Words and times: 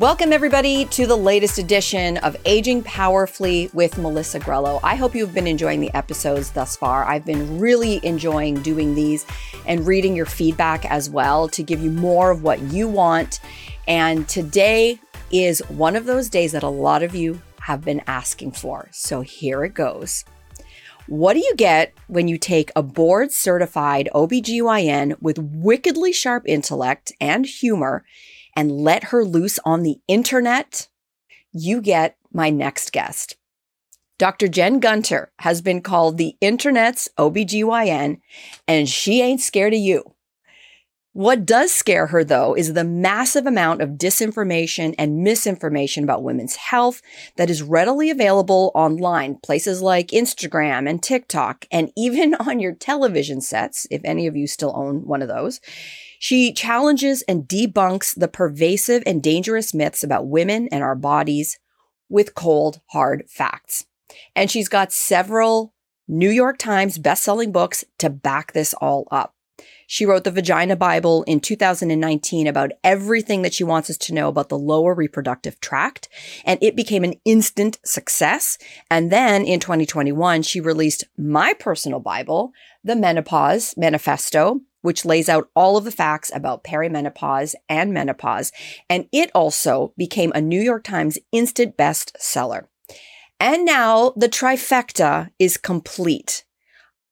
Welcome, 0.00 0.32
everybody, 0.32 0.86
to 0.86 1.06
the 1.06 1.14
latest 1.14 1.58
edition 1.58 2.16
of 2.16 2.34
Aging 2.46 2.84
Powerfully 2.84 3.68
with 3.74 3.98
Melissa 3.98 4.40
Grelo. 4.40 4.80
I 4.82 4.94
hope 4.94 5.14
you've 5.14 5.34
been 5.34 5.46
enjoying 5.46 5.80
the 5.80 5.94
episodes 5.94 6.52
thus 6.52 6.74
far. 6.74 7.04
I've 7.04 7.26
been 7.26 7.58
really 7.58 8.00
enjoying 8.02 8.62
doing 8.62 8.94
these 8.94 9.26
and 9.66 9.86
reading 9.86 10.16
your 10.16 10.24
feedback 10.24 10.86
as 10.86 11.10
well 11.10 11.48
to 11.48 11.62
give 11.62 11.82
you 11.82 11.90
more 11.90 12.30
of 12.30 12.42
what 12.42 12.62
you 12.72 12.88
want. 12.88 13.40
And 13.86 14.26
today 14.26 14.98
is 15.30 15.58
one 15.68 15.96
of 15.96 16.06
those 16.06 16.30
days 16.30 16.52
that 16.52 16.62
a 16.62 16.68
lot 16.70 17.02
of 17.02 17.14
you 17.14 17.38
have 17.60 17.84
been 17.84 18.00
asking 18.06 18.52
for. 18.52 18.88
So 18.92 19.20
here 19.20 19.64
it 19.64 19.74
goes. 19.74 20.24
What 21.08 21.34
do 21.34 21.40
you 21.40 21.54
get 21.56 21.92
when 22.06 22.26
you 22.26 22.38
take 22.38 22.70
a 22.74 22.82
board 22.82 23.32
certified 23.32 24.08
OBGYN 24.14 25.20
with 25.20 25.38
wickedly 25.38 26.14
sharp 26.14 26.44
intellect 26.46 27.12
and 27.20 27.44
humor 27.44 28.02
and 28.56 28.70
let 28.70 29.04
her 29.04 29.24
loose 29.24 29.58
on 29.64 29.82
the 29.82 30.00
internet, 30.08 30.88
you 31.52 31.80
get 31.80 32.16
my 32.32 32.50
next 32.50 32.92
guest. 32.92 33.36
Dr. 34.18 34.48
Jen 34.48 34.80
Gunter 34.80 35.32
has 35.38 35.62
been 35.62 35.80
called 35.80 36.18
the 36.18 36.36
internet's 36.40 37.08
OBGYN, 37.16 38.20
and 38.68 38.88
she 38.88 39.22
ain't 39.22 39.40
scared 39.40 39.72
of 39.72 39.80
you. 39.80 40.14
What 41.12 41.44
does 41.44 41.72
scare 41.72 42.06
her, 42.06 42.22
though, 42.22 42.54
is 42.54 42.74
the 42.74 42.84
massive 42.84 43.44
amount 43.44 43.82
of 43.82 43.90
disinformation 43.90 44.94
and 44.96 45.24
misinformation 45.24 46.04
about 46.04 46.22
women's 46.22 46.54
health 46.54 47.02
that 47.36 47.50
is 47.50 47.64
readily 47.64 48.10
available 48.10 48.70
online, 48.76 49.36
places 49.42 49.82
like 49.82 50.08
Instagram 50.08 50.88
and 50.88 51.02
TikTok, 51.02 51.66
and 51.72 51.90
even 51.96 52.34
on 52.40 52.60
your 52.60 52.74
television 52.74 53.40
sets, 53.40 53.88
if 53.90 54.02
any 54.04 54.28
of 54.28 54.36
you 54.36 54.46
still 54.46 54.72
own 54.76 55.04
one 55.04 55.20
of 55.20 55.28
those. 55.28 55.60
She 56.22 56.52
challenges 56.52 57.22
and 57.22 57.48
debunks 57.48 58.14
the 58.14 58.28
pervasive 58.28 59.02
and 59.06 59.22
dangerous 59.22 59.72
myths 59.72 60.04
about 60.04 60.28
women 60.28 60.68
and 60.70 60.82
our 60.84 60.94
bodies 60.94 61.58
with 62.10 62.34
cold, 62.34 62.82
hard 62.90 63.24
facts. 63.26 63.86
And 64.36 64.50
she's 64.50 64.68
got 64.68 64.92
several 64.92 65.72
New 66.06 66.28
York 66.28 66.58
Times 66.58 66.98
bestselling 66.98 67.52
books 67.52 67.86
to 68.00 68.10
back 68.10 68.52
this 68.52 68.74
all 68.74 69.08
up. 69.10 69.34
She 69.86 70.04
wrote 70.04 70.24
the 70.24 70.30
Vagina 70.30 70.76
Bible 70.76 71.22
in 71.22 71.40
2019 71.40 72.46
about 72.46 72.72
everything 72.84 73.40
that 73.40 73.54
she 73.54 73.64
wants 73.64 73.88
us 73.88 73.96
to 73.96 74.14
know 74.14 74.28
about 74.28 74.50
the 74.50 74.58
lower 74.58 74.94
reproductive 74.94 75.58
tract, 75.60 76.10
and 76.44 76.58
it 76.62 76.76
became 76.76 77.02
an 77.02 77.14
instant 77.24 77.78
success. 77.82 78.58
And 78.90 79.10
then 79.10 79.46
in 79.46 79.58
2021, 79.58 80.42
she 80.42 80.60
released 80.60 81.04
my 81.16 81.54
personal 81.54 81.98
Bible, 81.98 82.52
the 82.84 82.94
Menopause 82.94 83.74
Manifesto, 83.78 84.60
which 84.82 85.04
lays 85.04 85.28
out 85.28 85.48
all 85.54 85.76
of 85.76 85.84
the 85.84 85.90
facts 85.90 86.30
about 86.34 86.64
perimenopause 86.64 87.54
and 87.68 87.92
menopause. 87.92 88.52
And 88.88 89.06
it 89.12 89.30
also 89.34 89.92
became 89.96 90.32
a 90.34 90.40
New 90.40 90.60
York 90.60 90.84
Times 90.84 91.18
instant 91.32 91.76
bestseller. 91.76 92.66
And 93.38 93.64
now 93.64 94.12
the 94.16 94.28
trifecta 94.28 95.30
is 95.38 95.56
complete. 95.56 96.44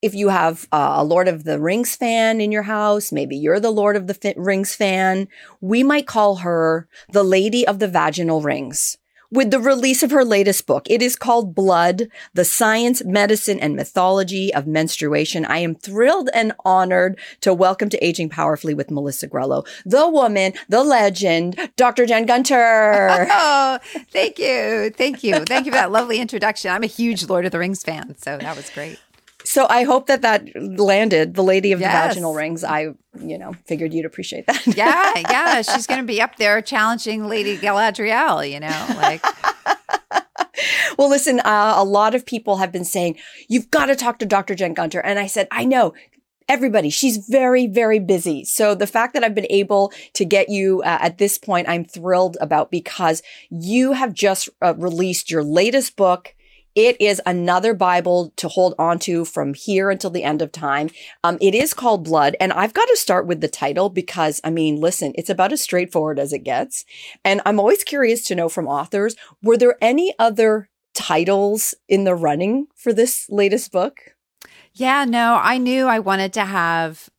If 0.01 0.13
you 0.13 0.29
have 0.29 0.67
uh, 0.71 0.93
a 0.97 1.03
Lord 1.03 1.27
of 1.27 1.43
the 1.43 1.59
Rings 1.59 1.95
fan 1.95 2.39
in 2.39 2.51
your 2.51 2.63
house, 2.63 3.11
maybe 3.11 3.35
you're 3.35 3.59
the 3.59 3.71
Lord 3.71 3.97
of 3.97 4.07
the 4.07 4.33
Rings 4.37 4.75
fan, 4.75 5.27
we 5.59 5.83
might 5.83 6.07
call 6.07 6.37
her 6.37 6.87
the 7.11 7.23
Lady 7.23 7.67
of 7.67 7.79
the 7.79 7.87
Vaginal 7.87 8.41
Rings 8.41 8.98
with 9.31 9.51
the 9.51 9.59
release 9.59 10.03
of 10.03 10.11
her 10.11 10.25
latest 10.25 10.65
book. 10.65 10.87
It 10.89 11.01
is 11.01 11.15
called 11.15 11.53
Blood, 11.53 12.07
The 12.33 12.45
Science, 12.45 13.03
Medicine, 13.03 13.59
and 13.59 13.75
Mythology 13.75 14.53
of 14.53 14.67
Menstruation. 14.67 15.45
I 15.45 15.59
am 15.59 15.75
thrilled 15.75 16.29
and 16.33 16.53
honored 16.65 17.19
to 17.41 17.53
welcome 17.53 17.89
to 17.89 18.05
Aging 18.05 18.29
Powerfully 18.29 18.73
with 18.73 18.91
Melissa 18.91 19.27
Grelo, 19.27 19.67
the 19.85 20.09
woman, 20.09 20.53
the 20.67 20.83
legend, 20.83 21.69
Dr. 21.75 22.05
Jen 22.05 22.25
Gunter. 22.25 23.27
oh, 23.31 23.79
thank 24.11 24.39
you. 24.39 24.89
Thank 24.91 25.23
you. 25.23 25.45
Thank 25.45 25.65
you 25.65 25.71
for 25.71 25.77
that 25.77 25.91
lovely 25.91 26.19
introduction. 26.19 26.71
I'm 26.71 26.83
a 26.83 26.87
huge 26.87 27.27
Lord 27.27 27.45
of 27.45 27.51
the 27.51 27.59
Rings 27.59 27.83
fan, 27.83 28.15
so 28.17 28.37
that 28.37 28.55
was 28.55 28.69
great. 28.69 28.99
So 29.49 29.65
I 29.67 29.81
hope 29.81 30.05
that 30.05 30.21
that 30.21 30.47
landed 30.55 31.33
the 31.33 31.41
lady 31.41 31.71
of 31.71 31.79
yes. 31.79 31.91
the 31.91 32.07
vaginal 32.07 32.35
rings. 32.35 32.63
I, 32.63 32.93
you 33.19 33.35
know, 33.35 33.53
figured 33.65 33.95
you'd 33.95 34.05
appreciate 34.05 34.45
that. 34.45 34.61
yeah, 34.67 35.11
yeah. 35.27 35.63
She's 35.63 35.87
going 35.87 35.99
to 35.99 36.05
be 36.05 36.21
up 36.21 36.35
there 36.35 36.61
challenging 36.61 37.27
Lady 37.27 37.57
Galadriel, 37.57 38.47
you 38.47 38.59
know, 38.59 38.85
like. 38.97 39.25
well, 40.99 41.09
listen, 41.09 41.39
uh, 41.39 41.73
a 41.77 41.83
lot 41.83 42.13
of 42.13 42.27
people 42.27 42.57
have 42.57 42.71
been 42.71 42.85
saying, 42.85 43.17
you've 43.47 43.71
got 43.71 43.87
to 43.87 43.95
talk 43.95 44.19
to 44.19 44.25
Dr. 44.27 44.53
Jen 44.53 44.75
Gunter. 44.75 44.99
And 44.99 45.17
I 45.17 45.25
said, 45.25 45.47
I 45.49 45.65
know, 45.65 45.95
everybody. 46.47 46.91
She's 46.91 47.17
very, 47.17 47.65
very 47.65 47.97
busy. 47.97 48.45
So 48.45 48.75
the 48.75 48.85
fact 48.85 49.15
that 49.15 49.23
I've 49.23 49.33
been 49.33 49.47
able 49.49 49.91
to 50.13 50.25
get 50.25 50.49
you 50.49 50.83
uh, 50.83 50.99
at 51.01 51.17
this 51.17 51.39
point, 51.39 51.67
I'm 51.67 51.85
thrilled 51.85 52.37
about 52.39 52.69
because 52.69 53.23
you 53.49 53.93
have 53.93 54.13
just 54.13 54.47
uh, 54.61 54.75
released 54.77 55.31
your 55.31 55.43
latest 55.43 55.95
book. 55.95 56.35
It 56.79 56.95
is 57.01 57.21
another 57.25 57.73
Bible 57.73 58.31
to 58.37 58.47
hold 58.47 58.73
on 58.79 58.99
to 58.99 59.25
from 59.25 59.53
here 59.53 59.89
until 59.89 60.11
the 60.11 60.23
end 60.23 60.41
of 60.41 60.53
time. 60.53 60.89
Um, 61.25 61.37
it 61.41 61.53
is 61.53 61.73
called 61.73 62.05
Blood. 62.05 62.37
And 62.39 62.53
I've 62.53 62.73
got 62.73 62.85
to 62.85 62.95
start 62.95 63.27
with 63.27 63.41
the 63.41 63.49
title 63.49 63.89
because, 63.89 64.39
I 64.45 64.49
mean, 64.49 64.79
listen, 64.79 65.11
it's 65.15 65.29
about 65.29 65.51
as 65.51 65.61
straightforward 65.61 66.19
as 66.19 66.31
it 66.31 66.45
gets. 66.45 66.85
And 67.25 67.41
I'm 67.45 67.59
always 67.59 67.83
curious 67.83 68.23
to 68.27 68.35
know 68.35 68.47
from 68.47 68.65
authors 68.65 69.17
were 69.43 69.57
there 69.57 69.75
any 69.81 70.13
other 70.19 70.69
titles 70.93 71.75
in 71.89 72.05
the 72.05 72.15
running 72.15 72.67
for 72.77 72.93
this 72.93 73.29
latest 73.29 73.73
book? 73.73 74.15
Yeah, 74.71 75.03
no, 75.03 75.37
I 75.41 75.57
knew 75.57 75.85
I 75.85 75.99
wanted 75.99 76.31
to 76.35 76.45
have 76.45 77.09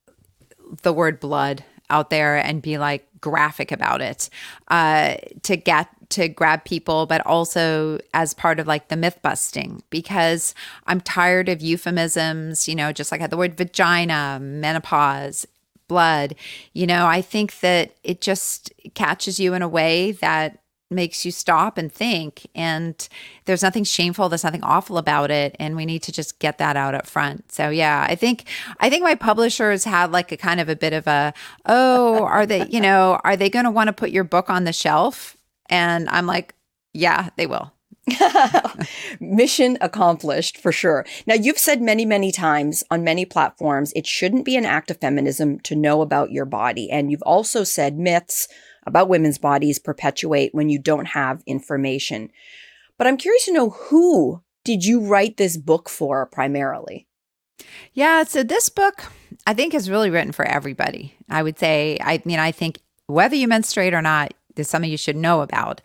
the 0.80 0.94
word 0.94 1.20
blood 1.20 1.64
out 1.90 2.08
there 2.08 2.38
and 2.38 2.62
be 2.62 2.78
like 2.78 3.06
graphic 3.20 3.72
about 3.72 4.00
it 4.00 4.30
uh, 4.68 5.16
to 5.42 5.58
get 5.58 5.88
to 6.10 6.28
grab 6.28 6.64
people, 6.64 7.06
but 7.06 7.24
also 7.26 7.98
as 8.14 8.34
part 8.34 8.60
of 8.60 8.66
like 8.66 8.88
the 8.88 8.96
myth 8.96 9.20
busting 9.22 9.82
because 9.90 10.54
I'm 10.86 11.00
tired 11.00 11.48
of 11.48 11.62
euphemisms, 11.62 12.68
you 12.68 12.74
know, 12.74 12.92
just 12.92 13.10
like 13.10 13.28
the 13.28 13.36
word 13.36 13.56
vagina, 13.56 14.38
menopause, 14.40 15.46
blood. 15.88 16.34
You 16.72 16.86
know, 16.86 17.06
I 17.06 17.22
think 17.22 17.60
that 17.60 17.96
it 18.04 18.20
just 18.20 18.72
catches 18.94 19.40
you 19.40 19.54
in 19.54 19.62
a 19.62 19.68
way 19.68 20.12
that 20.12 20.60
makes 20.90 21.24
you 21.24 21.30
stop 21.30 21.78
and 21.78 21.92
think 21.92 22.48
and 22.52 23.08
there's 23.44 23.62
nothing 23.62 23.84
shameful 23.84 24.28
there's 24.28 24.42
nothing 24.42 24.62
awful 24.64 24.98
about 24.98 25.30
it 25.30 25.54
and 25.60 25.76
we 25.76 25.86
need 25.86 26.02
to 26.02 26.10
just 26.10 26.40
get 26.40 26.58
that 26.58 26.76
out 26.76 26.96
up 26.96 27.06
front 27.06 27.50
so 27.52 27.70
yeah 27.70 28.04
i 28.08 28.16
think 28.16 28.44
i 28.80 28.90
think 28.90 29.04
my 29.04 29.14
publishers 29.14 29.84
had 29.84 30.10
like 30.10 30.32
a 30.32 30.36
kind 30.36 30.58
of 30.58 30.68
a 30.68 30.74
bit 30.74 30.92
of 30.92 31.06
a 31.06 31.32
oh 31.66 32.24
are 32.24 32.44
they 32.44 32.66
you 32.66 32.80
know 32.80 33.20
are 33.22 33.36
they 33.36 33.48
going 33.48 33.64
to 33.64 33.70
want 33.70 33.86
to 33.86 33.92
put 33.92 34.10
your 34.10 34.24
book 34.24 34.50
on 34.50 34.64
the 34.64 34.72
shelf 34.72 35.36
and 35.70 36.08
I'm 36.10 36.26
like, 36.26 36.54
yeah, 36.92 37.30
they 37.36 37.46
will. 37.46 37.72
Mission 39.20 39.78
accomplished 39.80 40.58
for 40.58 40.72
sure. 40.72 41.06
Now, 41.26 41.34
you've 41.34 41.58
said 41.58 41.80
many, 41.80 42.04
many 42.04 42.32
times 42.32 42.82
on 42.90 43.04
many 43.04 43.24
platforms, 43.24 43.92
it 43.94 44.06
shouldn't 44.06 44.44
be 44.44 44.56
an 44.56 44.64
act 44.64 44.90
of 44.90 45.00
feminism 45.00 45.60
to 45.60 45.76
know 45.76 46.02
about 46.02 46.32
your 46.32 46.44
body. 46.44 46.90
And 46.90 47.10
you've 47.10 47.22
also 47.22 47.62
said 47.64 47.98
myths 47.98 48.48
about 48.86 49.08
women's 49.08 49.38
bodies 49.38 49.78
perpetuate 49.78 50.54
when 50.54 50.68
you 50.68 50.78
don't 50.78 51.06
have 51.06 51.42
information. 51.46 52.30
But 52.98 53.06
I'm 53.06 53.16
curious 53.16 53.44
to 53.46 53.52
know 53.52 53.70
who 53.70 54.42
did 54.64 54.84
you 54.84 55.00
write 55.00 55.36
this 55.36 55.56
book 55.56 55.88
for 55.88 56.26
primarily? 56.26 57.06
Yeah, 57.92 58.24
so 58.24 58.42
this 58.42 58.68
book 58.68 59.04
I 59.46 59.54
think 59.54 59.74
is 59.74 59.90
really 59.90 60.10
written 60.10 60.32
for 60.32 60.44
everybody. 60.44 61.14
I 61.28 61.42
would 61.42 61.58
say, 61.58 61.98
I 62.00 62.20
mean, 62.24 62.38
I 62.38 62.52
think 62.52 62.80
whether 63.06 63.36
you 63.36 63.48
menstruate 63.48 63.94
or 63.94 64.02
not, 64.02 64.34
there's 64.60 64.68
something 64.68 64.90
you 64.90 64.96
should 64.96 65.16
know 65.16 65.40
about. 65.40 65.80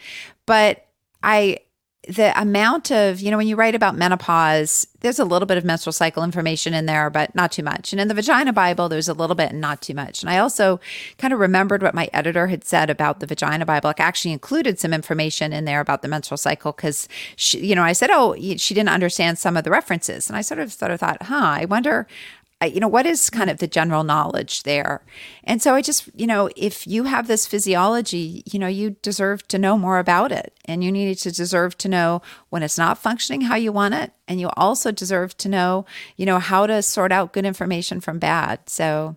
But 0.45 0.85
I 1.23 1.59
the 2.07 2.39
amount 2.39 2.91
of, 2.91 3.19
you 3.19 3.31
know, 3.31 3.37
when 3.37 3.47
you 3.47 3.55
write 3.55 3.75
about 3.75 3.95
menopause, 3.95 4.87
there's 4.99 5.19
a 5.19 5.25
little 5.25 5.45
bit 5.45 5.57
of 5.57 5.65
menstrual 5.65 5.93
cycle 5.93 6.23
information 6.23 6.73
in 6.73 6.85
there, 6.85 7.09
but 7.09 7.33
not 7.35 7.51
too 7.51 7.63
much. 7.63 7.91
And 7.91 7.99
in 7.99 8.07
the 8.07 8.13
Vagina 8.13 8.53
Bible, 8.53 8.89
there's 8.89 9.07
a 9.07 9.13
little 9.13 9.35
bit 9.35 9.51
and 9.51 9.61
not 9.61 9.81
too 9.81 9.93
much. 9.93 10.21
And 10.21 10.29
I 10.29 10.37
also 10.37 10.79
kind 11.17 11.33
of 11.33 11.39
remembered 11.39 11.81
what 11.81 11.95
my 11.95 12.09
editor 12.13 12.47
had 12.47 12.63
said 12.63 12.89
about 12.89 13.19
the 13.19 13.25
Vagina 13.25 13.65
Bible. 13.65 13.89
Like, 13.89 13.99
actually 13.99 14.33
included 14.33 14.79
some 14.79 14.93
information 14.93 15.53
in 15.53 15.65
there 15.65 15.79
about 15.79 16.01
the 16.01 16.07
menstrual 16.07 16.37
cycle 16.37 16.71
because, 16.71 17.07
you 17.51 17.75
know, 17.75 17.83
I 17.83 17.93
said, 17.93 18.09
oh, 18.11 18.35
she 18.35 18.73
didn't 18.73 18.89
understand 18.89 19.39
some 19.39 19.57
of 19.57 19.63
the 19.63 19.71
references. 19.71 20.29
And 20.29 20.37
I 20.37 20.41
sort 20.41 20.59
of 20.59 20.71
sort 20.71 20.91
of 20.91 20.99
thought, 20.99 21.23
huh, 21.23 21.35
I 21.35 21.65
wonder 21.65 22.07
you 22.73 22.79
know, 22.79 22.87
what 22.87 23.05
is 23.05 23.29
kind 23.29 23.49
of 23.49 23.57
the 23.57 23.67
general 23.67 24.03
knowledge 24.03 24.63
there? 24.63 25.03
And 25.43 25.61
so 25.61 25.75
I 25.75 25.81
just, 25.81 26.09
you 26.15 26.27
know, 26.27 26.49
if 26.55 26.87
you 26.87 27.03
have 27.03 27.27
this 27.27 27.45
physiology, 27.45 28.43
you 28.45 28.59
know, 28.59 28.67
you 28.67 28.91
deserve 29.01 29.47
to 29.49 29.57
know 29.57 29.77
more 29.77 29.99
about 29.99 30.31
it. 30.31 30.53
And 30.65 30.83
you 30.83 30.91
need 30.91 31.17
to 31.19 31.31
deserve 31.31 31.77
to 31.79 31.89
know 31.89 32.21
when 32.49 32.63
it's 32.63 32.77
not 32.77 32.97
functioning 32.97 33.41
how 33.41 33.55
you 33.55 33.71
want 33.71 33.93
it. 33.93 34.11
And 34.27 34.39
you 34.39 34.49
also 34.57 34.91
deserve 34.91 35.37
to 35.37 35.49
know, 35.49 35.85
you 36.17 36.25
know, 36.25 36.39
how 36.39 36.65
to 36.67 36.81
sort 36.81 37.11
out 37.11 37.33
good 37.33 37.45
information 37.45 38.01
from 38.01 38.19
bad. 38.19 38.69
So, 38.69 39.15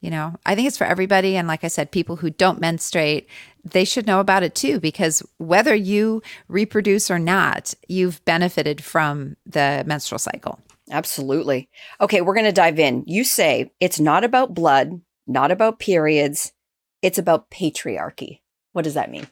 you 0.00 0.10
know, 0.10 0.36
I 0.46 0.54
think 0.54 0.68
it's 0.68 0.78
for 0.78 0.86
everybody. 0.86 1.36
And 1.36 1.48
like 1.48 1.64
I 1.64 1.68
said, 1.68 1.90
people 1.90 2.16
who 2.16 2.30
don't 2.30 2.60
menstruate, 2.60 3.28
they 3.64 3.84
should 3.84 4.06
know 4.06 4.20
about 4.20 4.42
it 4.42 4.54
too, 4.54 4.78
because 4.80 5.22
whether 5.38 5.74
you 5.74 6.22
reproduce 6.46 7.10
or 7.10 7.18
not, 7.18 7.74
you've 7.88 8.24
benefited 8.24 8.82
from 8.82 9.36
the 9.44 9.82
menstrual 9.86 10.20
cycle. 10.20 10.60
Absolutely. 10.90 11.68
Okay, 12.00 12.20
we're 12.20 12.34
going 12.34 12.46
to 12.46 12.52
dive 12.52 12.78
in. 12.78 13.04
You 13.06 13.24
say 13.24 13.72
it's 13.80 14.00
not 14.00 14.24
about 14.24 14.54
blood, 14.54 15.00
not 15.26 15.50
about 15.50 15.78
periods, 15.78 16.52
it's 17.02 17.18
about 17.18 17.50
patriarchy. 17.50 18.40
What 18.72 18.82
does 18.82 18.94
that 18.94 19.10
mean? 19.10 19.26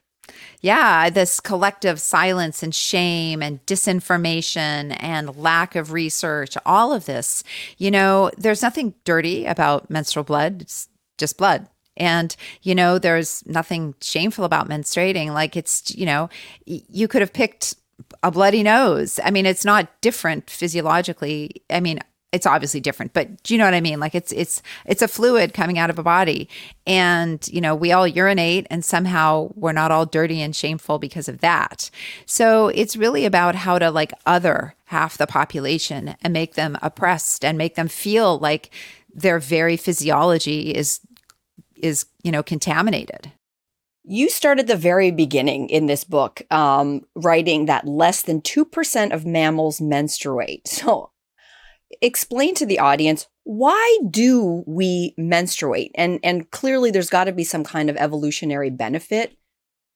Yeah, 0.61 1.09
this 1.11 1.41
collective 1.41 2.01
silence 2.01 2.63
and 2.63 2.75
shame 2.75 3.43
and 3.43 3.65
disinformation 3.67 4.97
and 5.01 5.37
lack 5.37 5.77
of 5.77 5.93
research, 5.93 6.57
all 6.67 6.93
of 6.93 7.07
this. 7.07 7.45
You 7.79 7.91
know, 7.91 8.31
there's 8.37 8.63
nothing 8.63 8.95
dirty 9.05 9.47
about 9.47 9.91
menstrual 9.91 10.25
blood, 10.25 10.63
it's 10.63 10.89
just 11.19 11.39
blood. 11.39 11.69
And, 11.97 12.37
you 12.63 12.75
know, 12.75 12.99
there's 12.99 13.47
nothing 13.47 13.95
shameful 14.03 14.45
about 14.45 14.69
menstruating. 14.69 15.33
Like 15.33 15.57
it's, 15.57 15.95
you 15.97 16.05
know, 16.05 16.29
you 16.67 17.09
could 17.09 17.23
have 17.23 17.33
picked 17.33 17.75
a 18.23 18.31
bloody 18.31 18.63
nose. 18.63 19.19
I 19.25 19.31
mean, 19.31 19.47
it's 19.47 19.65
not 19.65 19.89
different 20.01 20.51
physiologically. 20.51 21.63
I 21.71 21.81
mean, 21.81 22.01
it's 22.33 22.47
obviously 22.47 22.81
different, 22.81 23.15
but 23.15 23.43
do 23.45 23.55
you 23.55 23.59
know 23.59 23.65
what 23.65 23.75
I 23.75 23.81
mean? 23.81 24.01
Like 24.01 24.15
it's 24.15 24.33
it's 24.33 24.61
it's 24.85 25.01
a 25.01 25.09
fluid 25.09 25.55
coming 25.55 25.79
out 25.79 25.91
of 25.91 25.99
a 25.99 26.03
body, 26.03 26.49
and 26.87 27.47
you 27.49 27.61
know 27.61 27.75
we 27.75 27.93
all 27.93 28.07
urinate, 28.07 28.67
and 28.69 28.85
somehow 28.85 29.51
we're 29.55 29.73
not 29.73 29.91
all 29.91 30.05
dirty 30.05 30.43
and 30.43 30.55
shameful 30.55 30.99
because 30.99 31.29
of 31.29 31.41
that. 31.41 31.91
So 32.27 32.69
it's 32.69 32.97
really 32.97 33.25
about 33.25 33.55
how 33.55 33.79
to 33.79 33.91
like 33.91 34.13
other 34.27 34.75
half 34.87 35.17
the 35.17 35.27
population 35.27 36.17
and 36.21 36.33
make 36.33 36.55
them 36.55 36.77
oppressed 36.83 37.45
and 37.45 37.57
make 37.57 37.75
them 37.75 37.89
feel 37.89 38.39
like 38.39 38.71
their 39.15 39.39
very 39.39 39.77
physiology 39.77 40.75
is 40.75 41.01
is 41.77 42.07
you 42.23 42.33
know 42.33 42.43
contaminated. 42.43 43.33
You 44.09 44.31
started 44.31 44.69
the 44.69 44.77
very 44.77 45.11
beginning 45.11 45.69
in 45.69 45.87
this 45.87 46.05
book, 46.05 46.43
um, 46.51 47.03
writing 47.17 47.67
that 47.67 47.89
less 47.89 48.23
than 48.23 48.41
2% 48.41 49.13
of 49.13 49.27
mammals 49.27 49.81
menstruate. 49.81 50.69
So 50.87 51.11
explain 52.03 52.55
to 52.57 52.67
the 52.67 52.79
audience 52.81 53.27
why 53.45 53.99
do 54.11 54.65
we 54.67 55.15
menstruate? 55.17 55.93
And, 55.95 56.19
and 56.25 56.51
clearly 56.51 56.91
there's 56.91 57.11
got 57.11 57.25
to 57.25 57.33
be 57.33 57.45
some 57.45 57.63
kind 57.63 57.89
of 57.89 57.97
evolutionary 57.97 58.71
benefit 58.71 59.37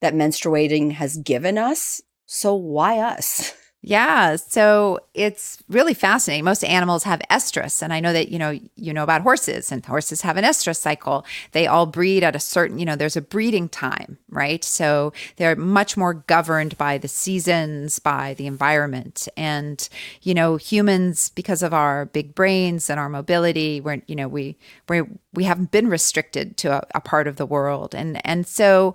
that 0.00 0.14
menstruating 0.14 0.92
has 0.92 1.16
given 1.16 1.58
us. 1.58 2.00
So 2.26 2.54
why 2.54 2.98
us? 2.98 3.52
Yeah, 3.82 4.36
so 4.36 5.00
it's 5.14 5.62
really 5.70 5.94
fascinating. 5.94 6.44
Most 6.44 6.62
animals 6.64 7.04
have 7.04 7.22
estrus, 7.30 7.80
and 7.80 7.94
I 7.94 8.00
know 8.00 8.12
that 8.12 8.28
you 8.28 8.38
know 8.38 8.58
you 8.76 8.92
know 8.92 9.02
about 9.02 9.22
horses, 9.22 9.72
and 9.72 9.82
horses 9.84 10.20
have 10.20 10.36
an 10.36 10.44
estrus 10.44 10.76
cycle. 10.76 11.24
They 11.52 11.66
all 11.66 11.86
breed 11.86 12.22
at 12.22 12.36
a 12.36 12.40
certain, 12.40 12.78
you 12.78 12.84
know, 12.84 12.94
there's 12.94 13.16
a 13.16 13.22
breeding 13.22 13.70
time, 13.70 14.18
right? 14.28 14.62
So 14.62 15.14
they're 15.36 15.56
much 15.56 15.96
more 15.96 16.12
governed 16.12 16.76
by 16.76 16.98
the 16.98 17.08
seasons, 17.08 17.98
by 17.98 18.34
the 18.34 18.46
environment, 18.46 19.28
and 19.34 19.88
you 20.20 20.34
know, 20.34 20.56
humans 20.56 21.30
because 21.30 21.62
of 21.62 21.72
our 21.72 22.04
big 22.04 22.34
brains 22.34 22.90
and 22.90 23.00
our 23.00 23.08
mobility, 23.08 23.80
we're 23.80 24.02
you 24.06 24.14
know 24.14 24.28
we 24.28 24.58
we 24.90 25.00
we 25.32 25.44
haven't 25.44 25.70
been 25.70 25.88
restricted 25.88 26.58
to 26.58 26.70
a, 26.82 26.86
a 26.96 27.00
part 27.00 27.26
of 27.26 27.36
the 27.36 27.46
world, 27.46 27.94
and 27.94 28.20
and 28.26 28.46
so 28.46 28.94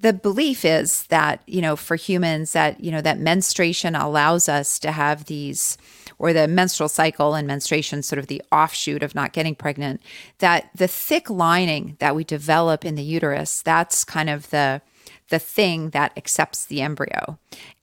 the 0.00 0.12
belief 0.12 0.64
is 0.64 1.04
that 1.04 1.42
you 1.46 1.60
know 1.60 1.76
for 1.76 1.96
humans 1.96 2.52
that 2.52 2.80
you 2.80 2.90
know 2.90 3.00
that 3.00 3.18
menstruation 3.18 3.94
allows 3.94 4.48
us 4.48 4.78
to 4.78 4.92
have 4.92 5.24
these 5.24 5.76
or 6.18 6.32
the 6.32 6.48
menstrual 6.48 6.88
cycle 6.88 7.34
and 7.34 7.46
menstruation 7.46 8.02
sort 8.02 8.18
of 8.18 8.26
the 8.26 8.42
offshoot 8.52 9.02
of 9.02 9.14
not 9.14 9.32
getting 9.32 9.54
pregnant 9.54 10.00
that 10.38 10.70
the 10.74 10.88
thick 10.88 11.28
lining 11.28 11.96
that 12.00 12.14
we 12.14 12.24
develop 12.24 12.84
in 12.84 12.94
the 12.94 13.02
uterus 13.02 13.62
that's 13.62 14.04
kind 14.04 14.30
of 14.30 14.50
the 14.50 14.80
the 15.28 15.38
thing 15.38 15.90
that 15.90 16.12
accepts 16.16 16.64
the 16.66 16.80
embryo. 16.80 17.38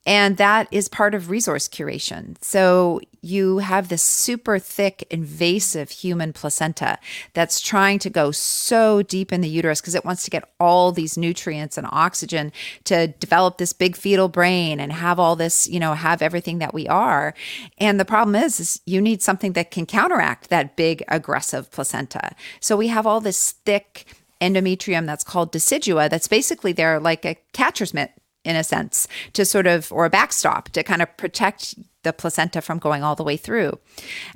And 0.06 0.36
that 0.36 0.68
is 0.70 0.88
part 0.88 1.14
of 1.14 1.28
resource 1.28 1.68
curation. 1.68 2.36
So 2.42 3.00
you 3.22 3.58
have 3.58 3.88
this 3.88 4.02
super 4.02 4.60
thick, 4.60 5.04
invasive 5.10 5.90
human 5.90 6.32
placenta 6.32 6.98
that's 7.34 7.60
trying 7.60 7.98
to 7.98 8.08
go 8.08 8.30
so 8.30 9.02
deep 9.02 9.32
in 9.32 9.40
the 9.40 9.48
uterus 9.48 9.80
because 9.80 9.96
it 9.96 10.04
wants 10.04 10.22
to 10.24 10.30
get 10.30 10.48
all 10.60 10.92
these 10.92 11.18
nutrients 11.18 11.76
and 11.76 11.88
oxygen 11.90 12.52
to 12.84 13.08
develop 13.08 13.58
this 13.58 13.72
big 13.72 13.96
fetal 13.96 14.28
brain 14.28 14.78
and 14.78 14.92
have 14.92 15.18
all 15.18 15.34
this, 15.34 15.68
you 15.68 15.80
know, 15.80 15.94
have 15.94 16.22
everything 16.22 16.58
that 16.60 16.72
we 16.72 16.86
are. 16.86 17.34
And 17.78 17.98
the 17.98 18.04
problem 18.04 18.36
is, 18.36 18.60
is 18.60 18.80
you 18.86 19.00
need 19.00 19.22
something 19.22 19.54
that 19.54 19.72
can 19.72 19.86
counteract 19.86 20.48
that 20.48 20.76
big, 20.76 21.02
aggressive 21.08 21.70
placenta. 21.72 22.36
So 22.60 22.76
we 22.76 22.86
have 22.88 23.08
all 23.08 23.20
this 23.20 23.52
thick, 23.64 24.06
endometrium 24.40 25.06
that's 25.06 25.24
called 25.24 25.50
decidua 25.50 26.10
that's 26.10 26.28
basically 26.28 26.70
there 26.72 27.00
like 27.00 27.24
a 27.24 27.36
catcher's 27.54 27.94
mitt 27.94 28.12
in 28.46 28.56
a 28.56 28.64
sense 28.64 29.06
to 29.32 29.44
sort 29.44 29.66
of 29.66 29.92
or 29.92 30.04
a 30.06 30.10
backstop 30.10 30.70
to 30.70 30.82
kind 30.82 31.02
of 31.02 31.14
protect 31.16 31.74
the 32.04 32.12
placenta 32.12 32.62
from 32.62 32.78
going 32.78 33.02
all 33.02 33.16
the 33.16 33.24
way 33.24 33.36
through. 33.36 33.78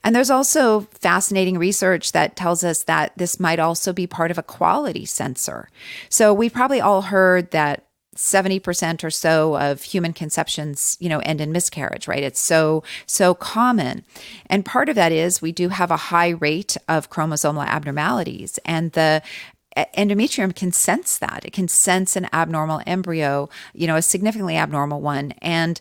And 0.02 0.14
there's 0.14 0.30
also 0.30 0.80
fascinating 1.00 1.56
research 1.56 2.12
that 2.12 2.34
tells 2.34 2.64
us 2.64 2.82
that 2.84 3.12
this 3.16 3.38
might 3.38 3.60
also 3.60 3.92
be 3.92 4.08
part 4.08 4.32
of 4.32 4.38
a 4.38 4.42
quality 4.42 5.06
sensor. 5.06 5.68
So 6.08 6.34
we've 6.34 6.52
probably 6.52 6.80
all 6.80 7.02
heard 7.02 7.52
that 7.52 7.86
70% 8.16 9.04
or 9.04 9.10
so 9.10 9.56
of 9.56 9.82
human 9.82 10.12
conceptions, 10.12 10.96
you 11.00 11.08
know, 11.08 11.20
end 11.20 11.40
in 11.40 11.52
miscarriage, 11.52 12.08
right? 12.08 12.24
It's 12.24 12.40
so, 12.40 12.82
so 13.06 13.34
common. 13.34 14.04
And 14.46 14.64
part 14.64 14.88
of 14.88 14.96
that 14.96 15.12
is 15.12 15.40
we 15.40 15.52
do 15.52 15.68
have 15.68 15.92
a 15.92 15.96
high 15.96 16.30
rate 16.30 16.76
of 16.88 17.08
chromosomal 17.08 17.64
abnormalities. 17.64 18.58
And 18.64 18.90
the 18.92 19.22
endometrium 19.76 20.54
can 20.54 20.72
sense 20.72 21.18
that. 21.18 21.44
It 21.44 21.52
can 21.52 21.68
sense 21.68 22.16
an 22.16 22.28
abnormal 22.32 22.82
embryo, 22.86 23.48
you 23.72 23.86
know, 23.86 23.96
a 23.96 24.02
significantly 24.02 24.56
abnormal 24.56 25.00
one, 25.00 25.32
and 25.40 25.80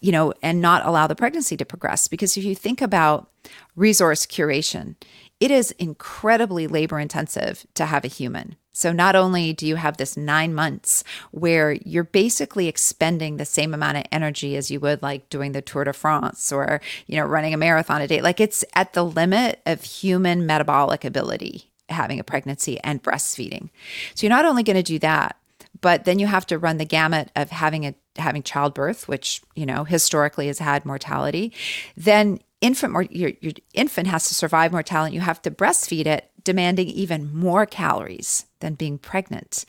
you 0.00 0.12
know, 0.12 0.32
and 0.42 0.60
not 0.60 0.86
allow 0.86 1.06
the 1.06 1.16
pregnancy 1.16 1.56
to 1.56 1.64
progress. 1.64 2.08
Because 2.08 2.36
if 2.36 2.44
you 2.44 2.54
think 2.54 2.80
about 2.80 3.30
resource 3.74 4.26
curation, 4.26 4.94
it 5.40 5.50
is 5.50 5.72
incredibly 5.72 6.66
labor 6.66 6.98
intensive 6.98 7.66
to 7.74 7.86
have 7.86 8.04
a 8.04 8.08
human. 8.08 8.56
So 8.72 8.92
not 8.92 9.16
only 9.16 9.52
do 9.52 9.66
you 9.66 9.74
have 9.74 9.96
this 9.96 10.16
nine 10.16 10.54
months 10.54 11.02
where 11.32 11.72
you're 11.72 12.04
basically 12.04 12.68
expending 12.68 13.36
the 13.36 13.44
same 13.44 13.74
amount 13.74 13.96
of 13.96 14.04
energy 14.12 14.56
as 14.56 14.70
you 14.70 14.78
would 14.78 15.02
like 15.02 15.28
doing 15.30 15.50
the 15.50 15.62
Tour 15.62 15.82
de 15.82 15.92
France 15.92 16.52
or, 16.52 16.80
you 17.08 17.16
know, 17.16 17.26
running 17.26 17.52
a 17.52 17.56
marathon 17.56 18.00
a 18.00 18.06
day, 18.06 18.20
like 18.20 18.38
it's 18.38 18.64
at 18.74 18.92
the 18.92 19.04
limit 19.04 19.60
of 19.66 19.82
human 19.82 20.46
metabolic 20.46 21.04
ability 21.04 21.67
having 21.88 22.20
a 22.20 22.24
pregnancy 22.24 22.78
and 22.80 23.02
breastfeeding. 23.02 23.70
So 24.14 24.26
you're 24.26 24.36
not 24.36 24.44
only 24.44 24.62
going 24.62 24.76
to 24.76 24.82
do 24.82 24.98
that, 25.00 25.36
but 25.80 26.04
then 26.04 26.18
you 26.18 26.26
have 26.26 26.46
to 26.46 26.58
run 26.58 26.78
the 26.78 26.84
gamut 26.84 27.30
of 27.36 27.50
having 27.50 27.86
a 27.86 27.94
having 28.16 28.42
childbirth, 28.42 29.06
which 29.06 29.42
you 29.54 29.66
know 29.66 29.84
historically 29.84 30.48
has 30.48 30.58
had 30.58 30.84
mortality. 30.84 31.52
Then 31.96 32.40
infant 32.60 33.12
your, 33.12 33.32
your 33.40 33.52
infant 33.74 34.08
has 34.08 34.28
to 34.28 34.34
survive 34.34 34.72
mortality. 34.72 35.14
You 35.14 35.20
have 35.20 35.42
to 35.42 35.50
breastfeed 35.50 36.06
it, 36.06 36.30
demanding 36.42 36.88
even 36.88 37.32
more 37.34 37.66
calories 37.66 38.46
than 38.60 38.74
being 38.74 38.98
pregnant. 38.98 39.64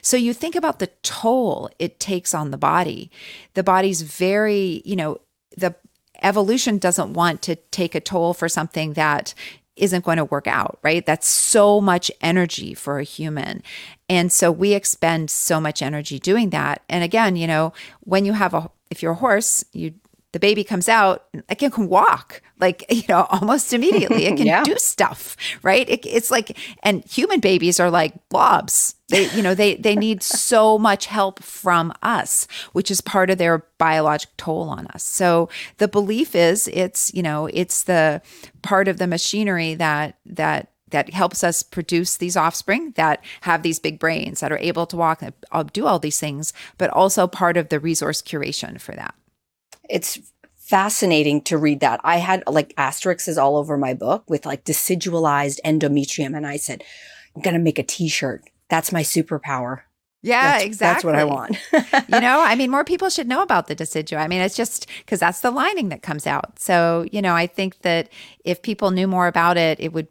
So 0.00 0.16
you 0.16 0.34
think 0.34 0.56
about 0.56 0.78
the 0.78 0.90
toll 1.02 1.70
it 1.78 2.00
takes 2.00 2.34
on 2.34 2.50
the 2.50 2.58
body. 2.58 3.10
The 3.54 3.62
body's 3.62 4.02
very, 4.02 4.82
you 4.84 4.96
know, 4.96 5.20
the 5.56 5.76
evolution 6.22 6.78
doesn't 6.78 7.12
want 7.12 7.42
to 7.42 7.56
take 7.56 7.94
a 7.94 8.00
toll 8.00 8.34
for 8.34 8.48
something 8.48 8.94
that 8.94 9.34
isn't 9.76 10.04
going 10.04 10.18
to 10.18 10.24
work 10.24 10.46
out, 10.46 10.78
right? 10.82 11.04
That's 11.04 11.26
so 11.26 11.80
much 11.80 12.10
energy 12.20 12.74
for 12.74 12.98
a 12.98 13.04
human. 13.04 13.62
And 14.08 14.30
so 14.30 14.52
we 14.52 14.74
expend 14.74 15.30
so 15.30 15.60
much 15.60 15.80
energy 15.82 16.18
doing 16.18 16.50
that. 16.50 16.82
And 16.88 17.02
again, 17.02 17.36
you 17.36 17.46
know, 17.46 17.72
when 18.00 18.24
you 18.24 18.34
have 18.34 18.54
a, 18.54 18.70
if 18.90 19.02
you're 19.02 19.12
a 19.12 19.16
horse, 19.16 19.64
you 19.72 19.94
the 20.32 20.40
baby 20.40 20.64
comes 20.64 20.88
out, 20.88 21.26
it 21.48 21.56
can 21.56 21.88
walk 21.88 22.42
like, 22.62 22.84
you 22.90 23.02
know, 23.08 23.26
almost 23.28 23.74
immediately. 23.74 24.24
It 24.24 24.36
can 24.38 24.46
yeah. 24.46 24.62
do 24.62 24.76
stuff, 24.78 25.36
right? 25.62 25.86
It, 25.88 26.06
it's 26.06 26.30
like, 26.30 26.56
and 26.82 27.04
human 27.04 27.40
babies 27.40 27.78
are 27.78 27.90
like 27.90 28.14
blobs. 28.30 28.94
They, 29.08 29.28
you 29.32 29.42
know, 29.42 29.54
they, 29.54 29.74
they 29.74 29.94
need 29.94 30.22
so 30.22 30.78
much 30.78 31.04
help 31.04 31.42
from 31.42 31.92
us, 32.02 32.46
which 32.72 32.90
is 32.90 33.02
part 33.02 33.28
of 33.28 33.36
their 33.36 33.66
biologic 33.76 34.30
toll 34.38 34.70
on 34.70 34.86
us. 34.86 35.04
So 35.04 35.50
the 35.76 35.88
belief 35.88 36.34
is 36.34 36.68
it's, 36.68 37.12
you 37.12 37.22
know, 37.22 37.46
it's 37.52 37.82
the 37.82 38.22
part 38.62 38.88
of 38.88 38.96
the 38.96 39.06
machinery 39.06 39.74
that, 39.74 40.16
that, 40.24 40.68
that 40.90 41.10
helps 41.10 41.42
us 41.42 41.62
produce 41.62 42.16
these 42.16 42.36
offspring 42.36 42.92
that 42.92 43.22
have 43.42 43.62
these 43.62 43.78
big 43.78 43.98
brains 43.98 44.40
that 44.40 44.52
are 44.52 44.58
able 44.58 44.86
to 44.86 44.96
walk 44.96 45.22
and 45.22 45.32
uh, 45.50 45.62
do 45.62 45.86
all 45.86 45.98
these 45.98 46.20
things, 46.20 46.52
but 46.78 46.90
also 46.90 47.26
part 47.26 47.56
of 47.56 47.68
the 47.68 47.80
resource 47.80 48.22
curation 48.22 48.80
for 48.80 48.94
that 48.94 49.14
it's 49.88 50.18
fascinating 50.72 51.42
to 51.42 51.58
read 51.58 51.80
that. 51.80 52.00
I 52.02 52.16
had 52.16 52.42
like 52.46 52.72
asterisks 52.78 53.36
all 53.36 53.58
over 53.58 53.76
my 53.76 53.92
book 53.92 54.24
with 54.30 54.46
like 54.46 54.64
decidualized 54.64 55.60
endometrium. 55.66 56.34
And 56.34 56.46
I 56.46 56.56
said, 56.56 56.82
I'm 57.36 57.42
going 57.42 57.52
to 57.52 57.60
make 57.60 57.78
a 57.78 57.82
t 57.82 58.08
shirt. 58.08 58.48
That's 58.70 58.90
my 58.90 59.02
superpower. 59.02 59.82
Yeah, 60.22 60.52
that's, 60.52 60.64
exactly. 60.64 60.94
That's 60.94 61.04
what 61.04 61.14
I 61.16 61.24
want. 61.24 61.58
you 62.08 62.20
know, 62.20 62.40
I 62.40 62.54
mean, 62.54 62.70
more 62.70 62.84
people 62.84 63.10
should 63.10 63.28
know 63.28 63.42
about 63.42 63.66
the 63.66 63.76
decidua. 63.76 64.16
I 64.16 64.28
mean, 64.28 64.40
it's 64.40 64.56
just 64.56 64.86
because 65.00 65.20
that's 65.20 65.40
the 65.40 65.50
lining 65.50 65.90
that 65.90 66.00
comes 66.00 66.26
out. 66.26 66.58
So, 66.58 67.04
you 67.12 67.20
know, 67.20 67.34
I 67.34 67.46
think 67.46 67.80
that 67.80 68.08
if 68.42 68.62
people 68.62 68.92
knew 68.92 69.06
more 69.06 69.26
about 69.26 69.58
it, 69.58 69.78
it 69.78 69.92
would 69.92 70.08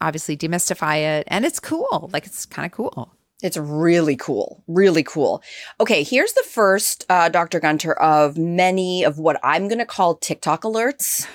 obviously 0.00 0.36
demystify 0.36 0.98
it. 0.98 1.24
And 1.26 1.44
it's 1.44 1.58
cool. 1.58 2.08
Like, 2.12 2.24
it's 2.24 2.46
kind 2.46 2.64
of 2.64 2.70
cool. 2.70 3.13
It's 3.44 3.58
really 3.58 4.16
cool. 4.16 4.64
Really 4.66 5.02
cool. 5.02 5.42
Okay, 5.78 6.02
here's 6.02 6.32
the 6.32 6.44
first, 6.48 7.04
uh, 7.10 7.28
Dr. 7.28 7.60
Gunter, 7.60 7.92
of 7.92 8.38
many 8.38 9.04
of 9.04 9.18
what 9.18 9.38
I'm 9.42 9.68
going 9.68 9.80
to 9.80 9.84
call 9.84 10.14
TikTok 10.14 10.62
alerts. 10.62 11.26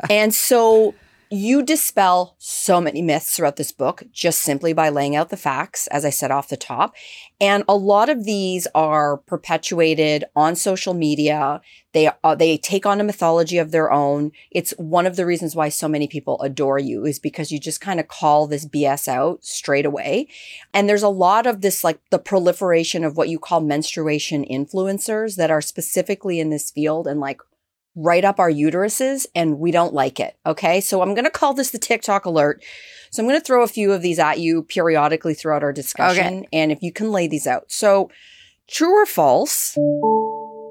and 0.10 0.34
so 0.34 0.94
you 1.32 1.62
dispel 1.62 2.36
so 2.36 2.78
many 2.78 3.00
myths 3.00 3.34
throughout 3.34 3.56
this 3.56 3.72
book 3.72 4.02
just 4.12 4.42
simply 4.42 4.74
by 4.74 4.90
laying 4.90 5.16
out 5.16 5.30
the 5.30 5.36
facts, 5.38 5.86
as 5.86 6.04
I 6.04 6.10
said 6.10 6.30
off 6.30 6.48
the 6.48 6.58
top. 6.58 6.94
And 7.40 7.64
a 7.66 7.74
lot 7.74 8.10
of 8.10 8.24
these 8.24 8.66
are 8.74 9.16
perpetuated 9.16 10.24
on 10.36 10.54
social 10.56 10.92
media. 10.92 11.62
They 11.92 12.10
uh, 12.22 12.34
they 12.34 12.58
take 12.58 12.84
on 12.84 13.00
a 13.00 13.04
mythology 13.04 13.56
of 13.56 13.70
their 13.70 13.90
own. 13.90 14.32
It's 14.50 14.72
one 14.76 15.06
of 15.06 15.16
the 15.16 15.24
reasons 15.24 15.56
why 15.56 15.70
so 15.70 15.88
many 15.88 16.06
people 16.06 16.40
adore 16.42 16.78
you 16.78 17.06
is 17.06 17.18
because 17.18 17.50
you 17.50 17.58
just 17.58 17.80
kind 17.80 17.98
of 17.98 18.08
call 18.08 18.46
this 18.46 18.66
BS 18.66 19.08
out 19.08 19.42
straight 19.42 19.86
away. 19.86 20.28
And 20.74 20.86
there's 20.86 21.02
a 21.02 21.08
lot 21.08 21.46
of 21.46 21.62
this 21.62 21.82
like 21.82 21.98
the 22.10 22.18
proliferation 22.18 23.04
of 23.04 23.16
what 23.16 23.30
you 23.30 23.38
call 23.38 23.62
menstruation 23.62 24.44
influencers 24.44 25.36
that 25.36 25.50
are 25.50 25.62
specifically 25.62 26.40
in 26.40 26.50
this 26.50 26.70
field 26.70 27.06
and 27.06 27.20
like 27.20 27.40
right 27.94 28.24
up 28.24 28.38
our 28.38 28.50
uteruses 28.50 29.26
and 29.34 29.58
we 29.58 29.70
don't 29.70 29.92
like 29.92 30.18
it. 30.18 30.36
Okay. 30.46 30.80
So 30.80 31.02
I'm 31.02 31.14
going 31.14 31.24
to 31.24 31.30
call 31.30 31.54
this 31.54 31.70
the 31.70 31.78
TikTok 31.78 32.24
alert. 32.24 32.62
So 33.10 33.22
I'm 33.22 33.28
going 33.28 33.38
to 33.38 33.44
throw 33.44 33.62
a 33.62 33.68
few 33.68 33.92
of 33.92 34.02
these 34.02 34.18
at 34.18 34.40
you 34.40 34.62
periodically 34.62 35.34
throughout 35.34 35.62
our 35.62 35.72
discussion. 35.72 36.38
Okay. 36.38 36.48
And 36.52 36.72
if 36.72 36.82
you 36.82 36.92
can 36.92 37.12
lay 37.12 37.28
these 37.28 37.46
out. 37.46 37.64
So 37.68 38.10
true 38.68 38.94
or 39.02 39.06
false, 39.06 39.76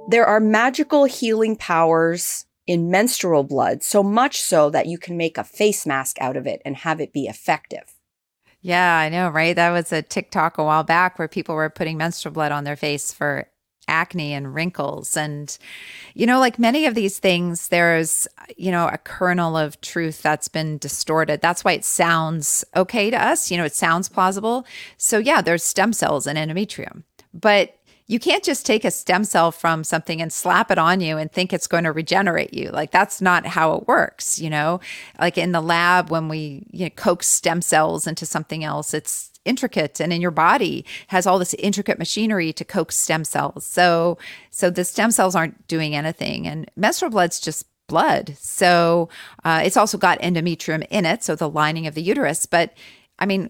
there 0.09 0.25
are 0.25 0.39
magical 0.39 1.05
healing 1.05 1.55
powers 1.55 2.45
in 2.67 2.89
menstrual 2.89 3.43
blood, 3.43 3.83
so 3.83 4.01
much 4.01 4.39
so 4.41 4.69
that 4.69 4.85
you 4.85 4.97
can 4.97 5.17
make 5.17 5.37
a 5.37 5.43
face 5.43 5.85
mask 5.85 6.17
out 6.21 6.37
of 6.37 6.47
it 6.47 6.61
and 6.63 6.77
have 6.77 7.01
it 7.01 7.11
be 7.13 7.25
effective. 7.25 7.95
Yeah, 8.61 8.97
I 8.97 9.09
know, 9.09 9.29
right? 9.29 9.55
That 9.55 9.71
was 9.71 9.91
a 9.91 10.03
TikTok 10.03 10.57
a 10.57 10.63
while 10.63 10.83
back 10.83 11.17
where 11.17 11.27
people 11.27 11.55
were 11.55 11.69
putting 11.69 11.97
menstrual 11.97 12.33
blood 12.33 12.51
on 12.51 12.63
their 12.63 12.75
face 12.75 13.11
for 13.11 13.47
acne 13.87 14.33
and 14.33 14.53
wrinkles. 14.53 15.17
And, 15.17 15.57
you 16.13 16.25
know, 16.25 16.39
like 16.39 16.59
many 16.59 16.85
of 16.85 16.95
these 16.95 17.19
things, 17.19 17.67
there's, 17.69 18.27
you 18.57 18.71
know, 18.71 18.87
a 18.87 18.97
kernel 18.97 19.57
of 19.57 19.79
truth 19.81 20.21
that's 20.21 20.47
been 20.47 20.77
distorted. 20.77 21.41
That's 21.41 21.63
why 21.63 21.73
it 21.73 21.85
sounds 21.85 22.63
okay 22.75 23.09
to 23.09 23.21
us. 23.21 23.51
You 23.51 23.57
know, 23.57 23.65
it 23.65 23.75
sounds 23.75 24.09
plausible. 24.09 24.65
So, 24.97 25.17
yeah, 25.17 25.41
there's 25.41 25.63
stem 25.63 25.93
cells 25.93 26.27
in 26.27 26.37
endometrium. 26.37 27.03
But 27.33 27.77
you 28.11 28.19
can't 28.19 28.43
just 28.43 28.65
take 28.65 28.83
a 28.83 28.91
stem 28.91 29.23
cell 29.23 29.53
from 29.53 29.85
something 29.85 30.21
and 30.21 30.33
slap 30.33 30.69
it 30.69 30.77
on 30.77 30.99
you 30.99 31.17
and 31.17 31.31
think 31.31 31.53
it's 31.53 31.65
going 31.65 31.85
to 31.85 31.93
regenerate 31.93 32.53
you. 32.53 32.69
Like 32.69 32.91
that's 32.91 33.21
not 33.21 33.45
how 33.45 33.75
it 33.75 33.87
works, 33.87 34.37
you 34.37 34.49
know? 34.49 34.81
Like 35.17 35.37
in 35.37 35.53
the 35.53 35.61
lab 35.61 36.09
when 36.09 36.27
we 36.27 36.65
you 36.71 36.87
know, 36.87 36.89
coax 36.89 37.29
stem 37.29 37.61
cells 37.61 38.07
into 38.07 38.25
something 38.25 38.65
else, 38.65 38.93
it's 38.93 39.30
intricate 39.45 39.99
and 39.99 40.13
in 40.13 40.21
your 40.21 40.31
body 40.31 40.85
has 41.07 41.25
all 41.25 41.39
this 41.39 41.53
intricate 41.55 41.97
machinery 41.97 42.53
to 42.53 42.65
coax 42.65 42.95
stem 42.95 43.23
cells. 43.23 43.65
So 43.65 44.17
so 44.49 44.69
the 44.69 44.83
stem 44.83 45.11
cells 45.11 45.35
aren't 45.35 45.67
doing 45.67 45.95
anything 45.95 46.47
and 46.47 46.69
menstrual 46.75 47.11
blood's 47.11 47.39
just 47.39 47.65
blood. 47.87 48.35
So 48.39 49.09
uh, 49.43 49.61
it's 49.65 49.77
also 49.77 49.97
got 49.97 50.19
endometrium 50.21 50.87
in 50.89 51.05
it, 51.05 51.23
so 51.23 51.35
the 51.35 51.49
lining 51.49 51.87
of 51.87 51.93
the 51.93 52.01
uterus. 52.01 52.45
But 52.45 52.73
I 53.19 53.25
mean, 53.25 53.49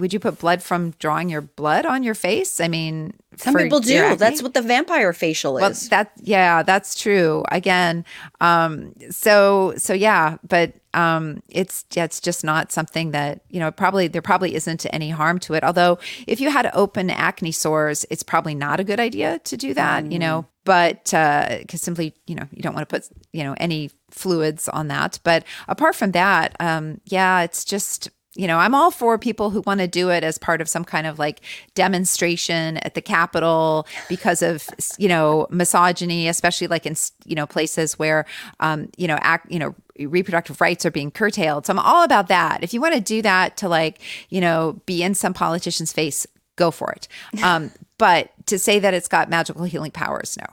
would 0.00 0.12
you 0.12 0.18
put 0.18 0.38
blood 0.38 0.62
from 0.62 0.92
drawing 0.98 1.28
your 1.28 1.42
blood 1.42 1.86
on 1.86 2.02
your 2.02 2.14
face? 2.14 2.60
I 2.60 2.68
mean, 2.68 3.14
some 3.36 3.54
people 3.54 3.80
do. 3.80 4.16
That's 4.16 4.42
what 4.42 4.54
the 4.54 4.62
vampire 4.62 5.12
facial 5.12 5.56
is. 5.58 5.60
Well, 5.62 5.74
that 5.90 6.12
yeah, 6.20 6.62
that's 6.62 7.00
true. 7.00 7.44
Again, 7.50 8.04
um, 8.40 8.94
so 9.10 9.74
so 9.76 9.92
yeah, 9.92 10.38
but 10.46 10.72
um, 10.94 11.42
it's 11.48 11.84
yeah, 11.94 12.04
it's 12.04 12.20
just 12.20 12.42
not 12.44 12.72
something 12.72 13.12
that 13.12 13.42
you 13.48 13.60
know. 13.60 13.70
Probably 13.70 14.08
there 14.08 14.22
probably 14.22 14.54
isn't 14.54 14.86
any 14.92 15.10
harm 15.10 15.38
to 15.40 15.54
it. 15.54 15.62
Although 15.62 15.98
if 16.26 16.40
you 16.40 16.50
had 16.50 16.70
open 16.74 17.10
acne 17.10 17.52
sores, 17.52 18.04
it's 18.10 18.22
probably 18.22 18.54
not 18.54 18.80
a 18.80 18.84
good 18.84 19.00
idea 19.00 19.38
to 19.44 19.56
do 19.56 19.74
that. 19.74 20.04
Mm. 20.04 20.12
You 20.12 20.18
know, 20.18 20.46
but 20.64 21.04
because 21.04 21.74
uh, 21.74 21.76
simply 21.76 22.14
you 22.26 22.34
know 22.34 22.46
you 22.50 22.62
don't 22.62 22.74
want 22.74 22.88
to 22.88 22.94
put 22.94 23.08
you 23.32 23.44
know 23.44 23.54
any 23.58 23.90
fluids 24.10 24.68
on 24.68 24.88
that. 24.88 25.20
But 25.22 25.44
apart 25.68 25.94
from 25.94 26.12
that, 26.12 26.56
um, 26.60 27.00
yeah, 27.06 27.42
it's 27.42 27.64
just 27.64 28.10
you 28.36 28.46
know, 28.46 28.58
I'm 28.58 28.74
all 28.74 28.92
for 28.92 29.18
people 29.18 29.50
who 29.50 29.60
want 29.62 29.80
to 29.80 29.88
do 29.88 30.10
it 30.10 30.22
as 30.22 30.38
part 30.38 30.60
of 30.60 30.68
some 30.68 30.84
kind 30.84 31.06
of 31.06 31.18
like 31.18 31.40
demonstration 31.74 32.76
at 32.78 32.94
the 32.94 33.02
Capitol 33.02 33.86
because 34.08 34.40
of, 34.40 34.68
you 34.98 35.08
know, 35.08 35.48
misogyny, 35.50 36.28
especially 36.28 36.68
like 36.68 36.86
in, 36.86 36.94
you 37.24 37.34
know, 37.34 37.46
places 37.46 37.98
where, 37.98 38.26
um, 38.60 38.88
you 38.96 39.08
know, 39.08 39.18
act, 39.20 39.50
you 39.50 39.58
know, 39.58 39.74
reproductive 39.98 40.60
rights 40.60 40.86
are 40.86 40.92
being 40.92 41.10
curtailed. 41.10 41.66
So 41.66 41.72
I'm 41.72 41.78
all 41.80 42.04
about 42.04 42.28
that. 42.28 42.62
If 42.62 42.72
you 42.72 42.80
want 42.80 42.94
to 42.94 43.00
do 43.00 43.20
that 43.22 43.56
to 43.58 43.68
like, 43.68 44.00
you 44.28 44.40
know, 44.40 44.80
be 44.86 45.02
in 45.02 45.14
some 45.14 45.34
politician's 45.34 45.92
face, 45.92 46.26
go 46.56 46.70
for 46.70 46.92
it. 46.92 47.08
Um, 47.42 47.72
but 47.98 48.30
to 48.46 48.58
say 48.58 48.78
that 48.78 48.94
it's 48.94 49.08
got 49.08 49.28
magical 49.28 49.64
healing 49.64 49.90
powers, 49.90 50.38
no. 50.38 50.46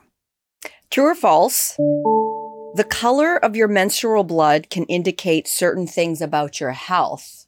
True 0.90 1.06
or 1.06 1.16
false? 1.16 1.76
The 2.76 2.86
color 2.90 3.38
of 3.38 3.56
your 3.56 3.68
menstrual 3.68 4.24
blood 4.24 4.70
can 4.70 4.84
indicate 4.86 5.48
certain 5.48 5.88
things 5.88 6.22
about 6.22 6.60
your 6.60 6.72
health. 6.72 7.47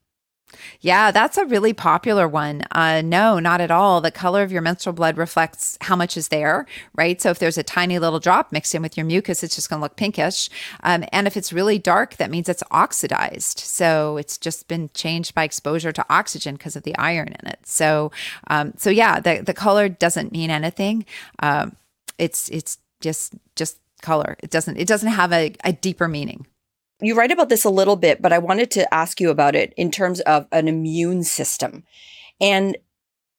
Yeah, 0.81 1.11
that's 1.11 1.37
a 1.37 1.45
really 1.45 1.73
popular 1.73 2.27
one. 2.27 2.63
Uh, 2.71 3.01
no, 3.01 3.39
not 3.39 3.61
at 3.61 3.71
all. 3.71 4.01
The 4.01 4.11
color 4.11 4.43
of 4.43 4.51
your 4.51 4.61
menstrual 4.61 4.93
blood 4.93 5.17
reflects 5.17 5.77
how 5.81 5.95
much 5.95 6.17
is 6.17 6.29
there, 6.29 6.65
right? 6.95 7.21
So 7.21 7.29
if 7.29 7.39
there's 7.39 7.57
a 7.57 7.63
tiny 7.63 7.99
little 7.99 8.19
drop 8.19 8.51
mixed 8.51 8.73
in 8.75 8.81
with 8.81 8.97
your 8.97 9.05
mucus, 9.05 9.43
it's 9.43 9.55
just 9.55 9.69
going 9.69 9.79
to 9.79 9.83
look 9.83 9.95
pinkish. 9.95 10.49
Um, 10.83 11.03
and 11.11 11.27
if 11.27 11.35
it's 11.37 11.53
really 11.53 11.79
dark, 11.79 12.17
that 12.17 12.31
means 12.31 12.49
it's 12.49 12.63
oxidized. 12.71 13.59
So 13.59 14.17
it's 14.17 14.37
just 14.37 14.67
been 14.67 14.89
changed 14.93 15.35
by 15.35 15.43
exposure 15.43 15.91
to 15.91 16.05
oxygen 16.09 16.55
because 16.55 16.75
of 16.75 16.83
the 16.83 16.97
iron 16.97 17.29
in 17.39 17.47
it. 17.47 17.59
So, 17.65 18.11
um, 18.47 18.73
so 18.77 18.89
yeah, 18.89 19.19
the 19.19 19.41
the 19.45 19.53
color 19.53 19.89
doesn't 19.89 20.31
mean 20.31 20.49
anything. 20.49 21.05
Um, 21.39 21.75
it's 22.17 22.49
it's 22.49 22.77
just 23.01 23.33
just 23.55 23.77
color. 24.01 24.37
It 24.41 24.49
doesn't 24.51 24.77
it 24.77 24.87
doesn't 24.87 25.11
have 25.11 25.33
a, 25.33 25.53
a 25.63 25.73
deeper 25.73 26.07
meaning. 26.07 26.45
You 27.01 27.15
write 27.15 27.31
about 27.31 27.49
this 27.49 27.63
a 27.63 27.69
little 27.69 27.95
bit, 27.95 28.21
but 28.21 28.33
I 28.33 28.39
wanted 28.39 28.71
to 28.71 28.93
ask 28.93 29.21
you 29.21 29.29
about 29.29 29.55
it 29.55 29.73
in 29.77 29.89
terms 29.91 30.19
of 30.21 30.47
an 30.51 30.67
immune 30.67 31.23
system. 31.23 31.83
And 32.41 32.77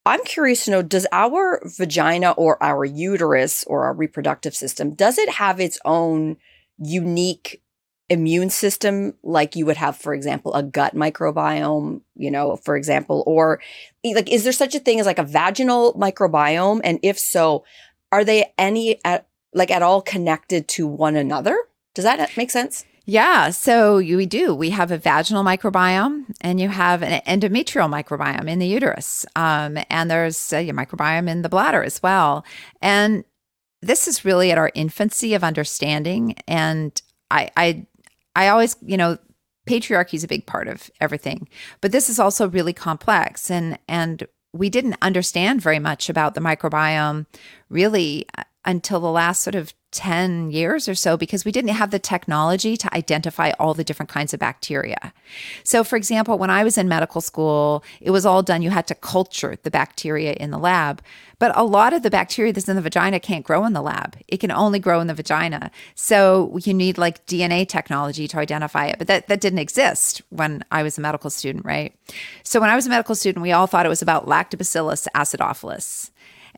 I'm 0.06 0.24
curious 0.24 0.64
to 0.64 0.70
know 0.70 0.82
does 0.82 1.06
our 1.12 1.60
vagina 1.64 2.32
or 2.32 2.62
our 2.62 2.84
uterus 2.84 3.64
or 3.64 3.84
our 3.84 3.92
reproductive 3.92 4.54
system 4.54 4.94
does 4.94 5.18
it 5.18 5.28
have 5.28 5.60
its 5.60 5.78
own 5.84 6.38
unique 6.78 7.62
immune 8.08 8.50
system 8.50 9.14
like 9.22 9.54
you 9.54 9.64
would 9.66 9.76
have 9.76 9.96
for 9.96 10.12
example 10.14 10.52
a 10.54 10.62
gut 10.62 10.94
microbiome, 10.96 12.00
you 12.16 12.30
know, 12.30 12.56
for 12.56 12.76
example, 12.76 13.22
or 13.26 13.60
like 14.04 14.32
is 14.32 14.42
there 14.42 14.52
such 14.52 14.74
a 14.74 14.80
thing 14.80 14.98
as 14.98 15.06
like 15.06 15.18
a 15.18 15.24
vaginal 15.24 15.94
microbiome 15.94 16.80
and 16.82 16.98
if 17.02 17.18
so, 17.18 17.64
are 18.10 18.24
they 18.24 18.52
any 18.58 18.98
at, 19.04 19.28
like 19.54 19.70
at 19.70 19.82
all 19.82 20.02
connected 20.02 20.66
to 20.66 20.86
one 20.86 21.14
another? 21.14 21.56
Does 21.94 22.04
that 22.04 22.36
make 22.36 22.50
sense? 22.50 22.84
Yeah, 23.10 23.50
so 23.50 23.96
we 23.96 24.24
do. 24.24 24.54
We 24.54 24.70
have 24.70 24.92
a 24.92 24.96
vaginal 24.96 25.42
microbiome 25.42 26.26
and 26.42 26.60
you 26.60 26.68
have 26.68 27.02
an 27.02 27.20
endometrial 27.26 27.90
microbiome 27.90 28.48
in 28.48 28.60
the 28.60 28.68
uterus. 28.68 29.26
Um, 29.34 29.78
and 29.90 30.08
there's 30.08 30.52
a 30.52 30.70
microbiome 30.70 31.28
in 31.28 31.42
the 31.42 31.48
bladder 31.48 31.82
as 31.82 32.00
well. 32.04 32.44
And 32.80 33.24
this 33.82 34.06
is 34.06 34.24
really 34.24 34.52
at 34.52 34.58
our 34.58 34.70
infancy 34.76 35.34
of 35.34 35.42
understanding. 35.42 36.36
And 36.46 37.02
I, 37.32 37.50
I, 37.56 37.86
I 38.36 38.46
always, 38.46 38.76
you 38.80 38.96
know, 38.96 39.18
patriarchy 39.68 40.14
is 40.14 40.22
a 40.22 40.28
big 40.28 40.46
part 40.46 40.68
of 40.68 40.88
everything, 41.00 41.48
but 41.80 41.90
this 41.90 42.08
is 42.08 42.20
also 42.20 42.48
really 42.48 42.72
complex. 42.72 43.50
And, 43.50 43.76
and 43.88 44.24
we 44.52 44.70
didn't 44.70 44.96
understand 45.02 45.62
very 45.62 45.80
much 45.80 46.08
about 46.08 46.34
the 46.34 46.40
microbiome 46.40 47.26
really 47.70 48.26
uh, 48.38 48.44
until 48.64 49.00
the 49.00 49.10
last 49.10 49.42
sort 49.42 49.54
of 49.54 49.74
10 49.92 50.52
years 50.52 50.88
or 50.88 50.94
so 50.94 51.16
because 51.16 51.44
we 51.44 51.50
didn't 51.50 51.70
have 51.70 51.90
the 51.90 51.98
technology 51.98 52.76
to 52.76 52.94
identify 52.94 53.50
all 53.58 53.74
the 53.74 53.82
different 53.82 54.08
kinds 54.08 54.32
of 54.32 54.38
bacteria. 54.38 55.12
So, 55.64 55.82
for 55.82 55.96
example, 55.96 56.38
when 56.38 56.50
I 56.50 56.62
was 56.62 56.78
in 56.78 56.88
medical 56.88 57.20
school, 57.20 57.82
it 58.00 58.10
was 58.12 58.24
all 58.24 58.42
done, 58.42 58.62
you 58.62 58.70
had 58.70 58.86
to 58.88 58.94
culture 58.94 59.56
the 59.62 59.70
bacteria 59.70 60.32
in 60.34 60.50
the 60.50 60.58
lab. 60.58 61.02
But 61.40 61.56
a 61.56 61.64
lot 61.64 61.92
of 61.92 62.02
the 62.02 62.10
bacteria 62.10 62.52
that's 62.52 62.68
in 62.68 62.76
the 62.76 62.82
vagina 62.82 63.18
can't 63.18 63.44
grow 63.44 63.64
in 63.64 63.72
the 63.72 63.80
lab, 63.80 64.16
it 64.28 64.38
can 64.38 64.50
only 64.50 64.78
grow 64.78 65.00
in 65.00 65.06
the 65.06 65.14
vagina. 65.14 65.70
So, 65.94 66.56
you 66.62 66.74
need 66.74 66.96
like 66.96 67.26
DNA 67.26 67.66
technology 67.66 68.28
to 68.28 68.38
identify 68.38 68.86
it. 68.86 68.98
But 68.98 69.08
that, 69.08 69.26
that 69.28 69.40
didn't 69.40 69.58
exist 69.58 70.22
when 70.28 70.64
I 70.70 70.82
was 70.82 70.98
a 70.98 71.00
medical 71.00 71.30
student, 71.30 71.64
right? 71.64 71.94
So, 72.44 72.60
when 72.60 72.70
I 72.70 72.76
was 72.76 72.86
a 72.86 72.90
medical 72.90 73.14
student, 73.14 73.42
we 73.42 73.52
all 73.52 73.66
thought 73.66 73.86
it 73.86 73.90
was 73.90 74.02
about 74.02 74.26
Lactobacillus 74.26 75.08
acidophilus. 75.16 76.09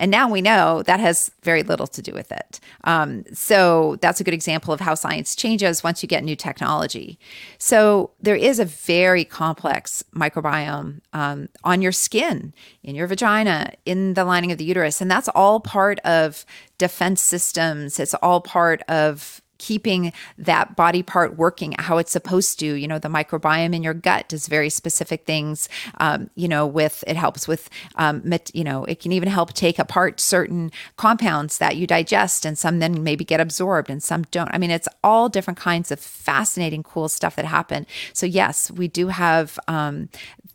And 0.03 0.11
now 0.11 0.29
we 0.29 0.43
know 0.43 0.83
that 0.83 0.99
has 0.99 1.31
very 1.45 1.63
little 1.63 1.87
to 1.87 2.03
do 2.03 2.13
with 2.13 2.33
it. 2.33 2.59
Um, 2.83 3.23
so 3.33 3.99
that's 4.01 4.21
a 4.21 4.25
good 4.25 4.35
example 4.35 4.75
of 4.75 4.81
how 4.81 4.97
science 4.97 5.37
changes 5.37 5.85
once 5.85 6.03
you 6.03 6.09
get 6.09 6.25
new 6.25 6.35
technology. 6.35 7.21
So 7.59 8.11
there 8.21 8.35
is 8.35 8.59
a 8.59 8.65
very 8.65 9.25
complex 9.25 10.03
microbiome 10.13 11.03
um, 11.13 11.49
on 11.63 11.83
your 11.83 11.93
skin, 11.93 12.53
in 12.83 12.97
your 12.97 13.07
vagina, 13.07 13.75
in 13.87 14.15
the 14.15 14.25
lining 14.25 14.51
of 14.51 14.59
the 14.59 14.65
uterus. 14.65 15.01
And 15.01 15.09
that's 15.09 15.29
all 15.29 15.61
part 15.61 16.01
of 16.01 16.45
defense 16.79 17.23
systems. 17.23 18.01
It's 18.01 18.15
all 18.15 18.41
part 18.41 18.83
of 18.89 19.42
keeping 19.63 20.13
that 20.37 20.75
body 20.75 21.05
part 21.05 21.37
working 21.37 21.73
how 21.79 21.99
it's 21.99 22.11
supposed 22.11 22.59
to. 22.59 22.67
You 22.67 22.89
know, 22.89 22.99
the 22.99 23.09
microbiome 23.09 23.73
in 23.75 23.85
your 23.85 23.95
gut 23.95 24.29
does 24.29 24.49
very 24.49 24.69
specific 24.69 25.25
things. 25.25 25.69
Um, 25.99 26.31
you 26.35 26.49
know, 26.49 26.67
with 26.67 27.05
it 27.07 27.17
helps 27.17 27.47
with, 27.47 27.71
um, 27.95 28.23
you 28.53 28.65
know, 28.65 28.85
it 28.87 28.99
can 28.99 29.13
even 29.13 29.29
help 29.29 29.53
take 29.53 29.79
apart 29.79 30.19
certain 30.19 30.73
compounds 30.97 31.59
that 31.59 31.77
you 31.77 31.87
digest, 31.87 32.45
and 32.45 32.59
some 32.59 32.81
then 32.81 33.05
maybe 33.05 33.25
get 33.25 33.41
absorbed, 33.41 33.89
and 33.89 34.03
some 34.03 34.25
don't. 34.33 34.51
I 34.53 34.59
mean, 34.59 34.73
it's 34.73 34.89
all 35.05 35.29
different 35.29 35.61
kinds 35.61 35.93
of 35.93 36.01
fascinating, 36.01 36.83
cool 36.83 37.09
stuff 37.09 37.37
that 37.37 37.45
happen. 37.45 37.87
So 38.13 38.27
yes, 38.27 38.71
we 38.71 38.89
do 38.89 39.09
have 39.09 39.61
um, 39.69 40.09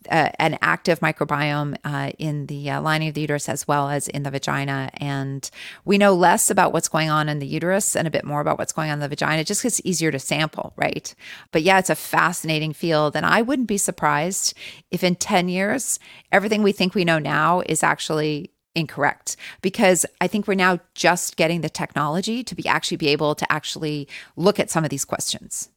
an 0.10 0.58
active 0.62 1.00
microbiome 1.00 1.78
uh, 1.84 2.12
in 2.18 2.48
the 2.48 2.70
uh, 2.70 2.82
lining 2.82 3.10
of 3.10 3.14
the 3.14 3.22
uterus 3.22 3.50
as 3.50 3.68
well 3.68 3.90
as 3.90 4.08
in 4.08 4.24
the 4.24 4.32
vagina. 4.32 4.90
And 4.96 5.50
we 5.86 5.98
know 5.98 6.14
less 6.14 6.50
about 6.50 6.74
what's 6.74 6.90
going 6.90 7.10
on 7.10 7.30
in 7.30 7.40
the 7.40 7.48
uterus 7.48 7.96
and 7.96 8.08
a 8.08 8.12
bit 8.12 8.26
more 8.26 8.42
about 8.42 8.58
what's 8.58 8.74
going 8.74 8.90
on 8.90 8.97
the 9.00 9.08
vagina 9.08 9.44
just 9.44 9.62
because 9.62 9.80
it's 9.80 9.88
easier 9.88 10.12
to 10.12 10.20
sample, 10.20 10.74
right? 10.76 11.14
But 11.52 11.64
yeah, 11.64 11.80
it's 11.80 11.90
a 11.90 11.96
fascinating 11.96 12.74
field. 12.74 13.16
And 13.16 13.26
I 13.26 13.42
wouldn't 13.42 13.68
be 13.68 13.78
surprised 13.78 14.54
if 14.92 15.04
in 15.04 15.16
10 15.16 15.50
years, 15.50 16.00
everything 16.32 16.64
we 16.64 16.72
think 16.72 16.96
we 16.96 17.06
know 17.06 17.20
now 17.20 17.62
is 17.66 17.84
actually 17.84 18.52
incorrect 18.76 19.36
because 19.62 20.06
I 20.22 20.28
think 20.28 20.48
we're 20.48 20.54
now 20.54 20.80
just 20.94 21.36
getting 21.36 21.62
the 21.62 21.70
technology 21.70 22.44
to 22.44 22.56
be 22.56 22.68
actually 22.68 22.98
be 22.98 23.08
able 23.08 23.34
to 23.36 23.52
actually 23.52 24.08
look 24.36 24.60
at 24.60 24.70
some 24.70 24.84
of 24.84 24.92
these 24.92 25.04
questions. 25.04 25.70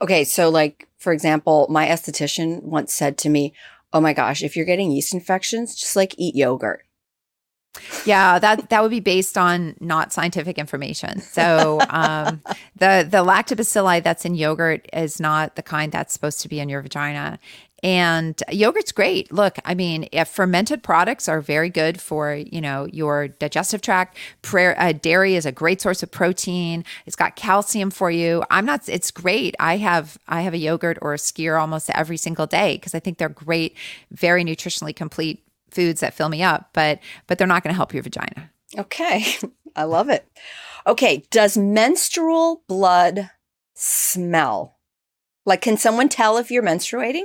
Okay, 0.00 0.24
so 0.24 0.50
like 0.50 0.88
for 0.98 1.12
example, 1.12 1.66
my 1.70 1.86
esthetician 1.86 2.62
once 2.62 2.92
said 2.92 3.18
to 3.18 3.28
me, 3.28 3.54
"Oh 3.92 4.00
my 4.00 4.12
gosh, 4.12 4.42
if 4.42 4.56
you're 4.56 4.66
getting 4.66 4.90
yeast 4.90 5.14
infections, 5.14 5.74
just 5.74 5.96
like 5.96 6.14
eat 6.18 6.36
yogurt." 6.36 6.83
Yeah, 8.04 8.38
that 8.38 8.70
that 8.70 8.82
would 8.82 8.90
be 8.90 9.00
based 9.00 9.36
on 9.36 9.76
not 9.80 10.12
scientific 10.12 10.58
information. 10.58 11.20
So 11.20 11.80
um, 11.90 12.42
the 12.76 13.06
the 13.08 13.24
lactobacilli 13.24 14.02
that's 14.02 14.24
in 14.24 14.34
yogurt 14.34 14.88
is 14.92 15.20
not 15.20 15.56
the 15.56 15.62
kind 15.62 15.90
that's 15.90 16.12
supposed 16.12 16.40
to 16.42 16.48
be 16.48 16.60
in 16.60 16.68
your 16.68 16.82
vagina, 16.82 17.38
and 17.84 18.42
yogurt's 18.50 18.92
great. 18.92 19.30
Look, 19.30 19.58
I 19.66 19.74
mean, 19.74 20.08
if 20.10 20.28
fermented 20.28 20.82
products 20.82 21.28
are 21.28 21.42
very 21.42 21.68
good 21.68 22.00
for, 22.00 22.34
you 22.34 22.62
know, 22.62 22.86
your 22.86 23.28
digestive 23.28 23.82
tract. 23.82 24.16
Prayer, 24.40 24.74
uh, 24.80 24.92
dairy 24.92 25.34
is 25.34 25.44
a 25.44 25.52
great 25.52 25.82
source 25.82 26.02
of 26.02 26.10
protein. 26.10 26.82
It's 27.04 27.14
got 27.14 27.36
calcium 27.36 27.90
for 27.90 28.10
you. 28.10 28.42
I'm 28.50 28.64
not 28.64 28.88
it's 28.88 29.10
great. 29.10 29.54
I 29.60 29.76
have 29.76 30.16
I 30.26 30.40
have 30.40 30.54
a 30.54 30.58
yogurt 30.58 30.96
or 31.02 31.12
a 31.12 31.18
skyr 31.18 31.60
almost 31.60 31.90
every 31.90 32.16
single 32.16 32.46
day 32.46 32.76
because 32.76 32.94
I 32.94 33.00
think 33.00 33.18
they're 33.18 33.28
great, 33.28 33.76
very 34.10 34.44
nutritionally 34.44 34.96
complete 34.96 35.42
foods 35.74 36.00
that 36.00 36.14
fill 36.14 36.28
me 36.28 36.42
up, 36.42 36.70
but 36.72 37.00
but 37.26 37.38
they're 37.38 37.46
not 37.46 37.62
going 37.62 37.72
to 37.72 37.76
help 37.76 37.92
your 37.92 38.02
vagina. 38.02 38.50
Okay. 38.78 39.24
I 39.76 39.84
love 39.84 40.08
it. 40.08 40.26
Okay, 40.86 41.24
does 41.30 41.56
menstrual 41.56 42.62
blood 42.68 43.30
smell? 43.74 44.78
Like 45.44 45.60
can 45.60 45.76
someone 45.76 46.08
tell 46.08 46.36
if 46.38 46.50
you're 46.50 46.62
menstruating? 46.62 47.24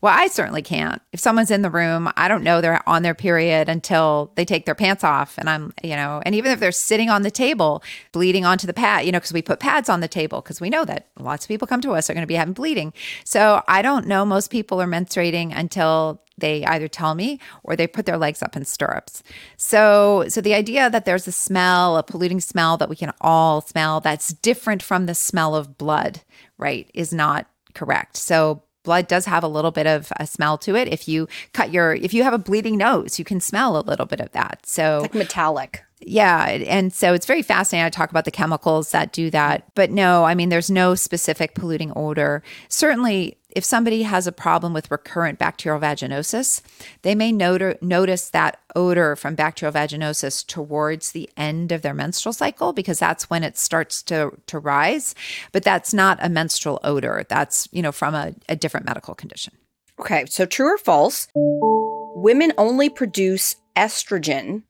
Well, 0.00 0.14
I 0.16 0.26
certainly 0.28 0.62
can't. 0.62 1.00
If 1.12 1.20
someone's 1.20 1.50
in 1.50 1.62
the 1.62 1.70
room, 1.70 2.10
I 2.16 2.28
don't 2.28 2.42
know 2.42 2.60
they're 2.60 2.86
on 2.88 3.02
their 3.02 3.14
period 3.14 3.68
until 3.68 4.32
they 4.36 4.44
take 4.44 4.66
their 4.66 4.74
pants 4.74 5.04
off. 5.04 5.38
And 5.38 5.48
I'm, 5.48 5.72
you 5.82 5.96
know, 5.96 6.22
and 6.24 6.34
even 6.34 6.50
if 6.50 6.60
they're 6.60 6.72
sitting 6.72 7.10
on 7.10 7.22
the 7.22 7.30
table, 7.30 7.82
bleeding 8.12 8.44
onto 8.44 8.66
the 8.66 8.72
pad, 8.72 9.06
you 9.06 9.12
know, 9.12 9.18
because 9.18 9.32
we 9.32 9.42
put 9.42 9.60
pads 9.60 9.88
on 9.88 10.00
the 10.00 10.08
table 10.08 10.40
because 10.40 10.60
we 10.60 10.70
know 10.70 10.84
that 10.84 11.08
lots 11.18 11.44
of 11.44 11.48
people 11.48 11.68
come 11.68 11.80
to 11.82 11.92
us 11.92 12.08
are 12.08 12.14
going 12.14 12.22
to 12.22 12.28
be 12.28 12.34
having 12.34 12.54
bleeding. 12.54 12.92
So 13.24 13.62
I 13.68 13.82
don't 13.82 14.06
know 14.06 14.24
most 14.24 14.50
people 14.50 14.80
are 14.80 14.86
menstruating 14.86 15.52
until 15.54 16.22
they 16.42 16.66
either 16.66 16.88
tell 16.88 17.14
me 17.14 17.40
or 17.62 17.74
they 17.74 17.86
put 17.86 18.04
their 18.04 18.18
legs 18.18 18.42
up 18.42 18.54
in 18.54 18.66
stirrups. 18.66 19.22
So 19.56 20.26
so 20.28 20.42
the 20.42 20.52
idea 20.52 20.90
that 20.90 21.06
there's 21.06 21.26
a 21.26 21.32
smell, 21.32 21.96
a 21.96 22.02
polluting 22.02 22.40
smell 22.40 22.76
that 22.76 22.90
we 22.90 22.96
can 22.96 23.12
all 23.22 23.62
smell 23.62 24.00
that's 24.00 24.34
different 24.34 24.82
from 24.82 25.06
the 25.06 25.14
smell 25.14 25.54
of 25.54 25.78
blood, 25.78 26.20
right, 26.58 26.90
is 26.92 27.14
not 27.14 27.46
correct. 27.74 28.18
So 28.18 28.62
blood 28.82 29.06
does 29.08 29.26
have 29.26 29.44
a 29.44 29.48
little 29.48 29.70
bit 29.70 29.86
of 29.86 30.12
a 30.18 30.26
smell 30.26 30.58
to 30.58 30.74
it. 30.76 30.88
If 30.88 31.08
you 31.08 31.28
cut 31.52 31.72
your, 31.72 31.94
if 31.94 32.12
you 32.12 32.22
have 32.24 32.34
a 32.34 32.38
bleeding 32.38 32.76
nose, 32.76 33.18
you 33.18 33.24
can 33.24 33.40
smell 33.40 33.76
a 33.76 33.80
little 33.80 34.06
bit 34.06 34.20
of 34.20 34.32
that. 34.32 34.66
So 34.66 35.00
like 35.02 35.14
metallic. 35.14 35.84
Yeah. 36.04 36.46
And 36.46 36.92
so 36.92 37.14
it's 37.14 37.26
very 37.26 37.42
fascinating. 37.42 37.86
I 37.86 37.90
talk 37.90 38.10
about 38.10 38.24
the 38.24 38.30
chemicals 38.30 38.90
that 38.90 39.12
do 39.12 39.30
that. 39.30 39.72
But 39.74 39.90
no, 39.90 40.24
I 40.24 40.34
mean, 40.34 40.48
there's 40.48 40.70
no 40.70 40.94
specific 40.94 41.54
polluting 41.54 41.92
odor. 41.94 42.42
Certainly, 42.68 43.38
if 43.54 43.64
somebody 43.64 44.02
has 44.02 44.26
a 44.26 44.32
problem 44.32 44.72
with 44.72 44.90
recurrent 44.90 45.38
bacterial 45.38 45.80
vaginosis, 45.80 46.62
they 47.02 47.14
may 47.14 47.30
not- 47.30 47.82
notice 47.82 48.30
that 48.30 48.58
odor 48.74 49.14
from 49.14 49.34
bacterial 49.34 49.72
vaginosis 49.72 50.44
towards 50.46 51.12
the 51.12 51.28
end 51.36 51.70
of 51.70 51.82
their 51.82 51.94
menstrual 51.94 52.32
cycle 52.32 52.72
because 52.72 52.98
that's 52.98 53.28
when 53.28 53.44
it 53.44 53.58
starts 53.58 54.02
to, 54.04 54.32
to 54.46 54.58
rise. 54.58 55.14
But 55.52 55.64
that's 55.64 55.92
not 55.92 56.18
a 56.20 56.28
menstrual 56.28 56.80
odor. 56.82 57.26
That's, 57.28 57.68
you 57.72 57.82
know, 57.82 57.92
from 57.92 58.14
a, 58.14 58.34
a 58.48 58.56
different 58.56 58.86
medical 58.86 59.14
condition. 59.14 59.52
Okay. 60.00 60.24
So 60.26 60.46
true 60.46 60.74
or 60.74 60.78
false? 60.78 61.28
Women 61.34 62.52
only 62.56 62.88
produce 62.88 63.56
estrogen 63.76 64.62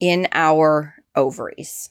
in 0.00 0.28
our 0.32 0.94
ovaries. 1.14 1.90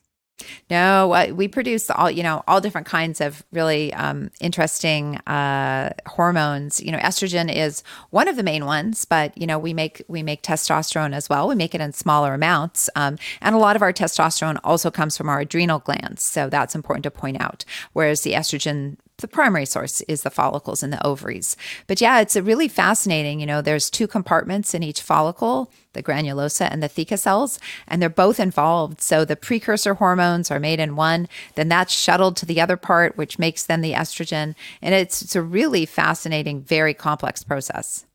No, 0.70 1.14
uh, 1.14 1.28
we 1.34 1.48
produce 1.48 1.90
all 1.90 2.12
you 2.12 2.22
know 2.22 2.44
all 2.48 2.60
different 2.60 2.88
kinds 2.88 3.22
of 3.22 3.44
really 3.54 3.94
um, 3.94 4.32
interesting 4.42 5.16
uh, 5.28 5.94
hormones. 6.08 6.82
You 6.82 6.92
know, 6.92 6.98
estrogen 6.98 7.54
is 7.54 7.84
one 8.10 8.28
of 8.28 8.36
the 8.36 8.44
main 8.44 8.66
ones, 8.66 9.06
but 9.06 9.38
you 9.38 9.48
know 9.48 9.58
we 9.58 9.74
make 9.74 10.04
we 10.10 10.24
make 10.24 10.44
testosterone 10.44 11.14
as 11.14 11.30
well. 11.30 11.48
We 11.48 11.56
make 11.56 11.74
it 11.74 11.82
in 11.82 11.94
smaller 11.94 12.34
amounts, 12.34 12.90
um, 12.96 13.18
and 13.42 13.56
a 13.56 13.60
lot 13.60 13.78
of 13.78 13.82
our 13.82 13.94
testosterone 13.94 14.60
also 14.64 14.92
comes 14.92 15.16
from 15.16 15.30
our 15.30 15.40
adrenal 15.40 15.80
glands. 15.80 16.24
So 16.24 16.50
that's 16.50 16.76
important 16.76 17.04
to 17.04 17.12
point 17.12 17.40
out. 17.40 17.64
Whereas 17.94 18.22
the 18.22 18.34
estrogen 18.34 18.98
the 19.18 19.28
primary 19.28 19.66
source 19.66 20.02
is 20.02 20.24
the 20.24 20.30
follicles 20.30 20.84
in 20.84 20.90
the 20.90 21.06
ovaries. 21.06 21.56
But 21.88 22.02
yeah, 22.02 22.20
it's 22.20 22.36
a 22.36 22.44
really 22.44 22.68
fascinating. 22.68 23.40
You 23.40 23.46
know, 23.46 23.62
there's 23.62 23.90
two 23.90 24.08
compartments 24.08 24.74
in 24.74 24.84
each 24.84 25.02
follicle, 25.02 25.72
the 25.94 26.04
granulosa 26.04 26.68
and 26.70 26.84
the 26.84 26.90
theca 26.90 27.18
cells, 27.18 27.60
and 27.88 28.02
they're 28.02 28.10
both 28.10 28.40
involved. 28.40 29.02
So 29.02 29.24
the 29.24 29.36
precursor 29.36 29.94
hormones 29.96 30.52
are 30.52 30.60
made 30.60 30.80
in 30.80 30.96
one, 30.96 31.28
then 31.56 31.70
that's 31.70 31.94
shuttled 31.94 32.36
to 32.38 32.46
the 32.46 32.60
other 32.60 32.78
part, 32.78 33.18
which 33.18 33.40
makes 33.40 33.64
then 33.64 33.82
the 33.82 33.94
estrogen. 33.94 34.56
And 34.82 34.94
it's, 34.94 35.22
it's 35.22 35.36
a 35.36 35.42
really 35.42 35.86
fascinating, 35.86 36.62
very 36.62 36.94
complex 36.94 37.44
process 37.44 38.06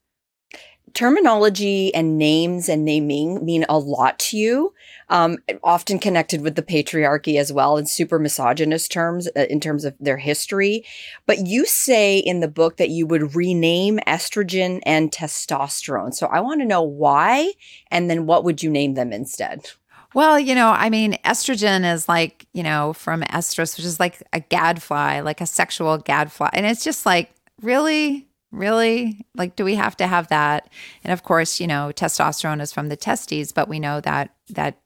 terminology 0.95 1.95
and 1.95 2.19
names 2.19 2.69
and 2.69 2.85
naming 2.85 3.45
mean 3.45 3.65
a 3.69 3.79
lot 3.79 4.19
to 4.19 4.37
you, 4.37 4.75
um, 5.09 5.39
often 5.63 5.99
connected 5.99 6.41
with 6.41 6.55
the 6.55 6.63
patriarchy 6.63 7.39
as 7.39 7.53
well 7.53 7.77
in 7.77 7.87
super 7.87 8.19
misogynist 8.19 8.93
terms 8.93 9.29
uh, 9.37 9.47
in 9.51 9.61
terms 9.61 9.85
of 9.85 9.95
their 10.01 10.19
history. 10.19 10.85
But 11.27 11.47
you 11.47 11.67
say 11.67 12.19
in 12.19 12.41
the 12.41 12.49
book 12.49 12.77
that 12.77 12.91
you 12.91 13.07
would 13.07 13.35
rename 13.35 13.99
estrogen 14.07 14.81
and 14.87 15.11
testosterone. 15.11 16.15
So 16.15 16.27
I 16.27 16.41
want 16.41 16.61
to 16.61 16.67
know 16.67 16.83
why 16.83 17.53
and 17.91 18.09
then 18.09 18.27
what 18.27 18.45
would 18.45 18.63
you 18.63 18.71
name 18.71 18.95
them 18.95 19.13
instead? 19.13 19.71
Well, 20.13 20.41
you 20.41 20.55
know, 20.55 20.71
I 20.71 20.91
mean, 20.91 21.19
estrogen 21.25 21.91
is 21.91 22.09
like, 22.09 22.47
you 22.53 22.65
know, 22.65 22.93
from 22.93 23.23
estrus, 23.23 23.77
which 23.77 23.87
is 23.87 24.01
like 24.01 24.23
a 24.33 24.41
gadfly, 24.41 25.21
like 25.21 25.41
a 25.41 25.47
sexual 25.47 25.99
gadfly. 25.99 26.51
And 26.53 26.67
it's 26.67 26.83
just 26.83 27.07
like, 27.07 27.31
really? 27.63 28.27
Really 28.53 29.25
like 29.35 29.57
do 29.57 29.65
we 29.65 29.75
have 29.75 29.97
to 29.97 30.07
have 30.07 30.29
that 30.29 30.69
and 31.05 31.13
of 31.13 31.23
course 31.23 31.61
you 31.61 31.67
know 31.67 31.91
testosterone 31.95 32.61
is 32.61 32.73
from 32.73 32.89
the 32.89 32.97
testes 32.97 33.53
but 33.53 33.69
we 33.69 33.79
know 33.79 34.01
that 34.01 34.31
that 34.49 34.77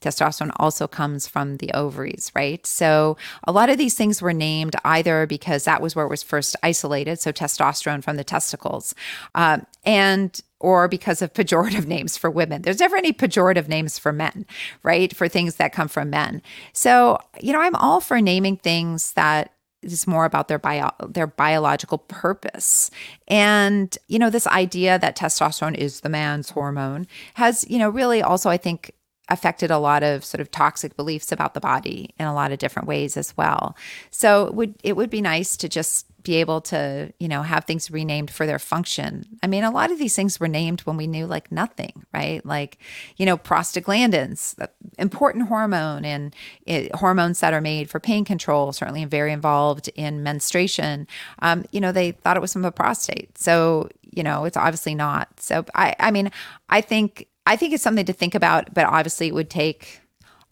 testosterone 0.00 0.52
also 0.56 0.86
comes 0.86 1.26
from 1.26 1.56
the 1.58 1.72
ovaries 1.72 2.30
right 2.34 2.66
so 2.66 3.16
a 3.44 3.52
lot 3.52 3.70
of 3.70 3.78
these 3.78 3.94
things 3.94 4.20
were 4.20 4.32
named 4.32 4.76
either 4.84 5.26
because 5.26 5.64
that 5.64 5.80
was 5.80 5.96
where 5.96 6.04
it 6.04 6.10
was 6.10 6.22
first 6.22 6.56
isolated 6.62 7.18
so 7.18 7.32
testosterone 7.32 8.02
from 8.02 8.16
the 8.16 8.24
testicles 8.24 8.94
um, 9.34 9.64
and 9.84 10.42
or 10.64 10.88
because 10.88 11.20
of 11.20 11.34
pejorative 11.34 11.86
names 11.86 12.16
for 12.16 12.30
women. 12.30 12.62
There's 12.62 12.80
never 12.80 12.96
any 12.96 13.12
pejorative 13.12 13.68
names 13.68 13.98
for 13.98 14.12
men, 14.12 14.46
right? 14.82 15.14
For 15.14 15.28
things 15.28 15.56
that 15.56 15.74
come 15.74 15.88
from 15.88 16.08
men. 16.08 16.40
So, 16.72 17.18
you 17.38 17.52
know, 17.52 17.60
I'm 17.60 17.74
all 17.74 18.00
for 18.00 18.18
naming 18.22 18.56
things 18.56 19.12
that 19.12 19.52
is 19.92 20.06
more 20.06 20.24
about 20.24 20.48
their 20.48 20.58
bio 20.58 20.90
their 21.08 21.26
biological 21.26 21.98
purpose. 21.98 22.90
And 23.28 23.96
you 24.08 24.18
know, 24.18 24.30
this 24.30 24.46
idea 24.46 24.98
that 24.98 25.16
testosterone 25.16 25.76
is 25.76 26.00
the 26.00 26.08
man's 26.08 26.50
hormone 26.50 27.06
has, 27.34 27.64
you 27.68 27.78
know, 27.78 27.88
really 27.88 28.22
also 28.22 28.50
I 28.50 28.56
think 28.56 28.92
affected 29.28 29.70
a 29.70 29.78
lot 29.78 30.02
of 30.02 30.24
sort 30.24 30.40
of 30.40 30.50
toxic 30.50 30.96
beliefs 30.96 31.32
about 31.32 31.54
the 31.54 31.60
body 31.60 32.14
in 32.18 32.26
a 32.26 32.34
lot 32.34 32.52
of 32.52 32.58
different 32.58 32.88
ways 32.88 33.16
as 33.16 33.36
well. 33.36 33.76
So 34.10 34.46
it 34.46 34.54
would 34.54 34.74
it 34.82 34.96
would 34.96 35.10
be 35.10 35.20
nice 35.20 35.56
to 35.58 35.68
just 35.68 36.06
be 36.24 36.36
able 36.36 36.62
to, 36.62 37.12
you 37.20 37.28
know, 37.28 37.42
have 37.42 37.66
things 37.66 37.90
renamed 37.90 38.30
for 38.30 38.46
their 38.46 38.58
function. 38.58 39.26
I 39.42 39.46
mean, 39.46 39.62
a 39.62 39.70
lot 39.70 39.92
of 39.92 39.98
these 39.98 40.16
things 40.16 40.40
were 40.40 40.48
named 40.48 40.80
when 40.80 40.96
we 40.96 41.06
knew 41.06 41.26
like 41.26 41.52
nothing, 41.52 42.06
right? 42.14 42.44
Like, 42.44 42.78
you 43.18 43.26
know, 43.26 43.36
prostaglandins, 43.36 44.56
important 44.98 45.48
hormone 45.48 46.06
and 46.06 46.34
it, 46.64 46.94
hormones 46.96 47.40
that 47.40 47.52
are 47.52 47.60
made 47.60 47.90
for 47.90 48.00
pain 48.00 48.24
control, 48.24 48.72
certainly 48.72 49.04
very 49.04 49.32
involved 49.32 49.88
in 49.94 50.22
menstruation. 50.22 51.06
Um, 51.40 51.66
you 51.72 51.80
know, 51.80 51.92
they 51.92 52.12
thought 52.12 52.38
it 52.38 52.40
was 52.40 52.54
from 52.54 52.62
the 52.62 52.72
prostate. 52.72 53.36
So, 53.36 53.90
you 54.02 54.22
know, 54.22 54.44
it's 54.44 54.56
obviously 54.56 54.94
not. 54.94 55.28
So 55.40 55.66
I 55.74 55.94
I 56.00 56.10
mean, 56.10 56.30
I 56.70 56.80
think 56.80 57.28
I 57.46 57.56
think 57.56 57.72
it's 57.74 57.82
something 57.82 58.06
to 58.06 58.12
think 58.12 58.34
about, 58.34 58.72
but 58.74 58.86
obviously 58.86 59.28
it 59.28 59.34
would 59.34 59.50
take 59.50 60.00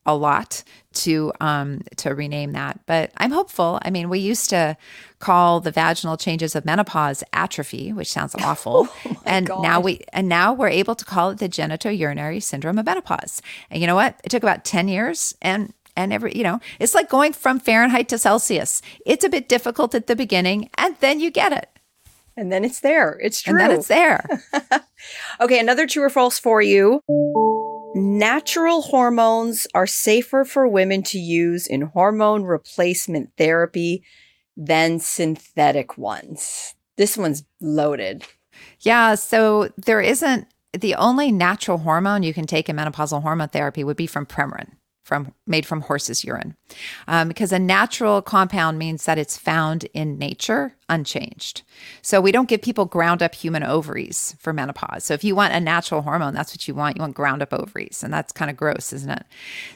a 0.05 0.15
lot 0.17 0.65
to 0.93 1.33
um, 1.41 1.83
to 1.97 2.15
rename 2.15 2.53
that. 2.53 2.81
But 2.87 3.13
I'm 3.17 3.31
hopeful. 3.31 3.79
I 3.83 3.91
mean, 3.91 4.09
we 4.09 4.19
used 4.19 4.51
to 4.51 4.77
call 5.21 5.61
the 5.61 5.71
vaginal 5.71 6.17
changes 6.17 6.57
of 6.57 6.65
menopause 6.65 7.23
atrophy, 7.33 7.93
which 7.93 8.11
sounds 8.11 8.35
awful, 8.41 8.89
oh 9.07 9.23
and 9.25 9.47
God. 9.47 9.63
now 9.63 9.81
we 9.81 10.01
and 10.13 10.29
now 10.29 10.53
we're 10.53 10.69
able 10.69 10.95
to 10.95 11.05
call 11.05 11.31
it 11.31 11.39
the 11.39 11.49
genitourinary 11.49 12.43
syndrome 12.43 12.79
of 12.79 12.87
menopause. 12.87 13.41
And 13.71 13.81
you 13.81 13.87
know 13.87 13.95
what? 13.95 14.21
It 14.25 14.31
took 14.31 14.43
about 14.43 14.65
ten 14.65 14.89
years, 14.89 15.35
and 15.41 15.73
and 15.97 16.13
every 16.13 16.37
you 16.37 16.43
know 16.43 16.61
it's 16.79 16.95
like 16.95 17.09
going 17.09 17.33
from 17.33 17.61
Fahrenheit 17.61 18.09
to 18.09 18.19
Celsius. 18.19 18.83
It's 19.07 19.25
a 19.25 19.29
bit 19.29 19.49
difficult 19.49 19.95
at 19.95 20.09
the 20.09 20.17
beginning, 20.17 20.69
and 20.77 20.97
then 21.01 21.21
you 21.21 21.31
get 21.31 21.53
it. 21.53 21.69
And 22.37 22.51
then 22.51 22.65
it's 22.65 22.81
there. 22.81 23.19
It's 23.23 23.43
true. 23.43 23.53
And 23.53 23.61
then 23.61 23.71
it's 23.79 23.89
there. 23.89 24.25
okay, 25.41 25.59
another 25.59 25.87
true 25.87 26.05
or 26.05 26.11
false 26.11 26.39
for 26.39 26.63
you. 26.63 27.01
Natural 27.95 28.83
hormones 28.83 29.67
are 29.75 29.87
safer 29.87 30.45
for 30.45 30.67
women 30.67 31.03
to 31.05 31.19
use 31.19 31.67
in 31.67 31.83
hormone 31.83 32.45
replacement 32.45 33.31
therapy 33.37 34.03
than 34.57 34.99
synthetic 34.99 35.99
ones. 35.99 36.75
This 36.97 37.17
one's 37.17 37.45
loaded. 37.61 38.25
Yeah. 38.81 39.15
So 39.15 39.71
there 39.77 40.01
isn't 40.01 40.47
the 40.73 40.95
only 40.95 41.31
natural 41.33 41.79
hormone 41.79 42.23
you 42.23 42.33
can 42.33 42.47
take 42.47 42.69
in 42.69 42.77
menopausal 42.77 43.23
hormone 43.23 43.49
therapy 43.49 43.85
would 43.85 43.97
be 43.97 44.07
from 44.07 44.25
Premarin 44.25 44.73
from 45.03 45.35
made 45.47 45.67
from 45.67 45.83
horse's 45.83 46.25
urine. 46.25 46.57
Um, 47.09 47.29
because 47.29 47.53
a 47.53 47.59
natural 47.59 48.23
compound 48.23 48.79
means 48.79 49.05
that 49.05 49.19
it's 49.19 49.37
found 49.37 49.85
in 49.93 50.19
nature 50.19 50.75
unchanged. 50.89 51.63
So 52.03 52.21
we 52.21 52.33
don't 52.33 52.49
give 52.49 52.63
people 52.63 52.85
ground 52.85 53.23
up 53.23 53.35
human 53.35 53.63
ovaries 53.63 54.37
for 54.39 54.53
menopause. 54.53 55.05
So 55.05 55.15
if 55.15 55.25
you 55.25 55.35
want 55.35 55.55
a 55.55 55.61
natural 55.61 56.03
hormone 56.03 56.35
that's 56.35 56.53
what 56.53 56.69
you 56.69 56.75
want. 56.75 56.97
You 56.97 57.01
want 57.01 57.15
ground 57.15 57.43
up 57.43 57.53
ovaries 57.53 58.03
and 58.03 58.13
that's 58.13 58.33
kind 58.33 58.51
of 58.51 58.57
gross 58.57 58.93
isn't 58.93 59.11
it? 59.11 59.25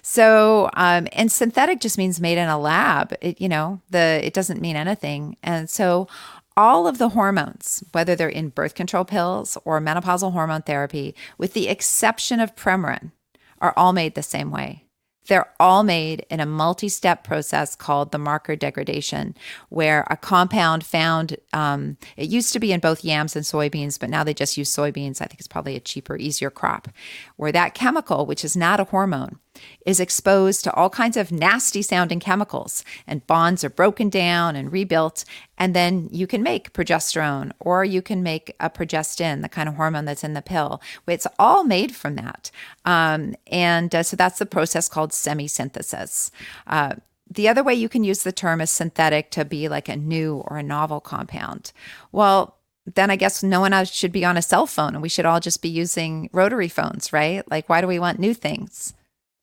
So 0.02 0.70
um, 0.74 1.08
and 1.12 1.30
synthetic 1.30 1.80
just 1.80 1.98
means 1.98 2.20
made 2.20 2.38
in 2.38 2.48
a 2.48 2.58
lab. 2.58 3.14
It, 3.20 3.40
you 3.40 3.48
know 3.48 3.80
the 3.90 4.20
it 4.22 4.34
doesn't 4.34 4.60
mean 4.60 4.76
anything. 4.76 5.36
And 5.42 5.68
so 5.68 6.08
all 6.56 6.86
of 6.86 6.98
the 6.98 7.10
hormones, 7.10 7.84
whether 7.92 8.16
they're 8.16 8.28
in 8.28 8.48
birth 8.48 8.74
control 8.74 9.04
pills 9.04 9.58
or 9.64 9.80
menopausal 9.80 10.32
hormone 10.32 10.62
therapy, 10.62 11.14
with 11.36 11.52
the 11.52 11.68
exception 11.68 12.40
of 12.40 12.56
Premarin, 12.56 13.12
are 13.60 13.74
all 13.76 13.92
made 13.92 14.14
the 14.14 14.22
same 14.22 14.50
way. 14.50 14.85
They're 15.26 15.52
all 15.58 15.82
made 15.82 16.26
in 16.30 16.40
a 16.40 16.46
multi 16.46 16.88
step 16.88 17.24
process 17.24 17.74
called 17.74 18.12
the 18.12 18.18
marker 18.18 18.56
degradation, 18.56 19.34
where 19.68 20.06
a 20.10 20.16
compound 20.16 20.84
found, 20.84 21.36
um, 21.52 21.96
it 22.16 22.28
used 22.28 22.52
to 22.52 22.60
be 22.60 22.72
in 22.72 22.80
both 22.80 23.04
yams 23.04 23.36
and 23.36 23.44
soybeans, 23.44 23.98
but 23.98 24.10
now 24.10 24.24
they 24.24 24.34
just 24.34 24.56
use 24.56 24.74
soybeans. 24.74 25.20
I 25.20 25.26
think 25.26 25.40
it's 25.40 25.48
probably 25.48 25.76
a 25.76 25.80
cheaper, 25.80 26.16
easier 26.16 26.50
crop, 26.50 26.88
where 27.36 27.52
that 27.52 27.74
chemical, 27.74 28.26
which 28.26 28.44
is 28.44 28.56
not 28.56 28.80
a 28.80 28.84
hormone, 28.84 29.38
is 29.84 30.00
exposed 30.00 30.64
to 30.64 30.72
all 30.74 30.90
kinds 30.90 31.16
of 31.16 31.32
nasty 31.32 31.82
sounding 31.82 32.20
chemicals 32.20 32.84
and 33.06 33.26
bonds 33.26 33.64
are 33.64 33.70
broken 33.70 34.08
down 34.08 34.56
and 34.56 34.72
rebuilt. 34.72 35.24
And 35.58 35.74
then 35.74 36.08
you 36.10 36.26
can 36.26 36.42
make 36.42 36.72
progesterone 36.72 37.52
or 37.60 37.84
you 37.84 38.02
can 38.02 38.22
make 38.22 38.54
a 38.60 38.68
progestin, 38.68 39.42
the 39.42 39.48
kind 39.48 39.68
of 39.68 39.76
hormone 39.76 40.04
that's 40.04 40.24
in 40.24 40.34
the 40.34 40.42
pill. 40.42 40.80
It's 41.06 41.26
all 41.38 41.64
made 41.64 41.94
from 41.94 42.16
that. 42.16 42.50
Um, 42.84 43.34
and 43.46 43.94
uh, 43.94 44.02
so 44.02 44.16
that's 44.16 44.38
the 44.38 44.46
process 44.46 44.88
called 44.88 45.12
semi 45.12 45.48
synthesis. 45.48 46.30
Uh, 46.66 46.96
the 47.28 47.48
other 47.48 47.62
way 47.62 47.74
you 47.74 47.88
can 47.88 48.04
use 48.04 48.22
the 48.22 48.32
term 48.32 48.60
is 48.60 48.70
synthetic 48.70 49.30
to 49.32 49.44
be 49.44 49.68
like 49.68 49.88
a 49.88 49.96
new 49.96 50.36
or 50.46 50.58
a 50.58 50.62
novel 50.62 51.00
compound. 51.00 51.72
Well, 52.12 52.56
then 52.94 53.10
I 53.10 53.16
guess 53.16 53.42
no 53.42 53.60
one 53.60 53.72
else 53.72 53.90
should 53.90 54.12
be 54.12 54.24
on 54.24 54.36
a 54.36 54.42
cell 54.42 54.66
phone 54.66 54.94
and 54.94 55.02
we 55.02 55.08
should 55.08 55.26
all 55.26 55.40
just 55.40 55.60
be 55.60 55.68
using 55.68 56.30
rotary 56.32 56.68
phones, 56.68 57.12
right? 57.12 57.48
Like, 57.50 57.68
why 57.68 57.80
do 57.80 57.86
we 57.86 57.98
want 57.98 58.20
new 58.20 58.32
things? 58.32 58.94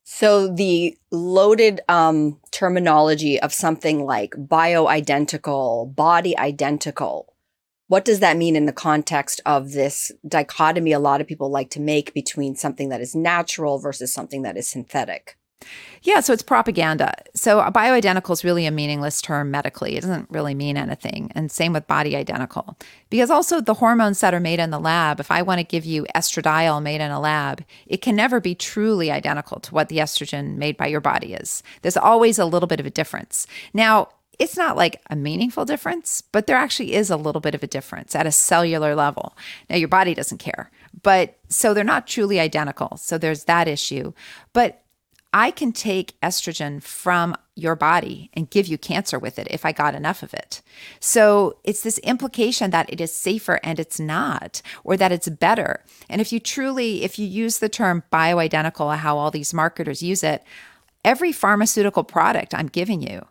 So 0.04 0.48
the 0.48 0.96
loaded 1.10 1.80
um, 1.88 2.38
terminology 2.50 3.40
of 3.40 3.54
something 3.54 4.04
like 4.04 4.32
bioidentical, 4.32 5.94
body 5.96 6.36
identical, 6.36 7.34
what 7.88 8.04
does 8.04 8.20
that 8.20 8.36
mean 8.36 8.54
in 8.54 8.66
the 8.66 8.72
context 8.72 9.40
of 9.46 9.72
this 9.72 10.12
dichotomy 10.28 10.92
a 10.92 10.98
lot 10.98 11.22
of 11.22 11.26
people 11.26 11.50
like 11.50 11.70
to 11.70 11.80
make 11.80 12.12
between 12.12 12.54
something 12.54 12.90
that 12.90 13.00
is 13.00 13.14
natural 13.14 13.78
versus 13.78 14.12
something 14.12 14.42
that 14.42 14.58
is 14.58 14.68
synthetic? 14.68 15.38
Yeah, 16.02 16.20
so 16.20 16.34
it's 16.34 16.42
propaganda. 16.42 17.14
So 17.34 17.60
a 17.60 17.72
bioidentical 17.72 18.32
is 18.32 18.44
really 18.44 18.66
a 18.66 18.70
meaningless 18.70 19.22
term 19.22 19.50
medically. 19.50 19.96
It 19.96 20.02
doesn't 20.02 20.28
really 20.28 20.54
mean 20.54 20.76
anything. 20.76 21.32
And 21.34 21.50
same 21.50 21.72
with 21.72 21.86
body 21.86 22.14
identical. 22.14 22.76
Because 23.08 23.30
also 23.30 23.62
the 23.62 23.74
hormones 23.74 24.20
that 24.20 24.34
are 24.34 24.40
made 24.40 24.60
in 24.60 24.68
the 24.68 24.78
lab, 24.78 25.18
if 25.18 25.30
I 25.30 25.40
want 25.40 25.60
to 25.60 25.64
give 25.64 25.86
you 25.86 26.06
estradiol 26.14 26.82
made 26.82 27.00
in 27.00 27.10
a 27.10 27.20
lab, 27.20 27.64
it 27.86 28.02
can 28.02 28.14
never 28.14 28.38
be 28.38 28.54
truly 28.54 29.10
identical 29.10 29.60
to 29.60 29.72
what 29.72 29.88
the 29.88 29.96
estrogen 29.96 30.56
made 30.56 30.76
by 30.76 30.88
your 30.88 31.00
body 31.00 31.32
is. 31.32 31.62
There's 31.80 31.96
always 31.96 32.38
a 32.38 32.44
little 32.44 32.66
bit 32.66 32.80
of 32.80 32.86
a 32.86 32.90
difference. 32.90 33.46
Now, 33.72 34.08
it's 34.38 34.56
not 34.56 34.76
like 34.76 35.00
a 35.08 35.16
meaningful 35.16 35.64
difference, 35.64 36.20
but 36.20 36.46
there 36.46 36.56
actually 36.56 36.94
is 36.94 37.08
a 37.08 37.16
little 37.16 37.40
bit 37.40 37.54
of 37.54 37.62
a 37.62 37.68
difference 37.68 38.14
at 38.14 38.26
a 38.26 38.32
cellular 38.32 38.94
level. 38.94 39.36
Now, 39.70 39.76
your 39.76 39.88
body 39.88 40.12
doesn't 40.12 40.38
care, 40.38 40.70
but 41.02 41.38
so 41.48 41.72
they're 41.72 41.84
not 41.84 42.06
truly 42.06 42.40
identical. 42.40 42.96
So 42.96 43.16
there's 43.16 43.44
that 43.44 43.68
issue. 43.68 44.12
But 44.52 44.83
I 45.34 45.50
can 45.50 45.72
take 45.72 46.18
estrogen 46.20 46.80
from 46.80 47.34
your 47.56 47.74
body 47.74 48.30
and 48.34 48.48
give 48.48 48.68
you 48.68 48.78
cancer 48.78 49.18
with 49.18 49.36
it 49.36 49.48
if 49.50 49.66
I 49.66 49.72
got 49.72 49.96
enough 49.96 50.22
of 50.22 50.32
it. 50.32 50.62
So 51.00 51.58
it's 51.64 51.82
this 51.82 51.98
implication 51.98 52.70
that 52.70 52.88
it 52.88 53.00
is 53.00 53.12
safer 53.12 53.58
and 53.64 53.80
it's 53.80 53.98
not, 53.98 54.62
or 54.84 54.96
that 54.96 55.10
it's 55.10 55.28
better. 55.28 55.82
And 56.08 56.20
if 56.20 56.32
you 56.32 56.38
truly, 56.38 57.02
if 57.02 57.18
you 57.18 57.26
use 57.26 57.58
the 57.58 57.68
term 57.68 58.04
bioidentical, 58.12 58.96
how 58.96 59.18
all 59.18 59.32
these 59.32 59.52
marketers 59.52 60.04
use 60.04 60.22
it, 60.22 60.44
every 61.04 61.32
pharmaceutical 61.32 62.04
product 62.04 62.54
I'm 62.54 62.68
giving 62.68 63.02
you 63.02 63.26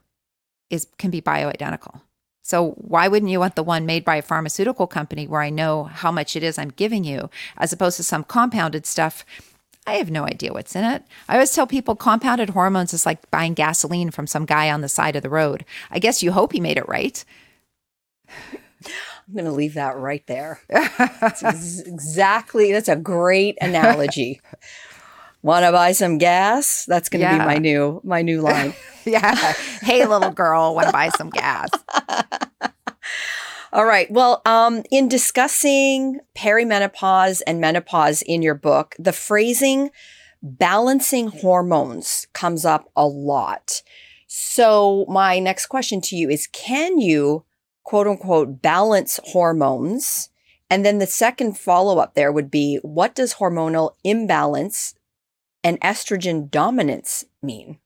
is 0.69 0.87
can 0.97 1.09
be 1.09 1.21
bioidentical. 1.21 2.01
So 2.41 2.71
why 2.71 3.07
wouldn't 3.07 3.31
you 3.31 3.39
want 3.39 3.55
the 3.55 3.63
one 3.63 3.85
made 3.85 4.03
by 4.03 4.17
a 4.17 4.21
pharmaceutical 4.21 4.87
company 4.87 5.25
where 5.25 5.41
I 5.41 5.49
know 5.49 5.85
how 5.85 6.11
much 6.11 6.35
it 6.35 6.43
is 6.43 6.57
I'm 6.57 6.71
giving 6.71 7.05
you, 7.05 7.29
as 7.57 7.71
opposed 7.71 7.95
to 7.95 8.03
some 8.03 8.25
compounded 8.25 8.85
stuff 8.85 9.23
I 9.85 9.93
have 9.95 10.09
no 10.11 10.23
idea 10.25 10.53
what's 10.53 10.75
in 10.75 10.83
it. 10.85 11.03
I 11.27 11.33
always 11.33 11.51
tell 11.51 11.67
people 11.67 11.95
compounded 11.95 12.51
hormones 12.51 12.93
is 12.93 13.05
like 13.05 13.29
buying 13.31 13.53
gasoline 13.53 14.11
from 14.11 14.27
some 14.27 14.45
guy 14.45 14.71
on 14.71 14.81
the 14.81 14.87
side 14.89 15.15
of 15.15 15.23
the 15.23 15.29
road. 15.29 15.65
I 15.91 15.99
guess 15.99 16.23
you 16.23 16.31
hope 16.31 16.53
he 16.53 16.59
made 16.61 16.77
it 16.77 16.87
right. 16.87 17.23
I'm 18.29 19.33
going 19.33 19.45
to 19.45 19.51
leave 19.51 19.73
that 19.75 19.95
right 19.97 20.25
there. 20.27 20.59
that's 20.69 21.43
ex- 21.43 21.79
exactly, 21.85 22.71
that's 22.71 22.89
a 22.89 22.95
great 22.95 23.57
analogy. 23.61 24.41
Want 25.41 25.65
to 25.65 25.71
buy 25.73 25.91
some 25.91 26.17
gas? 26.17 26.85
That's 26.87 27.09
going 27.09 27.19
to 27.21 27.25
Yeah. 27.25 27.39
be 27.39 27.45
my 27.45 27.57
new 27.57 27.99
my 28.05 28.21
new 28.21 28.41
line. 28.49 28.73
yeah. 29.05 29.35
Hey, 29.81 30.05
little 30.05 30.31
girl, 30.31 30.75
want 30.75 30.87
to 30.87 30.93
buy 30.93 31.09
some 31.09 31.29
gas? 31.29 31.69
All 33.73 33.85
right. 33.85 34.09
Well, 34.11 34.43
um, 34.45 34.83
in 34.91 35.07
discussing 35.07 36.19
perimenopause 36.37 37.41
and 37.47 37.59
menopause 37.59 38.21
in 38.21 38.43
your 38.43 38.53
book, 38.53 38.95
the 38.99 39.11
phrasing 39.11 39.89
balancing 40.43 41.29
hormones 41.29 42.27
comes 42.33 42.65
up 42.65 42.91
a 42.95 43.07
lot. 43.07 43.81
So, 44.27 45.07
my 45.09 45.39
next 45.39 45.65
question 45.67 46.01
to 46.01 46.15
you 46.15 46.29
is 46.29 46.45
can 46.45 46.99
you, 46.99 47.45
quote 47.83 48.05
unquote, 48.05 48.61
balance 48.61 49.19
hormones? 49.23 50.29
And 50.69 50.85
then 50.85 50.99
the 50.99 51.07
second 51.07 51.57
follow 51.57 51.97
up 51.97 52.13
there 52.13 52.31
would 52.31 52.51
be 52.51 52.77
what 52.83 53.15
does 53.15 53.35
hormonal 53.35 53.95
imbalance 54.03 54.93
and 55.63 55.81
estrogen 55.81 56.47
dominance 56.51 57.25
mean? 57.41 57.79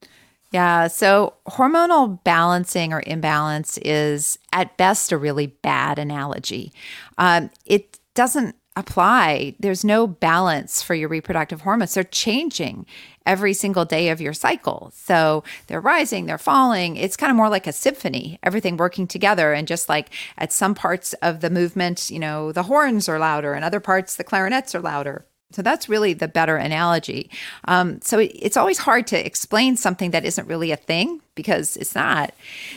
Yeah. 0.51 0.87
So 0.87 1.33
hormonal 1.47 2.23
balancing 2.23 2.93
or 2.93 3.03
imbalance 3.05 3.77
is 3.79 4.39
at 4.53 4.77
best 4.77 5.11
a 5.11 5.17
really 5.17 5.47
bad 5.47 5.99
analogy. 5.99 6.71
Um, 7.17 7.49
it 7.65 7.99
doesn't 8.15 8.55
apply. 8.77 9.55
There's 9.59 9.83
no 9.83 10.05
balance 10.07 10.83
for 10.83 10.93
your 10.93 11.09
reproductive 11.09 11.61
hormones. 11.61 11.95
They're 11.95 12.03
changing 12.03 12.85
every 13.25 13.53
single 13.53 13.85
day 13.85 14.09
of 14.09 14.21
your 14.21 14.33
cycle. 14.33 14.91
So 14.95 15.43
they're 15.65 15.81
rising, 15.81 16.27
they're 16.27 16.37
falling. 16.37 16.95
It's 16.95 17.17
kind 17.17 17.31
of 17.31 17.35
more 17.35 17.49
like 17.49 17.67
a 17.67 17.73
symphony, 17.73 18.39
everything 18.43 18.77
working 18.77 19.07
together. 19.07 19.51
And 19.51 19.67
just 19.67 19.89
like 19.89 20.11
at 20.37 20.53
some 20.53 20.75
parts 20.75 21.13
of 21.15 21.41
the 21.41 21.49
movement, 21.49 22.09
you 22.09 22.19
know, 22.19 22.51
the 22.51 22.63
horns 22.63 23.09
are 23.09 23.19
louder, 23.19 23.53
and 23.53 23.65
other 23.65 23.79
parts, 23.79 24.15
the 24.15 24.23
clarinets 24.23 24.75
are 24.75 24.79
louder. 24.79 25.25
So 25.51 25.61
that's 25.61 25.87
really 25.87 26.13
the 26.13 26.27
better 26.27 26.57
analogy. 26.57 27.29
Um, 27.65 28.01
so 28.01 28.19
it, 28.19 28.31
it's 28.35 28.57
always 28.57 28.79
hard 28.79 29.07
to 29.07 29.25
explain 29.25 29.77
something 29.77 30.11
that 30.11 30.25
isn't 30.25 30.47
really 30.47 30.71
a 30.71 30.75
thing 30.75 31.21
because 31.35 31.77
it's 31.77 31.95
not. 31.95 32.33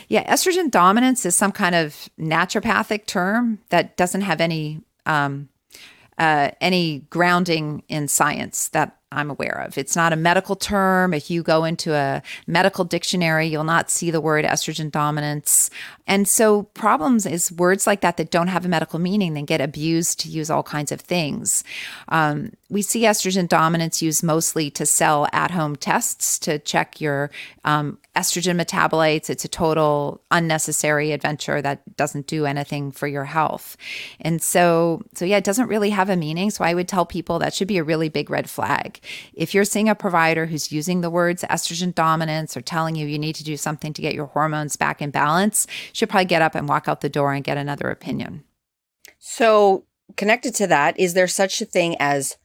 Yeah, 0.07 0.31
estrogen 0.31 0.71
dominance 0.71 1.25
is 1.25 1.35
some 1.35 1.51
kind 1.51 1.75
of 1.75 2.09
naturopathic 2.17 3.05
term 3.07 3.59
that 3.69 3.97
doesn't 3.97 4.21
have 4.21 4.39
any 4.39 4.81
um, 5.05 5.49
uh, 6.17 6.51
any 6.61 6.99
grounding 7.09 7.83
in 7.89 8.07
science 8.07 8.69
that 8.69 9.00
I'm 9.13 9.29
aware 9.29 9.59
of. 9.65 9.77
It's 9.77 9.95
not 9.95 10.13
a 10.13 10.15
medical 10.15 10.55
term. 10.55 11.13
If 11.13 11.29
you 11.29 11.43
go 11.43 11.65
into 11.65 11.93
a 11.93 12.23
medical 12.47 12.85
dictionary, 12.85 13.47
you'll 13.47 13.65
not 13.65 13.89
see 13.89 14.09
the 14.09 14.21
word 14.21 14.45
estrogen 14.45 14.89
dominance. 14.89 15.69
And 16.07 16.27
so, 16.27 16.63
problems 16.63 17.25
is 17.25 17.51
words 17.51 17.85
like 17.85 18.01
that 18.01 18.15
that 18.17 18.31
don't 18.31 18.47
have 18.47 18.65
a 18.65 18.69
medical 18.69 18.99
meaning, 18.99 19.33
then 19.33 19.45
get 19.45 19.59
abused 19.59 20.19
to 20.21 20.29
use 20.29 20.49
all 20.49 20.63
kinds 20.63 20.93
of 20.93 21.01
things. 21.01 21.63
Um, 22.07 22.53
we 22.69 22.81
see 22.81 23.01
estrogen 23.01 23.49
dominance 23.49 24.01
used 24.01 24.23
mostly 24.23 24.71
to 24.71 24.85
sell 24.85 25.27
at 25.33 25.51
home 25.51 25.75
tests 25.75 26.39
to 26.39 26.57
check 26.59 27.01
your 27.01 27.29
um, 27.65 27.97
estrogen 28.15 28.59
metabolites. 28.59 29.29
It's 29.29 29.43
a 29.43 29.49
total 29.49 30.21
unnecessary 30.31 31.11
adventure 31.11 31.61
that 31.61 31.97
doesn't 31.97 32.27
do 32.27 32.45
anything 32.45 32.91
for 32.93 33.07
your 33.07 33.25
health. 33.25 33.75
And 34.21 34.41
so, 34.41 35.01
so 35.13 35.25
yeah, 35.25 35.37
it 35.37 35.43
doesn't 35.43 35.67
really 35.67 35.89
have 35.89 36.09
a 36.09 36.15
meaning. 36.15 36.49
So 36.49 36.63
I 36.63 36.73
would 36.73 36.87
tell 36.87 37.05
people 37.05 37.39
that 37.39 37.53
should 37.53 37.67
be 37.67 37.77
a 37.77 37.83
really 37.83 38.07
big 38.07 38.29
red 38.29 38.49
flag. 38.49 39.00
If 39.33 39.53
you're 39.53 39.65
seeing 39.65 39.89
a 39.89 39.95
provider 39.95 40.45
who's 40.45 40.71
using 40.71 41.01
the 41.01 41.09
words 41.09 41.43
estrogen 41.49 41.93
dominance 41.93 42.55
or 42.55 42.61
telling 42.61 42.95
you 42.95 43.07
you 43.07 43.19
need 43.19 43.35
to 43.35 43.43
do 43.43 43.57
something 43.57 43.93
to 43.93 44.01
get 44.01 44.13
your 44.13 44.27
hormones 44.27 44.75
back 44.75 45.01
in 45.01 45.11
balance, 45.11 45.67
you 45.69 45.93
should 45.93 46.09
probably 46.09 46.25
get 46.25 46.41
up 46.41 46.55
and 46.55 46.69
walk 46.69 46.87
out 46.87 47.01
the 47.01 47.09
door 47.09 47.33
and 47.33 47.43
get 47.43 47.57
another 47.57 47.89
opinion. 47.89 48.43
So, 49.19 49.85
connected 50.17 50.55
to 50.55 50.67
that, 50.67 50.99
is 50.99 51.13
there 51.13 51.27
such 51.27 51.61
a 51.61 51.65
thing 51.65 51.95
as 51.99 52.37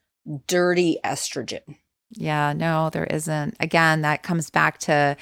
dirty 0.47 0.99
estrogen? 1.05 1.77
Yeah, 2.11 2.53
no, 2.53 2.91
there 2.91 3.05
isn't. 3.07 3.57
Again, 3.61 4.03
that 4.03 4.23
comes 4.23 4.51
back 4.51 4.79
to 4.81 5.17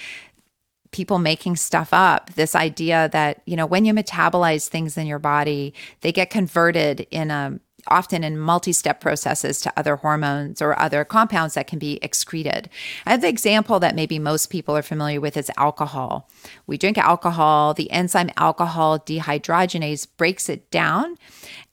people 0.94 1.18
making 1.18 1.56
stuff 1.56 1.92
up. 1.92 2.30
This 2.34 2.54
idea 2.54 3.08
that, 3.12 3.42
you 3.46 3.56
know, 3.56 3.66
when 3.66 3.84
you 3.84 3.92
metabolize 3.92 4.68
things 4.68 4.96
in 4.96 5.06
your 5.06 5.18
body, 5.18 5.74
they 6.02 6.12
get 6.12 6.30
converted 6.30 7.06
in 7.10 7.30
a 7.30 7.58
often 7.88 8.24
in 8.24 8.38
multi-step 8.38 9.00
processes 9.00 9.60
to 9.60 9.72
other 9.76 9.96
hormones 9.96 10.62
or 10.62 10.78
other 10.78 11.04
compounds 11.04 11.54
that 11.54 11.66
can 11.66 11.78
be 11.78 11.98
excreted. 12.02 12.68
And 13.06 13.22
the 13.22 13.28
example 13.28 13.80
that 13.80 13.94
maybe 13.94 14.18
most 14.18 14.46
people 14.46 14.76
are 14.76 14.82
familiar 14.82 15.20
with 15.20 15.36
is 15.36 15.50
alcohol. 15.56 16.28
We 16.66 16.78
drink 16.78 16.98
alcohol, 16.98 17.74
the 17.74 17.90
enzyme 17.90 18.30
alcohol 18.36 18.98
dehydrogenase 18.98 20.06
breaks 20.16 20.48
it 20.48 20.70
down 20.70 21.16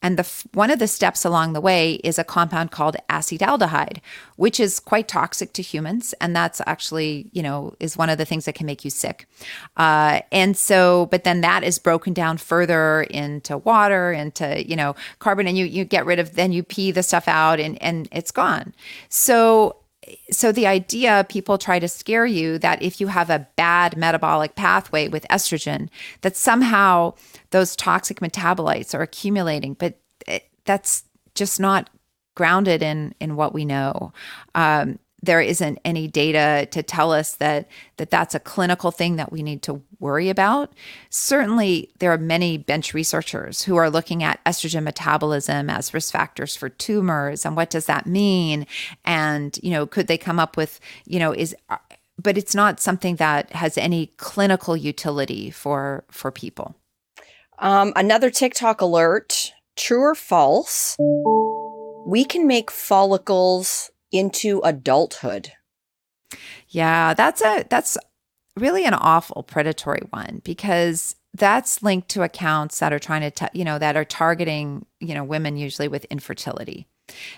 and 0.02 0.18
the 0.18 0.28
one 0.52 0.70
of 0.70 0.80
the 0.80 0.88
steps 0.88 1.24
along 1.24 1.52
the 1.52 1.60
way 1.60 1.94
is 2.04 2.18
a 2.18 2.24
compound 2.24 2.72
called 2.72 2.96
acetaldehyde, 3.08 3.98
which 4.42 4.58
is 4.58 4.80
quite 4.80 5.06
toxic 5.06 5.52
to 5.52 5.62
humans, 5.62 6.14
and 6.20 6.34
that's 6.34 6.60
actually 6.66 7.30
you 7.30 7.44
know 7.44 7.72
is 7.78 7.96
one 7.96 8.10
of 8.10 8.18
the 8.18 8.24
things 8.24 8.44
that 8.44 8.56
can 8.56 8.66
make 8.66 8.84
you 8.84 8.90
sick. 8.90 9.28
Uh, 9.76 10.20
and 10.32 10.56
so, 10.56 11.06
but 11.12 11.22
then 11.22 11.42
that 11.42 11.62
is 11.62 11.78
broken 11.78 12.12
down 12.12 12.36
further 12.36 13.02
into 13.02 13.58
water, 13.58 14.10
into 14.10 14.68
you 14.68 14.74
know 14.74 14.96
carbon, 15.20 15.46
and 15.46 15.56
you 15.56 15.64
you 15.64 15.84
get 15.84 16.04
rid 16.04 16.18
of 16.18 16.34
then 16.34 16.50
you 16.50 16.64
pee 16.64 16.90
the 16.90 17.04
stuff 17.04 17.28
out, 17.28 17.60
and 17.60 17.80
and 17.80 18.08
it's 18.10 18.32
gone. 18.32 18.74
So 19.08 19.76
so 20.32 20.50
the 20.50 20.66
idea 20.66 21.24
people 21.28 21.56
try 21.56 21.78
to 21.78 21.86
scare 21.86 22.26
you 22.26 22.58
that 22.58 22.82
if 22.82 23.00
you 23.00 23.06
have 23.06 23.30
a 23.30 23.46
bad 23.54 23.96
metabolic 23.96 24.56
pathway 24.56 25.06
with 25.06 25.24
estrogen 25.30 25.88
that 26.22 26.36
somehow 26.36 27.14
those 27.50 27.76
toxic 27.76 28.18
metabolites 28.18 28.92
are 28.92 29.02
accumulating 29.02 29.74
but 29.74 30.00
it, 30.26 30.48
that's 30.64 31.04
just 31.36 31.60
not 31.60 31.88
grounded 32.34 32.82
in 32.82 33.14
in 33.20 33.36
what 33.36 33.54
we 33.54 33.64
know. 33.64 34.12
Um, 34.54 34.98
there 35.24 35.40
isn't 35.40 35.78
any 35.84 36.08
data 36.08 36.66
to 36.72 36.82
tell 36.82 37.12
us 37.12 37.36
that 37.36 37.68
that 37.96 38.10
that's 38.10 38.34
a 38.34 38.40
clinical 38.40 38.90
thing 38.90 39.16
that 39.16 39.30
we 39.30 39.42
need 39.42 39.62
to 39.62 39.80
worry 40.00 40.28
about. 40.28 40.72
Certainly 41.10 41.90
there 42.00 42.12
are 42.12 42.18
many 42.18 42.58
bench 42.58 42.92
researchers 42.92 43.62
who 43.62 43.76
are 43.76 43.88
looking 43.88 44.22
at 44.22 44.44
estrogen 44.44 44.82
metabolism 44.82 45.70
as 45.70 45.94
risk 45.94 46.12
factors 46.12 46.56
for 46.56 46.68
tumors 46.68 47.46
and 47.46 47.56
what 47.56 47.70
does 47.70 47.86
that 47.86 48.06
mean? 48.06 48.66
And 49.04 49.58
you 49.62 49.70
know 49.70 49.86
could 49.86 50.08
they 50.08 50.18
come 50.18 50.40
up 50.40 50.56
with 50.56 50.80
you 51.06 51.20
know 51.20 51.32
is 51.32 51.54
but 52.18 52.36
it's 52.36 52.54
not 52.54 52.80
something 52.80 53.16
that 53.16 53.52
has 53.52 53.78
any 53.78 54.08
clinical 54.16 54.76
utility 54.76 55.50
for 55.50 56.04
for 56.10 56.30
people. 56.30 56.74
Um, 57.58 57.92
another 57.94 58.28
tiktok 58.28 58.80
alert 58.80 59.52
true 59.76 60.02
or 60.02 60.14
false 60.14 60.96
we 62.06 62.24
can 62.24 62.46
make 62.46 62.70
follicles 62.70 63.90
into 64.10 64.60
adulthood. 64.64 65.52
Yeah, 66.68 67.14
that's 67.14 67.42
a 67.42 67.64
that's 67.68 67.98
really 68.56 68.84
an 68.84 68.94
awful 68.94 69.42
predatory 69.42 70.02
one 70.10 70.42
because 70.44 71.16
that's 71.34 71.82
linked 71.82 72.08
to 72.10 72.22
accounts 72.22 72.78
that 72.80 72.92
are 72.92 72.98
trying 72.98 73.22
to 73.22 73.30
t- 73.30 73.58
you 73.58 73.64
know 73.64 73.78
that 73.78 73.96
are 73.96 74.04
targeting 74.04 74.84
you 75.00 75.14
know 75.14 75.24
women 75.24 75.56
usually 75.56 75.88
with 75.88 76.04
infertility 76.06 76.86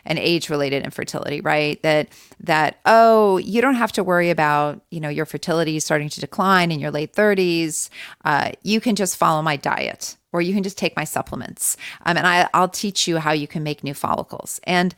and 0.05 0.19
age 0.19 0.51
related 0.51 0.85
infertility 0.85 1.41
right? 1.41 1.83
That 1.83 2.09
that 2.41 2.81
oh 2.85 3.39
you 3.39 3.61
don't 3.61 3.75
have 3.75 3.93
to 3.93 4.05
worry 4.05 4.31
about 4.31 4.83
you 4.91 5.01
know 5.01 5.09
your 5.09 5.27
fertility 5.27 5.79
starting 5.81 6.09
to 6.11 6.21
decline 6.21 6.71
in 6.71 6.81
your 6.81 6.91
late 6.91 7.13
30s 7.13 7.89
uh, 8.25 8.53
you 8.63 8.81
can 8.81 8.97
just 8.97 9.17
follow 9.17 9.43
my 9.43 9.57
diet 9.57 10.17
or 10.35 10.43
you 10.43 10.53
can 10.53 10.65
just 10.65 10.77
take 10.77 10.97
my 10.97 11.05
supplements. 11.05 11.77
Um, 12.05 12.19
and 12.19 12.27
I, 12.27 12.49
i'll 12.53 12.69
teach 12.69 13.07
you 13.09 13.19
how 13.19 13.33
you 13.33 13.47
can 13.47 13.63
make 13.63 13.85
new 13.85 13.95
follicles. 13.95 14.61
And 14.65 14.95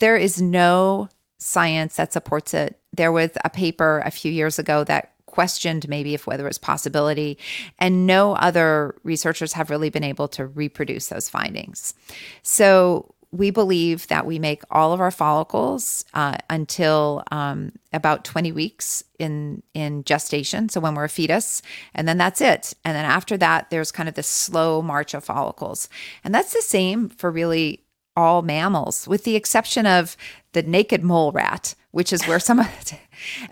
there 0.00 0.16
is 0.16 0.42
no 0.42 1.08
science 1.38 1.96
that 1.96 2.12
supports 2.12 2.52
it. 2.52 2.78
There 2.92 3.12
was 3.12 3.30
a 3.44 3.50
paper 3.50 4.02
a 4.04 4.10
few 4.10 4.30
years 4.30 4.58
ago 4.58 4.84
that 4.84 5.12
questioned 5.26 5.88
maybe 5.88 6.14
if 6.14 6.26
whether 6.26 6.46
it's 6.46 6.58
possibility 6.58 7.38
and 7.78 8.06
no 8.06 8.34
other 8.34 8.94
researchers 9.02 9.54
have 9.54 9.70
really 9.70 9.88
been 9.88 10.04
able 10.04 10.28
to 10.28 10.46
reproduce 10.46 11.06
those 11.06 11.30
findings. 11.30 11.94
So 12.42 13.11
we 13.32 13.50
believe 13.50 14.06
that 14.08 14.26
we 14.26 14.38
make 14.38 14.62
all 14.70 14.92
of 14.92 15.00
our 15.00 15.10
follicles 15.10 16.04
uh, 16.12 16.36
until 16.50 17.24
um, 17.32 17.72
about 17.92 18.24
20 18.24 18.52
weeks 18.52 19.02
in 19.18 19.62
in 19.74 20.04
gestation 20.04 20.68
so 20.68 20.80
when 20.80 20.94
we're 20.94 21.04
a 21.04 21.08
fetus 21.08 21.62
and 21.94 22.06
then 22.06 22.18
that's 22.18 22.40
it. 22.40 22.74
And 22.84 22.94
then 22.94 23.06
after 23.06 23.36
that 23.38 23.70
there's 23.70 23.90
kind 23.90 24.08
of 24.08 24.14
this 24.14 24.28
slow 24.28 24.82
march 24.82 25.14
of 25.14 25.24
follicles. 25.24 25.88
And 26.22 26.34
that's 26.34 26.52
the 26.52 26.62
same 26.62 27.08
for 27.08 27.30
really 27.30 27.82
all 28.14 28.42
mammals, 28.42 29.08
with 29.08 29.24
the 29.24 29.36
exception 29.36 29.86
of 29.86 30.16
the 30.52 30.62
naked 30.62 31.02
mole 31.02 31.32
rat, 31.32 31.74
which 31.92 32.12
is 32.12 32.22
where 32.26 32.38
some 32.38 32.60
of 32.60 32.92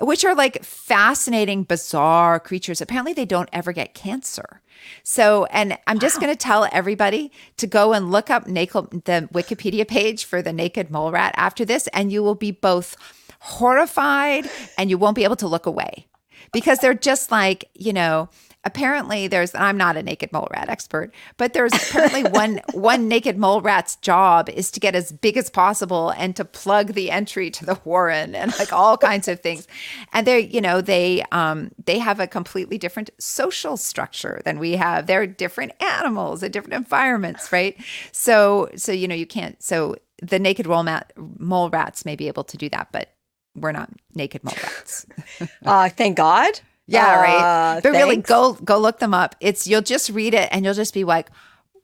which 0.01 0.25
are 0.25 0.35
like 0.35 0.63
fascinating, 0.65 1.65
bizarre 1.65 2.41
creatures. 2.41 2.81
Apparently, 2.81 3.13
they 3.13 3.25
don't 3.25 3.49
ever 3.53 3.73
get 3.73 3.95
cancer. 3.95 4.63
So, 5.03 5.45
and 5.47 5.79
I'm 5.87 5.97
wow. 5.97 6.01
just 6.01 6.21
going 6.21 6.33
to 6.33 6.37
tell 6.37 6.69
everybody 6.73 7.33
to 7.59 7.67
go 7.67 7.93
and 7.93 8.11
look 8.11 8.31
up 8.31 8.47
naked, 8.47 9.05
the 9.05 9.29
Wikipedia 9.33 9.87
page 9.87 10.25
for 10.25 10.43
the 10.43 10.53
naked 10.53 10.91
mole 10.91 11.13
rat 11.13 11.35
after 11.37 11.65
this, 11.65 11.87
and 11.89 12.11
you 12.11 12.23
will 12.23 12.35
be 12.35 12.51
both 12.51 12.97
horrified 13.41 14.49
and 14.77 14.91
you 14.91 14.99
won't 14.99 15.17
be 15.17 15.25
able 15.25 15.37
to 15.37 15.49
look 15.49 15.67
away 15.67 16.07
because 16.53 16.79
they're 16.79 16.95
just 16.95 17.31
like, 17.31 17.69
you 17.75 17.93
know, 17.93 18.29
apparently 18.65 19.27
there's 19.27 19.55
I'm 19.55 19.77
not 19.77 19.97
a 19.97 20.03
naked 20.03 20.33
mole 20.33 20.49
rat 20.51 20.69
expert, 20.69 21.15
but 21.37 21.53
there's 21.53 21.73
apparently 21.75 22.25
one 22.25 22.61
one 22.73 23.09
naked 23.09 23.39
mole 23.39 23.61
rat's 23.61 23.97
job 23.97 24.49
is 24.49 24.71
to 24.73 24.81
get 24.81 24.95
as 24.95 25.13
big 25.13 25.37
as 25.37 25.51
possible 25.51 26.11
and 26.11 26.37
to 26.37 26.45
plug 26.45 26.93
the 26.95 27.11
entry 27.11 27.51
to 27.51 27.65
the 27.65 27.81
warren 27.85 28.35
and 28.35 28.57
like 28.59 28.73
all 28.73 28.97
kinds 28.97 29.29
of 29.29 29.41
things. 29.41 29.67
And 30.13 30.27
they 30.27 30.41
you 30.41 30.61
know 30.61 30.81
they 30.81 31.23
um 31.33 31.71
they 31.87 31.99
have 31.99 32.21
a 32.21 32.27
completely 32.27 32.79
different 32.79 33.11
social 33.19 33.77
structure 33.77 34.43
than 34.45 34.59
we 34.59 34.73
have. 34.73 35.07
They're 35.07 35.27
different 35.27 35.73
animals 35.83 36.43
in 36.43 36.53
different 36.53 36.75
environments, 36.75 37.53
right? 37.53 37.77
So 38.13 38.71
so 38.77 38.93
you 38.93 39.09
know 39.09 39.15
you 39.15 39.27
can't 39.27 39.63
so 39.63 39.97
the 40.23 40.39
naked 40.39 40.67
mole, 40.67 40.83
mat, 40.83 41.13
mole 41.17 41.71
rats 41.71 42.05
may 42.05 42.15
be 42.15 42.29
able 42.29 42.45
to 42.45 42.57
do 42.57 42.69
that, 42.69 42.89
but 42.93 43.09
we're 43.55 43.73
not 43.73 43.91
naked 44.15 44.45
mole 44.45 44.55
rats. 44.63 45.07
uh, 45.65 45.89
thank 45.89 46.17
God. 46.17 46.61
Yeah, 46.91 47.07
uh, 47.07 47.23
right. 47.23 47.75
But 47.77 47.93
thanks. 47.93 47.99
really, 47.99 48.17
go 48.17 48.55
go 48.55 48.79
look 48.79 48.99
them 48.99 49.15
up. 49.15 49.37
It's 49.41 49.67
you'll 49.67 49.81
just 49.81 50.11
read 50.11 50.35
it 50.35 50.49
and 50.51 50.65
you'll 50.65 50.75
just 50.75 50.93
be 50.93 51.05
like, 51.05 51.31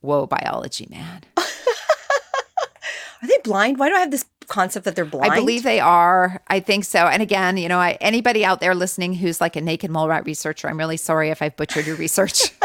"Whoa, 0.01 0.27
biology, 0.27 0.89
man." 0.91 1.23
are 1.37 1.45
they 3.29 3.39
blind? 3.45 3.79
Why 3.79 3.89
do 3.89 3.95
I 3.95 4.01
have 4.01 4.11
this 4.11 4.25
concept 4.49 4.85
that 4.85 4.97
they're 4.97 5.05
blind? 5.05 5.33
I 5.33 5.37
believe 5.37 5.63
they 5.63 5.79
are. 5.79 6.43
I 6.49 6.59
think 6.59 6.85
so. 6.85 7.07
And 7.07 7.23
again, 7.23 7.57
you 7.57 7.69
know, 7.69 7.79
I, 7.79 7.93
anybody 8.01 8.45
out 8.45 8.61
there 8.61 8.75
listening 8.75 9.15
who's 9.15 9.41
like 9.41 9.55
a 9.55 9.61
naked 9.61 9.93
mole 9.93 10.09
rat 10.09 10.27
researcher, 10.27 10.69
I'm 10.69 10.79
really 10.79 10.97
sorry 10.97 11.31
if 11.31 11.41
I've 11.41 11.57
butchered 11.57 11.87
your 11.87 11.97
research. 11.97 12.51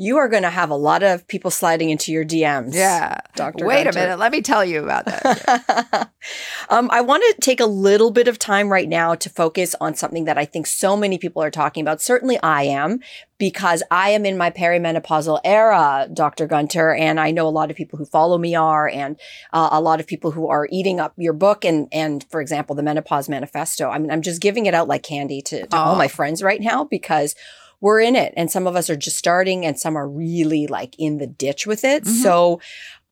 you 0.00 0.16
are 0.16 0.28
going 0.28 0.44
to 0.44 0.50
have 0.50 0.70
a 0.70 0.76
lot 0.76 1.02
of 1.02 1.26
people 1.26 1.50
sliding 1.50 1.90
into 1.90 2.12
your 2.12 2.24
DMs. 2.24 2.72
Yeah. 2.72 3.18
Dr. 3.34 3.66
Wait 3.66 3.84
Gunter. 3.84 3.98
a 3.98 4.02
minute. 4.02 4.18
Let 4.20 4.30
me 4.30 4.40
tell 4.40 4.64
you 4.64 4.84
about 4.84 5.06
that. 5.06 6.10
um, 6.70 6.88
I 6.92 7.00
want 7.00 7.24
to 7.24 7.40
take 7.40 7.58
a 7.58 7.66
little 7.66 8.12
bit 8.12 8.28
of 8.28 8.38
time 8.38 8.68
right 8.68 8.88
now 8.88 9.16
to 9.16 9.28
focus 9.28 9.74
on 9.80 9.96
something 9.96 10.24
that 10.24 10.38
I 10.38 10.44
think 10.44 10.68
so 10.68 10.96
many 10.96 11.18
people 11.18 11.42
are 11.42 11.50
talking 11.50 11.82
about. 11.82 12.00
Certainly 12.00 12.38
I 12.44 12.62
am, 12.62 13.00
because 13.38 13.82
I 13.90 14.10
am 14.10 14.24
in 14.24 14.38
my 14.38 14.50
perimenopausal 14.50 15.40
era, 15.42 16.08
Dr. 16.12 16.46
Gunter, 16.46 16.94
and 16.94 17.18
I 17.18 17.32
know 17.32 17.48
a 17.48 17.50
lot 17.50 17.68
of 17.68 17.76
people 17.76 17.98
who 17.98 18.04
follow 18.04 18.38
me 18.38 18.54
are, 18.54 18.88
and 18.88 19.18
uh, 19.52 19.68
a 19.72 19.80
lot 19.80 19.98
of 19.98 20.06
people 20.06 20.30
who 20.30 20.46
are 20.46 20.68
eating 20.70 21.00
up 21.00 21.12
your 21.16 21.32
book 21.32 21.64
and, 21.64 21.88
and 21.90 22.24
for 22.30 22.40
example, 22.40 22.76
the 22.76 22.84
Menopause 22.84 23.28
Manifesto. 23.28 23.90
I 23.90 23.98
mean, 23.98 24.12
I'm 24.12 24.22
just 24.22 24.40
giving 24.40 24.66
it 24.66 24.74
out 24.74 24.86
like 24.86 25.02
candy 25.02 25.42
to, 25.42 25.66
to 25.66 25.76
oh. 25.76 25.80
all 25.80 25.96
my 25.96 26.08
friends 26.08 26.40
right 26.40 26.60
now 26.60 26.84
because 26.84 27.34
we're 27.80 28.00
in 28.00 28.16
it 28.16 28.34
and 28.36 28.50
some 28.50 28.66
of 28.66 28.76
us 28.76 28.90
are 28.90 28.96
just 28.96 29.16
starting 29.16 29.64
and 29.64 29.78
some 29.78 29.96
are 29.96 30.08
really 30.08 30.66
like 30.66 30.94
in 30.98 31.18
the 31.18 31.26
ditch 31.26 31.66
with 31.66 31.84
it. 31.84 32.04
Mm-hmm. 32.04 32.22
So 32.22 32.60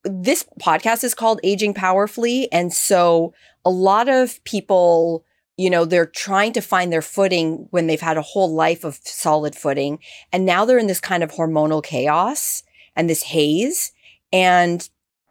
this 0.03 0.45
podcast 0.61 1.03
is 1.03 1.13
called 1.13 1.39
Aging 1.43 1.73
Powerfully. 1.73 2.51
And 2.51 2.73
so 2.73 3.33
a 3.65 3.69
lot 3.69 4.09
of 4.09 4.43
people, 4.43 5.25
you 5.57 5.69
know, 5.69 5.85
they're 5.85 6.05
trying 6.05 6.53
to 6.53 6.61
find 6.61 6.91
their 6.91 7.01
footing 7.01 7.67
when 7.71 7.87
they've 7.87 8.01
had 8.01 8.17
a 8.17 8.21
whole 8.21 8.53
life 8.53 8.83
of 8.83 8.99
solid 9.03 9.55
footing. 9.55 9.99
And 10.31 10.45
now 10.45 10.65
they're 10.65 10.77
in 10.77 10.87
this 10.87 11.01
kind 11.01 11.23
of 11.23 11.31
hormonal 11.31 11.83
chaos 11.83 12.63
and 12.95 13.09
this 13.09 13.23
haze. 13.23 13.91
And 14.31 14.87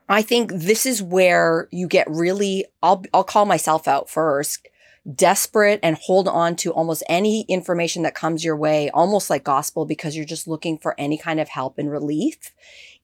I 0.08 0.22
think 0.22 0.52
this 0.52 0.86
is 0.86 1.02
where 1.02 1.68
you 1.70 1.88
get 1.88 2.08
really, 2.10 2.64
I'll, 2.82 3.04
I'll 3.12 3.24
call 3.24 3.44
myself 3.44 3.88
out 3.88 4.08
first, 4.08 4.68
desperate 5.14 5.80
and 5.82 5.96
hold 5.96 6.26
on 6.26 6.56
to 6.56 6.72
almost 6.72 7.02
any 7.08 7.42
information 7.48 8.02
that 8.02 8.14
comes 8.14 8.44
your 8.44 8.56
way, 8.56 8.90
almost 8.90 9.30
like 9.30 9.44
gospel, 9.44 9.86
because 9.86 10.16
you're 10.16 10.24
just 10.24 10.48
looking 10.48 10.78
for 10.78 10.94
any 10.98 11.16
kind 11.16 11.38
of 11.38 11.48
help 11.48 11.78
and 11.78 11.90
relief 11.90 12.52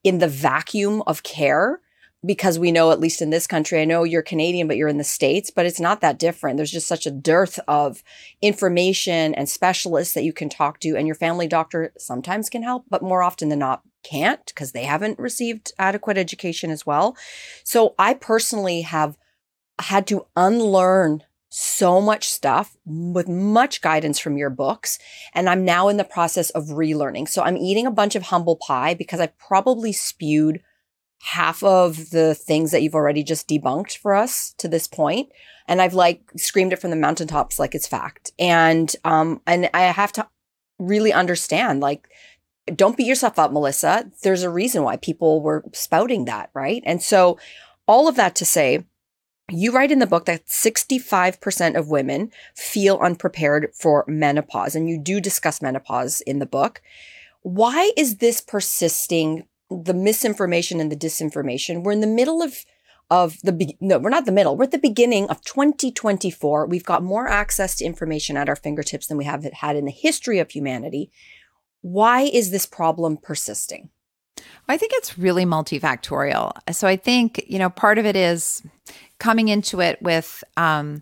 in 0.03 0.19
the 0.19 0.27
vacuum 0.27 1.01
of 1.07 1.23
care. 1.23 1.79
Because 2.25 2.57
we 2.57 2.71
know, 2.71 2.91
at 2.91 3.01
least 3.01 3.21
in 3.21 3.31
this 3.31 3.47
country, 3.47 3.81
I 3.81 3.85
know 3.85 4.05
you're 4.05 4.21
Canadian, 4.21 4.65
but 4.65 4.77
you're 4.77 4.87
in 4.87 4.97
the 4.97 5.03
States, 5.03 5.49
but 5.49 5.65
it's 5.65 5.81
not 5.81 5.99
that 5.99 6.17
different. 6.17 6.55
There's 6.55 6.71
just 6.71 6.87
such 6.87 7.05
a 7.05 7.11
dearth 7.11 7.59
of 7.67 8.01
information 8.41 9.35
and 9.35 9.49
specialists 9.49 10.13
that 10.13 10.23
you 10.23 10.31
can 10.31 10.47
talk 10.47 10.79
to, 10.79 10.95
and 10.95 11.05
your 11.05 11.17
family 11.17 11.47
doctor 11.47 11.91
sometimes 11.97 12.49
can 12.49 12.63
help, 12.63 12.85
but 12.89 13.01
more 13.01 13.21
often 13.21 13.49
than 13.49 13.59
not, 13.59 13.81
can't 14.03 14.45
because 14.45 14.71
they 14.71 14.85
haven't 14.85 15.19
received 15.19 15.73
adequate 15.77 16.17
education 16.17 16.71
as 16.71 16.85
well. 16.85 17.17
So 17.65 17.93
I 17.99 18.13
personally 18.13 18.83
have 18.83 19.17
had 19.79 20.07
to 20.07 20.25
unlearn 20.37 21.23
so 21.55 22.01
much 22.01 22.29
stuff 22.29 22.75
with 22.85 23.27
much 23.27 23.81
guidance 23.81 24.19
from 24.19 24.37
your 24.37 24.49
books. 24.49 24.97
And 25.33 25.49
I'm 25.49 25.63
now 25.65 25.87
in 25.87 25.97
the 25.97 26.03
process 26.03 26.49
of 26.51 26.65
relearning. 26.65 27.27
So 27.29 27.43
I'm 27.43 27.57
eating 27.57 27.85
a 27.85 27.91
bunch 27.91 28.15
of 28.15 28.23
humble 28.23 28.55
pie 28.55 28.93
because 28.93 29.19
I 29.19 29.27
probably 29.27 29.91
spewed 29.91 30.61
half 31.21 31.63
of 31.63 32.09
the 32.09 32.35
things 32.35 32.71
that 32.71 32.81
you've 32.81 32.95
already 32.95 33.23
just 33.23 33.47
debunked 33.47 33.97
for 33.97 34.13
us 34.13 34.53
to 34.57 34.67
this 34.67 34.89
point 34.89 35.29
and 35.69 35.81
i've 35.81 35.93
like 35.93 36.21
screamed 36.35 36.73
it 36.73 36.81
from 36.81 36.89
the 36.89 36.97
mountaintops 36.97 37.57
like 37.57 37.73
it's 37.73 37.87
fact 37.87 38.33
and 38.37 38.97
um 39.05 39.39
and 39.47 39.69
i 39.73 39.83
have 39.83 40.11
to 40.11 40.27
really 40.79 41.13
understand 41.13 41.79
like 41.79 42.09
don't 42.73 42.97
beat 42.97 43.07
yourself 43.07 43.37
up, 43.37 43.51
Melissa. 43.51 44.09
There's 44.21 44.43
a 44.43 44.49
reason 44.49 44.83
why 44.83 44.97
people 44.97 45.41
were 45.41 45.63
spouting 45.73 46.25
that, 46.25 46.49
right? 46.53 46.81
And 46.85 47.01
so, 47.01 47.37
all 47.87 48.07
of 48.07 48.15
that 48.15 48.35
to 48.35 48.45
say, 48.45 48.85
you 49.53 49.71
write 49.71 49.91
in 49.91 49.99
the 49.99 50.07
book 50.07 50.25
that 50.25 50.47
65% 50.47 51.77
of 51.77 51.89
women 51.89 52.31
feel 52.55 52.97
unprepared 53.01 53.71
for 53.73 54.05
menopause, 54.07 54.75
and 54.75 54.89
you 54.89 54.97
do 54.97 55.19
discuss 55.19 55.61
menopause 55.61 56.21
in 56.21 56.39
the 56.39 56.45
book. 56.45 56.81
Why 57.41 57.91
is 57.97 58.17
this 58.17 58.41
persisting? 58.41 59.47
The 59.69 59.93
misinformation 59.93 60.79
and 60.79 60.91
the 60.91 60.95
disinformation. 60.95 61.83
We're 61.83 61.93
in 61.93 62.01
the 62.01 62.07
middle 62.07 62.41
of 62.41 62.65
of 63.09 63.37
the 63.43 63.51
be- 63.51 63.77
no, 63.79 63.99
we're 63.99 64.09
not 64.09 64.25
the 64.25 64.31
middle. 64.31 64.55
We're 64.55 64.63
at 64.63 64.71
the 64.71 64.77
beginning 64.77 65.29
of 65.29 65.41
2024. 65.43 66.65
We've 66.65 66.85
got 66.85 67.03
more 67.03 67.27
access 67.27 67.75
to 67.75 67.85
information 67.85 68.37
at 68.37 68.49
our 68.49 68.55
fingertips 68.55 69.07
than 69.07 69.17
we 69.17 69.25
have 69.25 69.43
had 69.43 69.75
in 69.75 69.85
the 69.85 69.91
history 69.91 70.39
of 70.39 70.49
humanity. 70.49 71.11
Why 71.81 72.21
is 72.21 72.49
this 72.49 72.65
problem 72.65 73.17
persisting? 73.17 73.89
I 74.67 74.77
think 74.77 74.93
it's 74.95 75.17
really 75.17 75.45
multifactorial. 75.45 76.53
So 76.71 76.87
I 76.87 76.95
think, 76.95 77.43
you 77.47 77.59
know, 77.59 77.69
part 77.69 77.97
of 77.97 78.05
it 78.05 78.15
is 78.15 78.63
coming 79.23 79.47
into 79.47 79.79
it 79.79 80.01
with 80.01 80.43
um, 80.57 81.01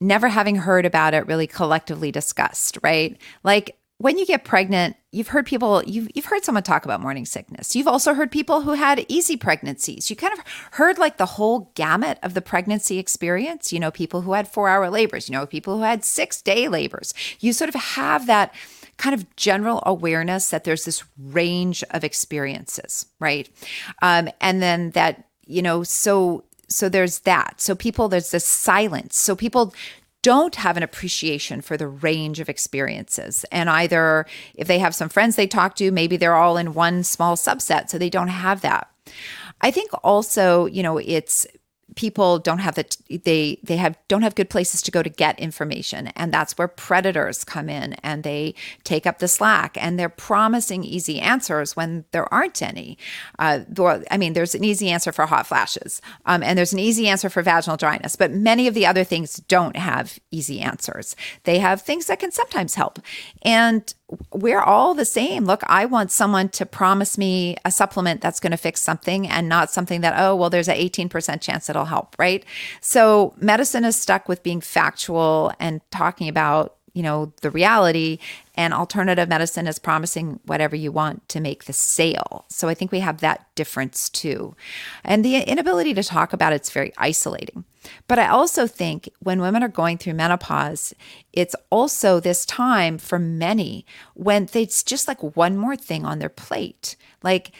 never 0.00 0.26
having 0.26 0.56
heard 0.56 0.84
about 0.84 1.14
it 1.14 1.24
really 1.28 1.46
collectively 1.46 2.10
discussed, 2.10 2.76
right? 2.82 3.16
Like 3.44 3.78
when 3.98 4.18
you 4.18 4.26
get 4.26 4.42
pregnant, 4.42 4.96
you've 5.12 5.28
heard 5.28 5.46
people, 5.46 5.80
you've, 5.84 6.08
you've 6.12 6.24
heard 6.24 6.42
someone 6.42 6.64
talk 6.64 6.84
about 6.84 7.00
morning 7.00 7.24
sickness. 7.24 7.76
You've 7.76 7.86
also 7.86 8.14
heard 8.14 8.32
people 8.32 8.62
who 8.62 8.72
had 8.72 9.06
easy 9.06 9.36
pregnancies. 9.36 10.10
You 10.10 10.16
kind 10.16 10.32
of 10.32 10.40
heard 10.72 10.98
like 10.98 11.18
the 11.18 11.26
whole 11.26 11.70
gamut 11.76 12.18
of 12.24 12.34
the 12.34 12.42
pregnancy 12.42 12.98
experience. 12.98 13.72
You 13.72 13.78
know, 13.78 13.92
people 13.92 14.22
who 14.22 14.32
had 14.32 14.48
four 14.48 14.68
hour 14.68 14.90
labors, 14.90 15.28
you 15.28 15.32
know, 15.32 15.46
people 15.46 15.76
who 15.76 15.84
had 15.84 16.04
six 16.04 16.42
day 16.42 16.66
labors. 16.66 17.14
You 17.38 17.52
sort 17.52 17.68
of 17.68 17.76
have 17.76 18.26
that 18.26 18.52
kind 18.96 19.14
of 19.14 19.36
general 19.36 19.84
awareness 19.86 20.50
that 20.50 20.64
there's 20.64 20.84
this 20.84 21.04
range 21.16 21.84
of 21.92 22.02
experiences, 22.02 23.06
right? 23.20 23.48
Um, 24.02 24.30
and 24.40 24.60
then 24.60 24.90
that, 24.90 25.28
you 25.46 25.62
know, 25.62 25.84
so 25.84 26.42
so 26.74 26.88
there's 26.88 27.20
that. 27.20 27.60
So 27.60 27.74
people, 27.74 28.08
there's 28.08 28.30
this 28.30 28.46
silence. 28.46 29.16
So 29.16 29.36
people 29.36 29.74
don't 30.22 30.54
have 30.54 30.76
an 30.76 30.82
appreciation 30.82 31.60
for 31.60 31.76
the 31.76 31.88
range 31.88 32.38
of 32.38 32.48
experiences. 32.48 33.44
And 33.50 33.68
either 33.68 34.26
if 34.54 34.68
they 34.68 34.78
have 34.78 34.94
some 34.94 35.08
friends 35.08 35.36
they 35.36 35.48
talk 35.48 35.74
to, 35.76 35.90
maybe 35.90 36.16
they're 36.16 36.36
all 36.36 36.56
in 36.56 36.74
one 36.74 37.02
small 37.02 37.36
subset, 37.36 37.90
so 37.90 37.98
they 37.98 38.10
don't 38.10 38.28
have 38.28 38.60
that. 38.60 38.88
I 39.60 39.70
think 39.70 39.90
also, 40.04 40.66
you 40.66 40.82
know, 40.82 40.98
it's 40.98 41.46
people 41.96 42.38
don't 42.38 42.58
have 42.58 42.74
the 42.74 42.84
they 43.24 43.58
they 43.62 43.76
have 43.76 43.96
don't 44.08 44.22
have 44.22 44.34
good 44.34 44.50
places 44.50 44.82
to 44.82 44.90
go 44.90 45.02
to 45.02 45.10
get 45.10 45.38
information. 45.38 46.08
And 46.08 46.32
that's 46.32 46.56
where 46.58 46.68
predators 46.68 47.44
come 47.44 47.68
in 47.68 47.94
and 48.02 48.22
they 48.22 48.54
take 48.84 49.06
up 49.06 49.18
the 49.18 49.28
slack 49.28 49.76
and 49.80 49.98
they're 49.98 50.08
promising 50.08 50.84
easy 50.84 51.20
answers 51.20 51.76
when 51.76 52.04
there 52.12 52.32
aren't 52.32 52.62
any. 52.62 52.98
Uh, 53.38 53.60
i 54.10 54.16
mean 54.16 54.32
there's 54.32 54.54
an 54.54 54.64
easy 54.64 54.88
answer 54.90 55.12
for 55.12 55.26
hot 55.26 55.46
flashes 55.46 56.00
um, 56.26 56.42
and 56.42 56.56
there's 56.56 56.72
an 56.72 56.78
easy 56.78 57.08
answer 57.08 57.28
for 57.28 57.42
vaginal 57.42 57.76
dryness 57.76 58.16
but 58.16 58.30
many 58.30 58.66
of 58.66 58.74
the 58.74 58.86
other 58.86 59.04
things 59.04 59.36
don't 59.48 59.76
have 59.76 60.18
easy 60.30 60.60
answers. 60.60 61.14
They 61.44 61.58
have 61.58 61.82
things 61.82 62.06
that 62.06 62.18
can 62.18 62.32
sometimes 62.32 62.74
help. 62.74 62.98
And 63.42 63.92
we're 64.32 64.60
all 64.60 64.94
the 64.94 65.04
same. 65.04 65.44
Look, 65.44 65.62
I 65.66 65.86
want 65.86 66.10
someone 66.10 66.48
to 66.50 66.66
promise 66.66 67.16
me 67.16 67.56
a 67.64 67.70
supplement 67.70 68.20
that's 68.20 68.40
going 68.40 68.50
to 68.50 68.56
fix 68.56 68.80
something 68.80 69.28
and 69.28 69.48
not 69.48 69.70
something 69.70 70.00
that, 70.02 70.14
oh, 70.18 70.36
well, 70.36 70.50
there's 70.50 70.68
an 70.68 70.76
18% 70.76 71.40
chance 71.40 71.70
it'll 71.70 71.86
help, 71.86 72.16
right? 72.18 72.44
So 72.80 73.34
medicine 73.38 73.84
is 73.84 73.96
stuck 73.96 74.28
with 74.28 74.42
being 74.42 74.60
factual 74.60 75.52
and 75.58 75.80
talking 75.90 76.28
about 76.28 76.76
you 76.94 77.02
know 77.02 77.32
the 77.40 77.50
reality 77.50 78.18
and 78.54 78.74
alternative 78.74 79.28
medicine 79.28 79.66
is 79.66 79.78
promising 79.78 80.40
whatever 80.44 80.76
you 80.76 80.92
want 80.92 81.28
to 81.28 81.40
make 81.40 81.64
the 81.64 81.72
sale. 81.72 82.44
So 82.48 82.68
i 82.68 82.74
think 82.74 82.92
we 82.92 83.00
have 83.00 83.20
that 83.20 83.46
difference 83.54 84.08
too. 84.08 84.54
And 85.04 85.24
the 85.24 85.36
inability 85.36 85.94
to 85.94 86.02
talk 86.02 86.32
about 86.32 86.52
it's 86.52 86.70
very 86.70 86.92
isolating. 86.98 87.64
But 88.08 88.18
i 88.18 88.28
also 88.28 88.66
think 88.66 89.08
when 89.20 89.40
women 89.40 89.62
are 89.62 89.68
going 89.68 89.98
through 89.98 90.14
menopause 90.14 90.94
it's 91.32 91.56
also 91.70 92.20
this 92.20 92.44
time 92.46 92.98
for 92.98 93.18
many 93.18 93.86
when 94.14 94.48
it's 94.52 94.82
just 94.82 95.08
like 95.08 95.36
one 95.36 95.56
more 95.56 95.76
thing 95.76 96.04
on 96.04 96.18
their 96.18 96.28
plate. 96.28 96.96
Like 97.22 97.52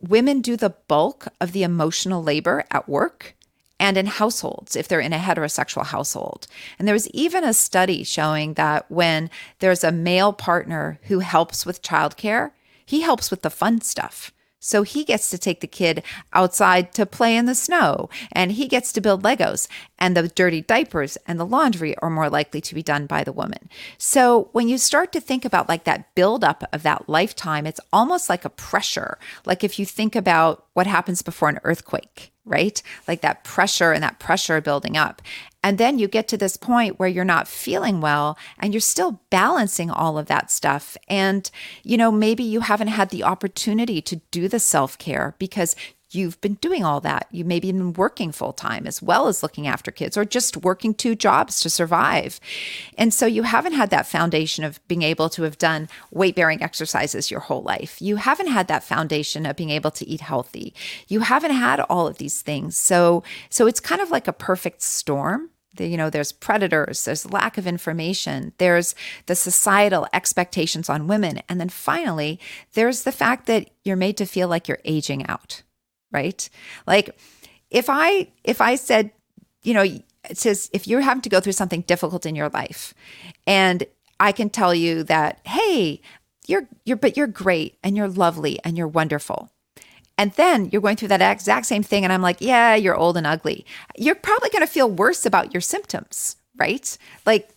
women 0.00 0.40
do 0.40 0.56
the 0.56 0.74
bulk 0.88 1.28
of 1.40 1.52
the 1.52 1.62
emotional 1.62 2.22
labor 2.22 2.64
at 2.70 2.88
work 2.88 3.36
and 3.80 3.96
in 3.96 4.06
households 4.06 4.76
if 4.76 4.86
they're 4.86 5.00
in 5.00 5.14
a 5.14 5.18
heterosexual 5.18 5.86
household. 5.86 6.46
And 6.78 6.86
there 6.86 6.94
was 6.94 7.08
even 7.08 7.42
a 7.42 7.54
study 7.54 8.04
showing 8.04 8.54
that 8.54 8.88
when 8.90 9.30
there's 9.58 9.82
a 9.82 9.90
male 9.90 10.32
partner 10.32 11.00
who 11.04 11.20
helps 11.20 11.66
with 11.66 11.82
childcare, 11.82 12.52
he 12.84 13.00
helps 13.00 13.30
with 13.30 13.42
the 13.42 13.50
fun 13.50 13.80
stuff. 13.80 14.32
So 14.60 14.82
he 14.82 15.04
gets 15.04 15.30
to 15.30 15.38
take 15.38 15.62
the 15.62 15.66
kid 15.66 16.02
outside 16.34 16.92
to 16.92 17.06
play 17.06 17.34
in 17.34 17.46
the 17.46 17.54
snow 17.54 18.10
and 18.30 18.52
he 18.52 18.68
gets 18.68 18.92
to 18.92 19.00
build 19.00 19.22
Legos 19.22 19.66
and 20.00 20.16
the 20.16 20.28
dirty 20.28 20.62
diapers 20.62 21.18
and 21.26 21.38
the 21.38 21.46
laundry 21.46 21.96
are 21.98 22.10
more 22.10 22.30
likely 22.30 22.60
to 22.62 22.74
be 22.74 22.82
done 22.82 23.06
by 23.06 23.22
the 23.22 23.32
woman. 23.32 23.68
So 23.98 24.48
when 24.52 24.68
you 24.68 24.78
start 24.78 25.12
to 25.12 25.20
think 25.20 25.44
about 25.44 25.68
like 25.68 25.84
that 25.84 26.14
buildup 26.14 26.64
of 26.72 26.82
that 26.82 27.08
lifetime, 27.08 27.66
it's 27.66 27.80
almost 27.92 28.28
like 28.28 28.44
a 28.44 28.50
pressure. 28.50 29.18
Like 29.44 29.62
if 29.62 29.78
you 29.78 29.84
think 29.84 30.16
about 30.16 30.66
what 30.72 30.86
happens 30.86 31.22
before 31.22 31.50
an 31.50 31.60
earthquake, 31.64 32.32
right? 32.46 32.82
Like 33.06 33.20
that 33.20 33.44
pressure 33.44 33.92
and 33.92 34.02
that 34.02 34.18
pressure 34.18 34.60
building 34.60 34.96
up. 34.96 35.20
And 35.62 35.76
then 35.76 35.98
you 35.98 36.08
get 36.08 36.26
to 36.28 36.38
this 36.38 36.56
point 36.56 36.98
where 36.98 37.08
you're 37.08 37.24
not 37.24 37.46
feeling 37.46 38.00
well 38.00 38.38
and 38.58 38.72
you're 38.72 38.80
still 38.80 39.20
balancing 39.28 39.90
all 39.90 40.16
of 40.16 40.26
that 40.26 40.50
stuff. 40.50 40.96
And, 41.06 41.50
you 41.82 41.98
know, 41.98 42.10
maybe 42.10 42.42
you 42.42 42.60
haven't 42.60 42.88
had 42.88 43.10
the 43.10 43.24
opportunity 43.24 44.00
to 44.02 44.16
do 44.30 44.48
the 44.48 44.58
self 44.58 44.96
care 44.96 45.34
because 45.38 45.76
you've 46.10 46.40
been 46.40 46.54
doing 46.54 46.84
all 46.84 47.00
that. 47.00 47.26
You 47.30 47.44
maybe 47.44 47.70
been 47.72 47.92
working 47.92 48.32
full 48.32 48.52
time 48.52 48.86
as 48.86 49.02
well 49.02 49.28
as 49.28 49.42
looking 49.42 49.66
after 49.66 49.90
kids 49.90 50.16
or 50.16 50.24
just 50.24 50.56
working 50.56 50.94
two 50.94 51.14
jobs 51.14 51.60
to 51.60 51.70
survive. 51.70 52.40
And 52.98 53.14
so 53.14 53.26
you 53.26 53.44
haven't 53.44 53.74
had 53.74 53.90
that 53.90 54.06
foundation 54.06 54.64
of 54.64 54.86
being 54.88 55.02
able 55.02 55.28
to 55.30 55.42
have 55.42 55.58
done 55.58 55.88
weight 56.10 56.34
bearing 56.34 56.62
exercises 56.62 57.30
your 57.30 57.40
whole 57.40 57.62
life. 57.62 58.00
You 58.00 58.16
haven't 58.16 58.48
had 58.48 58.68
that 58.68 58.84
foundation 58.84 59.46
of 59.46 59.56
being 59.56 59.70
able 59.70 59.90
to 59.92 60.06
eat 60.06 60.20
healthy. 60.20 60.74
You 61.08 61.20
haven't 61.20 61.52
had 61.52 61.80
all 61.80 62.06
of 62.06 62.18
these 62.18 62.42
things. 62.42 62.76
So 62.76 63.22
so 63.48 63.66
it's 63.66 63.80
kind 63.80 64.00
of 64.00 64.10
like 64.10 64.28
a 64.28 64.32
perfect 64.32 64.82
storm 64.82 65.50
you 65.78 65.96
know 65.96 66.10
there's 66.10 66.32
predators 66.32 67.04
there's 67.04 67.30
lack 67.30 67.56
of 67.56 67.66
information 67.66 68.52
there's 68.58 68.94
the 69.26 69.34
societal 69.34 70.06
expectations 70.12 70.88
on 70.88 71.06
women 71.06 71.40
and 71.48 71.60
then 71.60 71.68
finally 71.68 72.40
there's 72.74 73.04
the 73.04 73.12
fact 73.12 73.46
that 73.46 73.70
you're 73.84 73.96
made 73.96 74.16
to 74.16 74.26
feel 74.26 74.48
like 74.48 74.66
you're 74.66 74.80
aging 74.84 75.24
out 75.26 75.62
right? 76.12 76.48
Like 76.86 77.18
if 77.70 77.86
I 77.88 78.28
if 78.44 78.60
I 78.60 78.74
said, 78.74 79.10
you 79.62 79.74
know, 79.74 79.82
it 79.82 80.38
says 80.38 80.70
if 80.72 80.86
you're 80.86 81.00
having 81.00 81.22
to 81.22 81.28
go 81.28 81.40
through 81.40 81.52
something 81.52 81.82
difficult 81.82 82.26
in 82.26 82.34
your 82.34 82.48
life 82.50 82.94
and 83.46 83.84
I 84.18 84.32
can 84.32 84.50
tell 84.50 84.74
you 84.74 85.02
that, 85.04 85.40
hey, 85.46 86.00
you're 86.46 86.68
you're 86.84 86.96
but 86.96 87.16
you're 87.16 87.26
great 87.26 87.78
and 87.82 87.96
you're 87.96 88.08
lovely 88.08 88.58
and 88.64 88.76
you're 88.76 88.88
wonderful. 88.88 89.50
And 90.18 90.32
then 90.32 90.68
you're 90.70 90.82
going 90.82 90.96
through 90.96 91.08
that 91.08 91.22
exact 91.22 91.64
same 91.64 91.82
thing. 91.82 92.04
And 92.04 92.12
I'm 92.12 92.20
like, 92.20 92.42
yeah, 92.42 92.74
you're 92.74 92.94
old 92.94 93.16
and 93.16 93.26
ugly. 93.26 93.64
You're 93.96 94.14
probably 94.14 94.50
going 94.50 94.60
to 94.60 94.70
feel 94.70 94.90
worse 94.90 95.24
about 95.24 95.54
your 95.54 95.62
symptoms, 95.62 96.36
right? 96.58 96.98
Like, 97.24 97.48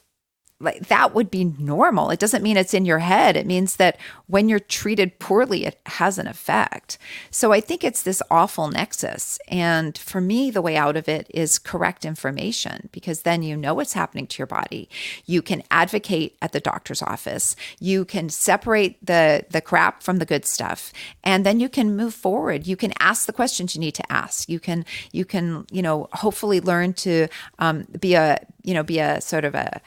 like 0.64 0.88
that 0.88 1.14
would 1.14 1.30
be 1.30 1.44
normal. 1.44 2.10
It 2.10 2.20
doesn't 2.20 2.44
mean 2.44 2.58
it's 2.58 2.74
in 2.74 2.86
your 2.86 3.00
head. 3.00 3.36
It 3.36 3.46
means 3.46 3.76
that 3.76 3.98
when 4.28 4.50
you're 4.50 4.60
treated 4.60 5.20
poorly, 5.20 5.66
it 5.66 5.80
has 5.86 6.18
an 6.18 6.28
effect. 6.28 6.98
So 7.30 7.52
I 7.52 7.62
think 7.62 7.84
it's 7.84 8.04
this 8.04 8.22
awful 8.32 8.70
nexus. 8.70 9.40
And 9.48 9.98
for 9.98 10.22
me, 10.22 10.50
the 10.50 10.62
way 10.62 10.76
out 10.76 10.96
of 10.96 11.10
it 11.10 11.28
is 11.30 11.60
correct 11.60 12.06
information 12.06 12.90
because 12.92 13.22
then 13.22 13.44
you 13.44 13.56
know 13.58 13.74
what's 13.74 13.94
happening 13.94 14.28
to 14.28 14.38
your 14.38 14.48
body. 14.48 14.90
You 15.26 15.42
can 15.42 15.64
advocate 15.70 16.38
at 16.42 16.52
the 16.52 16.60
doctor's 16.60 17.02
office. 17.02 17.56
You 17.80 18.06
can 18.06 18.30
separate 18.30 19.06
the 19.06 19.46
the 19.50 19.62
crap 19.62 20.02
from 20.02 20.18
the 20.18 20.26
good 20.26 20.46
stuff, 20.46 20.94
and 21.24 21.46
then 21.46 21.60
you 21.60 21.70
can 21.70 21.96
move 21.96 22.14
forward. 22.14 22.68
You 22.68 22.76
can 22.76 22.94
ask 23.00 23.26
the 23.26 23.34
questions 23.34 23.76
you 23.76 23.82
need 23.82 23.96
to 23.96 24.12
ask. 24.12 24.50
You 24.50 24.60
can 24.60 24.86
you 25.12 25.26
can 25.26 25.66
you 25.72 25.82
know 25.82 26.08
hopefully 26.14 26.62
learn 26.62 26.94
to 26.94 27.28
um, 27.60 27.86
be 28.00 28.14
a 28.16 28.40
you 28.64 28.74
know 28.74 28.84
be 28.84 29.00
a 29.00 29.22
sort 29.22 29.46
of 29.46 29.56
a 29.56 29.82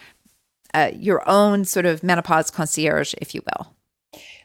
uh, 0.75 0.91
your 0.95 1.29
own 1.29 1.65
sort 1.65 1.87
of 1.87 2.03
menopause 2.03 2.51
concierge, 2.51 3.15
if 3.21 3.35
you 3.35 3.43
will. 3.45 3.75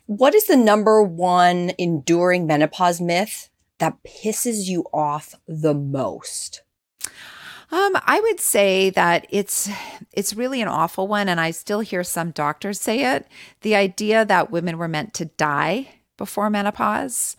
What 0.06 0.36
is 0.36 0.46
the 0.46 0.58
number 0.58 1.02
one 1.02 1.72
enduring 1.78 2.46
menopause 2.46 3.00
myth 3.00 3.50
that 3.80 3.98
pisses 4.04 4.68
you 4.68 4.86
off 4.94 5.36
the 5.48 5.74
most? 5.74 6.64
Um, 7.72 7.98
I 8.06 8.20
would 8.20 8.42
say 8.42 8.90
that 8.90 9.26
it's 9.30 9.70
it's 10.12 10.34
really 10.34 10.62
an 10.62 10.68
awful 10.68 11.08
one, 11.08 11.30
and 11.30 11.40
I 11.40 11.52
still 11.52 11.80
hear 11.80 12.04
some 12.04 12.32
doctors 12.32 12.82
say 12.82 13.16
it. 13.16 13.26
The 13.62 13.76
idea 13.76 14.26
that 14.26 14.52
women 14.52 14.78
were 14.78 14.90
meant 14.90 15.14
to 15.16 15.26
die 15.26 15.88
before 16.18 16.50
menopause. 16.50 17.38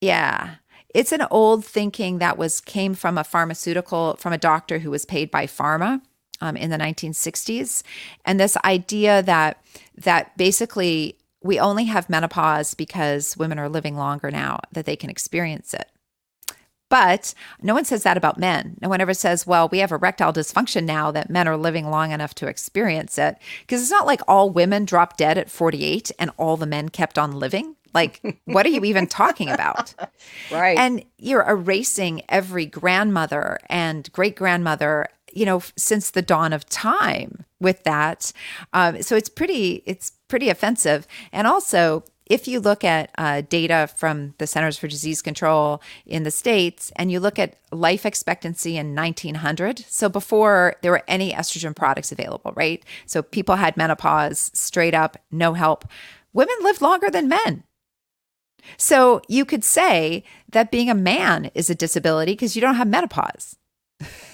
Yeah. 0.00 0.56
It's 0.94 1.10
an 1.10 1.26
old 1.30 1.64
thinking 1.64 2.18
that 2.18 2.38
was 2.38 2.60
came 2.60 2.94
from 2.94 3.18
a 3.18 3.24
pharmaceutical 3.24 4.16
from 4.16 4.32
a 4.32 4.38
doctor 4.38 4.78
who 4.78 4.90
was 4.90 5.04
paid 5.04 5.30
by 5.30 5.46
pharma 5.46 6.02
um, 6.40 6.56
in 6.56 6.70
the 6.70 6.78
1960s, 6.78 7.82
and 8.24 8.38
this 8.38 8.56
idea 8.64 9.22
that 9.22 9.62
that 9.96 10.36
basically 10.36 11.16
we 11.42 11.60
only 11.60 11.84
have 11.84 12.08
menopause 12.08 12.74
because 12.74 13.36
women 13.36 13.58
are 13.58 13.68
living 13.68 13.96
longer 13.96 14.30
now 14.30 14.60
that 14.72 14.86
they 14.86 14.96
can 14.96 15.10
experience 15.10 15.74
it. 15.74 15.90
But 16.88 17.34
no 17.60 17.74
one 17.74 17.84
says 17.84 18.02
that 18.04 18.16
about 18.16 18.38
men. 18.38 18.76
No 18.80 18.88
one 18.88 19.00
ever 19.00 19.14
says, 19.14 19.46
well, 19.46 19.68
we 19.68 19.78
have 19.78 19.90
erectile 19.90 20.32
dysfunction 20.32 20.84
now 20.84 21.10
that 21.10 21.28
men 21.28 21.48
are 21.48 21.56
living 21.56 21.90
long 21.90 22.12
enough 22.12 22.34
to 22.36 22.46
experience 22.46 23.18
it. 23.18 23.36
Because 23.62 23.82
it's 23.82 23.90
not 23.90 24.06
like 24.06 24.20
all 24.28 24.50
women 24.50 24.84
dropped 24.84 25.18
dead 25.18 25.36
at 25.36 25.50
48 25.50 26.12
and 26.18 26.30
all 26.36 26.56
the 26.56 26.66
men 26.66 26.88
kept 26.88 27.18
on 27.18 27.32
living. 27.32 27.76
Like, 27.92 28.40
what 28.44 28.64
are 28.64 28.70
you 28.70 28.84
even 28.84 29.06
talking 29.06 29.50
about? 29.50 29.94
Right. 30.52 30.78
And 30.78 31.04
you're 31.18 31.48
erasing 31.48 32.22
every 32.28 32.66
grandmother 32.66 33.58
and 33.68 34.10
great 34.12 34.36
grandmother 34.36 35.06
you 35.34 35.44
know, 35.44 35.62
since 35.76 36.10
the 36.10 36.22
dawn 36.22 36.52
of 36.52 36.66
time 36.66 37.44
with 37.60 37.84
that. 37.84 38.32
Um, 38.72 39.02
so 39.02 39.16
it's 39.16 39.28
pretty, 39.28 39.82
it's 39.86 40.12
pretty 40.28 40.48
offensive. 40.48 41.06
And 41.32 41.46
also, 41.46 42.04
if 42.26 42.48
you 42.48 42.58
look 42.58 42.84
at 42.84 43.10
uh, 43.18 43.42
data 43.42 43.88
from 43.96 44.34
the 44.38 44.46
Centers 44.46 44.78
for 44.78 44.88
Disease 44.88 45.20
Control 45.20 45.82
in 46.06 46.22
the 46.22 46.30
States 46.30 46.90
and 46.96 47.12
you 47.12 47.20
look 47.20 47.38
at 47.38 47.56
life 47.70 48.06
expectancy 48.06 48.78
in 48.78 48.94
1900, 48.94 49.80
so 49.80 50.08
before 50.08 50.76
there 50.82 50.90
were 50.90 51.04
any 51.06 51.32
estrogen 51.32 51.76
products 51.76 52.12
available, 52.12 52.52
right? 52.56 52.82
So 53.06 53.22
people 53.22 53.56
had 53.56 53.76
menopause 53.76 54.50
straight 54.54 54.94
up, 54.94 55.18
no 55.30 55.52
help. 55.52 55.84
Women 56.32 56.56
lived 56.62 56.80
longer 56.80 57.10
than 57.10 57.28
men. 57.28 57.64
So 58.78 59.20
you 59.28 59.44
could 59.44 59.62
say 59.62 60.24
that 60.50 60.70
being 60.70 60.88
a 60.88 60.94
man 60.94 61.50
is 61.54 61.68
a 61.68 61.74
disability 61.74 62.32
because 62.32 62.56
you 62.56 62.62
don't 62.62 62.76
have 62.76 62.88
menopause. 62.88 63.56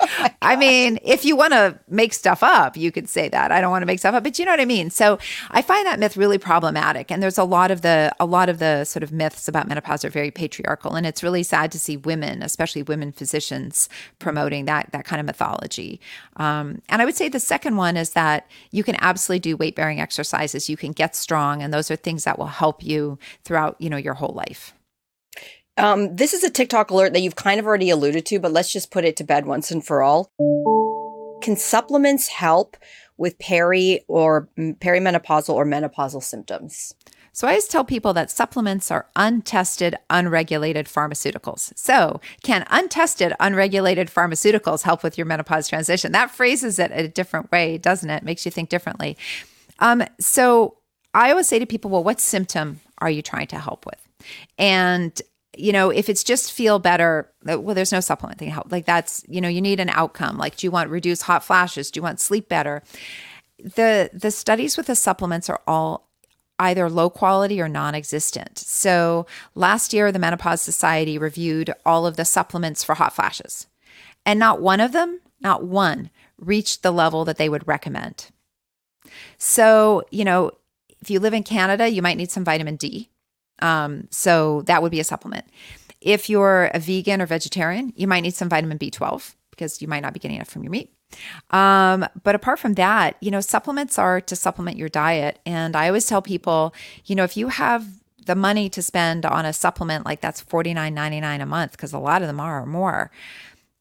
Oh 0.00 0.28
I 0.42 0.56
mean, 0.56 0.98
if 1.02 1.24
you 1.24 1.36
want 1.36 1.52
to 1.52 1.78
make 1.88 2.12
stuff 2.12 2.42
up, 2.42 2.76
you 2.76 2.92
could 2.92 3.08
say 3.08 3.28
that. 3.28 3.50
I 3.50 3.60
don't 3.60 3.70
want 3.70 3.82
to 3.82 3.86
make 3.86 3.98
stuff 3.98 4.14
up, 4.14 4.22
but 4.22 4.38
you 4.38 4.44
know 4.44 4.52
what 4.52 4.60
I 4.60 4.64
mean. 4.64 4.90
So 4.90 5.18
I 5.50 5.60
find 5.60 5.86
that 5.86 5.98
myth 5.98 6.16
really 6.16 6.38
problematic, 6.38 7.10
and 7.10 7.22
there's 7.22 7.38
a 7.38 7.44
lot 7.44 7.70
of 7.70 7.82
the 7.82 8.14
a 8.20 8.26
lot 8.26 8.48
of 8.48 8.58
the 8.58 8.84
sort 8.84 9.02
of 9.02 9.12
myths 9.12 9.48
about 9.48 9.68
menopause 9.68 10.04
are 10.04 10.10
very 10.10 10.30
patriarchal, 10.30 10.94
and 10.94 11.06
it's 11.06 11.22
really 11.22 11.42
sad 11.42 11.72
to 11.72 11.78
see 11.78 11.96
women, 11.96 12.42
especially 12.42 12.82
women 12.82 13.12
physicians, 13.12 13.88
promoting 14.18 14.66
that 14.66 14.90
that 14.92 15.04
kind 15.04 15.20
of 15.20 15.26
mythology. 15.26 16.00
Um, 16.36 16.80
and 16.88 17.02
I 17.02 17.04
would 17.04 17.16
say 17.16 17.28
the 17.28 17.40
second 17.40 17.76
one 17.76 17.96
is 17.96 18.10
that 18.10 18.48
you 18.70 18.84
can 18.84 18.96
absolutely 19.00 19.40
do 19.40 19.56
weight 19.56 19.74
bearing 19.74 20.00
exercises. 20.00 20.68
You 20.68 20.76
can 20.76 20.92
get 20.92 21.16
strong, 21.16 21.62
and 21.62 21.74
those 21.74 21.90
are 21.90 21.96
things 21.96 22.24
that 22.24 22.38
will 22.38 22.46
help 22.46 22.82
you 22.84 23.18
throughout 23.44 23.76
you 23.80 23.90
know 23.90 23.96
your 23.96 24.14
whole 24.14 24.34
life. 24.34 24.74
Um, 25.78 26.16
this 26.16 26.34
is 26.34 26.42
a 26.42 26.50
TikTok 26.50 26.90
alert 26.90 27.12
that 27.12 27.20
you've 27.20 27.36
kind 27.36 27.60
of 27.60 27.66
already 27.66 27.88
alluded 27.88 28.26
to, 28.26 28.40
but 28.40 28.52
let's 28.52 28.72
just 28.72 28.90
put 28.90 29.04
it 29.04 29.16
to 29.16 29.24
bed 29.24 29.46
once 29.46 29.70
and 29.70 29.84
for 29.84 30.02
all. 30.02 30.30
Can 31.40 31.56
supplements 31.56 32.28
help 32.28 32.76
with 33.16 33.38
peri 33.38 34.04
or 34.08 34.48
perimenopausal 34.58 35.54
or 35.54 35.64
menopausal 35.64 36.22
symptoms? 36.22 36.94
So 37.32 37.46
I 37.46 37.50
always 37.50 37.68
tell 37.68 37.84
people 37.84 38.12
that 38.14 38.32
supplements 38.32 38.90
are 38.90 39.06
untested, 39.14 39.94
unregulated 40.10 40.86
pharmaceuticals. 40.86 41.72
So, 41.76 42.20
can 42.42 42.66
untested, 42.68 43.32
unregulated 43.38 44.08
pharmaceuticals 44.08 44.82
help 44.82 45.04
with 45.04 45.16
your 45.16 45.26
menopause 45.26 45.68
transition? 45.68 46.10
That 46.10 46.32
phrases 46.32 46.80
it 46.80 46.90
a 46.92 47.06
different 47.06 47.52
way, 47.52 47.78
doesn't 47.78 48.10
it? 48.10 48.24
Makes 48.24 48.44
you 48.44 48.50
think 48.50 48.70
differently. 48.70 49.16
Um, 49.78 50.02
so 50.18 50.78
I 51.14 51.30
always 51.30 51.46
say 51.46 51.60
to 51.60 51.66
people, 51.66 51.92
well, 51.92 52.02
what 52.02 52.20
symptom 52.20 52.80
are 52.98 53.10
you 53.10 53.22
trying 53.22 53.46
to 53.48 53.58
help 53.60 53.86
with? 53.86 54.08
And 54.58 55.22
you 55.58 55.72
know, 55.72 55.90
if 55.90 56.08
it's 56.08 56.22
just 56.22 56.52
feel 56.52 56.78
better, 56.78 57.30
uh, 57.50 57.60
well, 57.60 57.74
there's 57.74 57.92
no 57.92 58.00
supplement 58.00 58.38
thing 58.38 58.50
help. 58.50 58.70
Like 58.70 58.86
that's, 58.86 59.24
you 59.28 59.40
know, 59.40 59.48
you 59.48 59.60
need 59.60 59.80
an 59.80 59.88
outcome. 59.90 60.38
Like, 60.38 60.56
do 60.56 60.66
you 60.66 60.70
want 60.70 60.90
reduced 60.90 61.22
hot 61.22 61.44
flashes? 61.44 61.90
Do 61.90 61.98
you 61.98 62.02
want 62.02 62.20
sleep 62.20 62.48
better? 62.48 62.82
The 63.58 64.10
the 64.12 64.30
studies 64.30 64.76
with 64.76 64.86
the 64.86 64.94
supplements 64.94 65.50
are 65.50 65.60
all 65.66 66.08
either 66.60 66.88
low 66.88 67.10
quality 67.10 67.60
or 67.60 67.68
non-existent. 67.68 68.58
So 68.58 69.26
last 69.54 69.92
year, 69.92 70.10
the 70.12 70.18
Menopause 70.18 70.62
Society 70.62 71.18
reviewed 71.18 71.72
all 71.84 72.06
of 72.06 72.16
the 72.16 72.24
supplements 72.24 72.84
for 72.84 72.94
hot 72.94 73.14
flashes, 73.14 73.66
and 74.24 74.38
not 74.38 74.60
one 74.60 74.80
of 74.80 74.92
them, 74.92 75.20
not 75.40 75.64
one, 75.64 76.10
reached 76.38 76.82
the 76.82 76.92
level 76.92 77.24
that 77.24 77.36
they 77.36 77.48
would 77.48 77.66
recommend. 77.66 78.30
So, 79.38 80.04
you 80.10 80.24
know, 80.24 80.52
if 81.00 81.10
you 81.10 81.20
live 81.20 81.34
in 81.34 81.42
Canada, 81.42 81.88
you 81.88 82.02
might 82.02 82.16
need 82.16 82.30
some 82.30 82.44
vitamin 82.44 82.76
D 82.76 83.08
um, 83.60 84.08
so 84.10 84.62
that 84.62 84.82
would 84.82 84.92
be 84.92 85.00
a 85.00 85.04
supplement. 85.04 85.46
If 86.00 86.30
you're 86.30 86.70
a 86.74 86.78
vegan 86.78 87.20
or 87.20 87.26
vegetarian, 87.26 87.92
you 87.96 88.06
might 88.06 88.20
need 88.20 88.34
some 88.34 88.48
vitamin 88.48 88.78
B12 88.78 89.34
because 89.50 89.82
you 89.82 89.88
might 89.88 90.00
not 90.00 90.14
be 90.14 90.20
getting 90.20 90.36
enough 90.36 90.48
from 90.48 90.62
your 90.62 90.70
meat. 90.70 90.92
Um, 91.50 92.06
but 92.22 92.34
apart 92.34 92.58
from 92.58 92.74
that, 92.74 93.16
you 93.20 93.30
know, 93.30 93.40
supplements 93.40 93.98
are 93.98 94.20
to 94.20 94.36
supplement 94.36 94.76
your 94.76 94.88
diet. 94.88 95.40
And 95.44 95.74
I 95.74 95.88
always 95.88 96.06
tell 96.06 96.22
people, 96.22 96.74
you 97.06 97.16
know, 97.16 97.24
if 97.24 97.36
you 97.36 97.48
have 97.48 97.86
the 98.26 98.36
money 98.36 98.68
to 98.68 98.82
spend 98.82 99.24
on 99.24 99.46
a 99.46 99.52
supplement 99.52 100.04
like 100.04 100.20
that's 100.20 100.44
$49.99 100.44 101.42
a 101.42 101.46
month, 101.46 101.72
because 101.72 101.92
a 101.92 101.98
lot 101.98 102.22
of 102.22 102.28
them 102.28 102.40
are 102.40 102.62
or 102.62 102.66
more, 102.66 103.10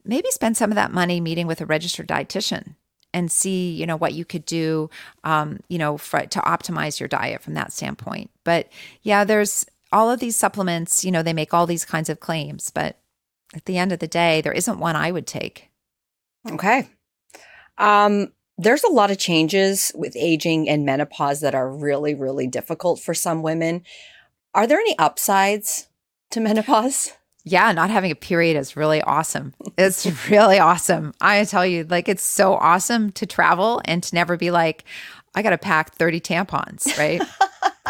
maybe 0.06 0.32
spend 0.32 0.58
some 0.58 0.72
of 0.72 0.76
that 0.76 0.92
money 0.92 1.20
meeting 1.20 1.48
with 1.48 1.62
a 1.62 1.66
registered 1.66 2.08
dietitian 2.08 2.76
and 3.14 3.32
see 3.32 3.72
you 3.72 3.86
know 3.86 3.96
what 3.96 4.14
you 4.14 4.26
could 4.26 4.46
do 4.46 4.90
um, 5.24 5.60
you 5.70 5.78
know 5.78 5.98
for, 5.98 6.20
to 6.22 6.40
optimize 6.40 7.00
your 7.00 7.10
diet 7.10 7.42
from 7.42 7.54
that 7.54 7.72
standpoint 7.72 8.30
but 8.48 8.70
yeah 9.04 9.26
there's 9.26 9.66
all 9.92 10.10
of 10.10 10.22
these 10.22 10.38
supplements 10.38 11.04
you 11.04 11.12
know 11.12 11.22
they 11.22 11.34
make 11.34 11.54
all 11.54 11.68
these 11.68 11.84
kinds 11.84 12.10
of 12.10 12.22
claims 12.22 12.72
but 12.72 12.98
at 13.54 13.66
the 13.66 13.78
end 13.78 13.92
of 13.92 14.00
the 14.00 14.08
day 14.08 14.40
there 14.40 14.54
isn't 14.54 14.80
one 14.80 14.96
i 14.96 15.12
would 15.12 15.28
take 15.28 15.70
okay 16.50 16.88
um 17.78 18.32
there's 18.58 18.86
a 18.86 18.92
lot 18.92 19.12
of 19.12 19.18
changes 19.18 19.92
with 19.96 20.16
aging 20.16 20.70
and 20.70 20.86
menopause 20.86 21.42
that 21.42 21.54
are 21.54 21.70
really 21.70 22.16
really 22.16 22.48
difficult 22.48 23.02
for 23.02 23.14
some 23.14 23.44
women 23.44 23.84
are 24.54 24.66
there 24.66 24.80
any 24.80 24.98
upsides 24.98 25.90
to 26.32 26.40
menopause 26.48 27.12
yeah, 27.50 27.72
not 27.72 27.90
having 27.90 28.12
a 28.12 28.16
period 28.16 28.58
is 28.58 28.76
really 28.76 29.02
awesome. 29.02 29.54
It's 29.78 30.06
really 30.30 30.60
awesome. 30.60 31.14
I 31.22 31.46
tell 31.46 31.66
you, 31.66 31.86
like, 31.86 32.10
it's 32.10 32.22
so 32.22 32.56
awesome 32.56 33.14
to 33.14 33.26
travel 33.26 33.82
and 33.86 34.04
to 34.04 34.14
never 34.14 34.36
be 34.36 34.52
like, 34.52 34.84
I 35.34 35.44
got 35.44 35.52
to 35.52 35.58
pack 35.58 35.94
30 35.94 36.20
tampons, 36.20 36.98
right? 36.98 37.22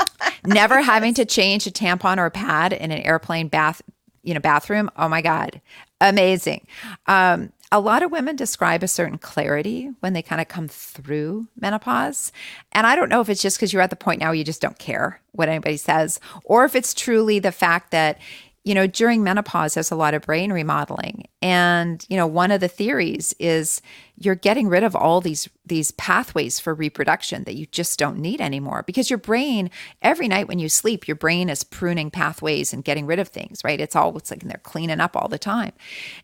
never 0.47 0.81
having 0.81 1.13
to 1.15 1.25
change 1.25 1.67
a 1.67 1.71
tampon 1.71 2.17
or 2.17 2.25
a 2.25 2.31
pad 2.31 2.73
in 2.73 2.91
an 2.91 3.01
airplane 3.03 3.47
bath, 3.47 3.81
you 4.23 4.33
know, 4.33 4.39
bathroom. 4.39 4.89
Oh 4.97 5.07
my 5.07 5.21
God. 5.21 5.61
Amazing. 6.01 6.65
Um, 7.07 7.51
a 7.71 7.79
lot 7.81 8.01
of 8.01 8.11
women 8.11 8.35
describe 8.35 8.81
a 8.81 8.87
certain 8.87 9.17
clarity 9.17 9.91
when 9.99 10.13
they 10.13 10.21
kind 10.21 10.39
of 10.39 10.47
come 10.47 10.67
through 10.67 11.47
menopause. 11.59 12.31
And 12.71 12.87
I 12.87 12.95
don't 12.95 13.09
know 13.09 13.19
if 13.19 13.29
it's 13.29 13.41
just 13.41 13.57
because 13.57 13.73
you're 13.73 13.81
at 13.81 13.89
the 13.89 13.97
point 13.97 14.21
now 14.21 14.31
you 14.31 14.45
just 14.45 14.61
don't 14.61 14.79
care 14.79 15.19
what 15.33 15.49
anybody 15.49 15.77
says, 15.77 16.19
or 16.45 16.63
if 16.65 16.75
it's 16.75 16.93
truly 16.93 17.39
the 17.39 17.51
fact 17.51 17.91
that 17.91 18.19
you 18.67 18.73
know, 18.73 18.85
during 18.85 19.23
menopause, 19.23 19.75
there's 19.75 19.91
a 19.91 19.95
lot 19.95 20.13
of 20.13 20.23
brain 20.23 20.51
remodeling. 20.51 21.29
And, 21.41 22.05
you 22.09 22.17
know, 22.17 22.27
one 22.27 22.51
of 22.51 22.59
the 22.59 22.67
theories 22.67 23.33
is 23.39 23.81
you're 24.17 24.35
getting 24.35 24.67
rid 24.67 24.83
of 24.83 24.93
all 24.93 25.21
these 25.21 25.47
these 25.65 25.91
pathways 25.91 26.59
for 26.59 26.73
reproduction 26.73 27.45
that 27.45 27.55
you 27.55 27.65
just 27.67 27.97
don't 27.97 28.17
need 28.17 28.41
anymore 28.41 28.83
because 28.85 29.09
your 29.09 29.19
brain 29.19 29.69
every 30.01 30.27
night 30.27 30.49
when 30.49 30.59
you 30.59 30.67
sleep 30.67 31.07
your 31.07 31.15
brain 31.15 31.49
is 31.49 31.63
pruning 31.63 32.09
pathways 32.09 32.73
and 32.73 32.83
getting 32.83 33.05
rid 33.05 33.19
of 33.19 33.27
things 33.27 33.61
right 33.65 33.81
it's 33.81 33.95
all 33.95 34.17
it's 34.17 34.31
like 34.31 34.41
they're 34.43 34.61
cleaning 34.63 35.01
up 35.01 35.15
all 35.15 35.27
the 35.27 35.37
time 35.37 35.73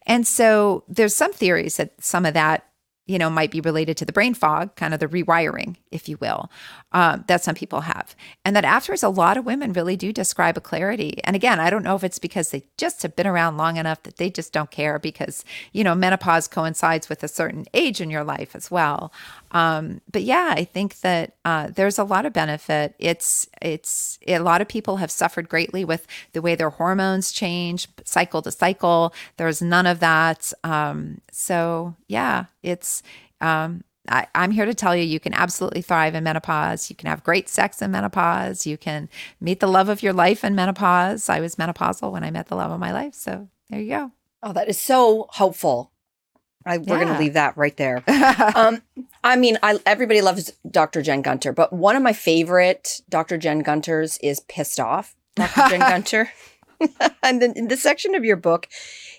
and 0.07 0.25
so 0.25 0.83
there's 0.87 1.13
some 1.13 1.33
theories 1.33 1.75
that 1.75 1.91
some 1.99 2.25
of 2.25 2.33
that 2.33 2.65
you 3.05 3.17
know, 3.17 3.29
might 3.29 3.51
be 3.51 3.59
related 3.59 3.97
to 3.97 4.05
the 4.05 4.13
brain 4.13 4.33
fog, 4.33 4.75
kind 4.75 4.93
of 4.93 4.99
the 4.99 5.07
rewiring, 5.07 5.75
if 5.91 6.07
you 6.07 6.17
will, 6.21 6.49
um, 6.93 7.25
that 7.27 7.43
some 7.43 7.53
people 7.53 7.81
have. 7.81 8.15
And 8.45 8.55
that 8.55 8.63
afterwards, 8.63 9.03
a 9.03 9.09
lot 9.09 9.35
of 9.35 9.45
women 9.45 9.73
really 9.73 9.97
do 9.97 10.13
describe 10.13 10.55
a 10.55 10.61
clarity. 10.61 11.19
And 11.25 11.35
again, 11.35 11.59
I 11.59 11.69
don't 11.69 11.83
know 11.83 11.95
if 11.95 12.03
it's 12.03 12.19
because 12.19 12.51
they 12.51 12.63
just 12.77 13.01
have 13.03 13.15
been 13.15 13.27
around 13.27 13.57
long 13.57 13.75
enough 13.75 14.03
that 14.03 14.17
they 14.17 14.29
just 14.29 14.53
don't 14.53 14.71
care 14.71 14.99
because, 14.99 15.43
you 15.73 15.83
know, 15.83 15.95
menopause 15.95 16.47
coincides 16.47 17.09
with 17.09 17.23
a 17.23 17.27
certain 17.27 17.65
age 17.73 17.99
in 17.99 18.09
your 18.09 18.23
life 18.23 18.55
as 18.55 18.71
well. 18.71 19.11
Um, 19.53 20.01
but 20.11 20.23
yeah, 20.23 20.53
I 20.55 20.63
think 20.63 20.99
that 21.01 21.35
uh, 21.45 21.67
there's 21.67 21.99
a 21.99 22.03
lot 22.03 22.25
of 22.25 22.33
benefit. 22.33 22.95
It's 22.99 23.47
it's 23.61 24.19
a 24.27 24.39
lot 24.39 24.61
of 24.61 24.67
people 24.67 24.97
have 24.97 25.11
suffered 25.11 25.47
greatly 25.47 25.85
with 25.85 26.07
the 26.33 26.41
way 26.41 26.55
their 26.55 26.71
hormones 26.71 27.31
change 27.31 27.87
cycle 28.03 28.41
to 28.41 28.51
cycle. 28.51 29.13
There's 29.37 29.61
none 29.61 29.85
of 29.85 29.99
that. 29.99 30.51
Um, 30.63 31.21
so 31.31 31.95
yeah, 32.07 32.45
it's. 32.63 33.03
Um, 33.41 33.83
I, 34.09 34.27
am 34.35 34.51
here 34.51 34.65
to 34.65 34.73
tell 34.73 34.93
you, 34.95 35.03
you 35.03 35.19
can 35.19 35.33
absolutely 35.33 35.81
thrive 35.81 36.13
in 36.13 36.25
menopause. 36.25 36.89
You 36.89 36.95
can 36.95 37.07
have 37.07 37.23
great 37.23 37.47
sex 37.47 37.81
in 37.81 37.91
menopause. 37.91 38.67
You 38.67 38.77
can 38.77 39.07
meet 39.39 39.61
the 39.61 39.67
love 39.67 39.87
of 39.87 40.03
your 40.03 40.11
life 40.11 40.43
in 40.43 40.55
menopause. 40.55 41.29
I 41.29 41.39
was 41.39 41.55
menopausal 41.55 42.11
when 42.11 42.23
I 42.23 42.29
met 42.29 42.47
the 42.47 42.55
love 42.55 42.71
of 42.71 42.81
my 42.81 42.91
life. 42.91 43.13
So 43.13 43.47
there 43.69 43.79
you 43.79 43.89
go. 43.89 44.11
Oh, 44.41 44.51
that 44.51 44.67
is 44.67 44.77
so 44.77 45.27
hopeful. 45.29 45.92
I, 46.65 46.77
we're 46.77 46.99
going 46.99 47.07
to 47.07 47.19
leave 47.19 47.33
that 47.33 47.57
right 47.57 47.75
there. 47.77 48.03
um, 48.55 48.81
I 49.23 49.35
mean, 49.35 49.57
I, 49.63 49.79
everybody 49.85 50.21
loves 50.21 50.51
Dr. 50.69 51.01
Jen 51.01 51.21
Gunter, 51.21 51.51
but 51.51 51.73
one 51.73 51.95
of 51.95 52.03
my 52.03 52.13
favorite 52.13 53.01
Dr. 53.09 53.37
Jen 53.37 53.59
Gunters 53.59 54.17
is 54.19 54.39
Pissed 54.41 54.79
Off, 54.79 55.15
Dr. 55.35 55.69
Jen 55.69 55.79
Gunter. 55.91 56.31
and 57.23 57.41
then 57.41 57.53
in 57.55 57.67
the 57.67 57.77
section 57.77 58.15
of 58.15 58.25
your 58.25 58.35
book 58.35 58.67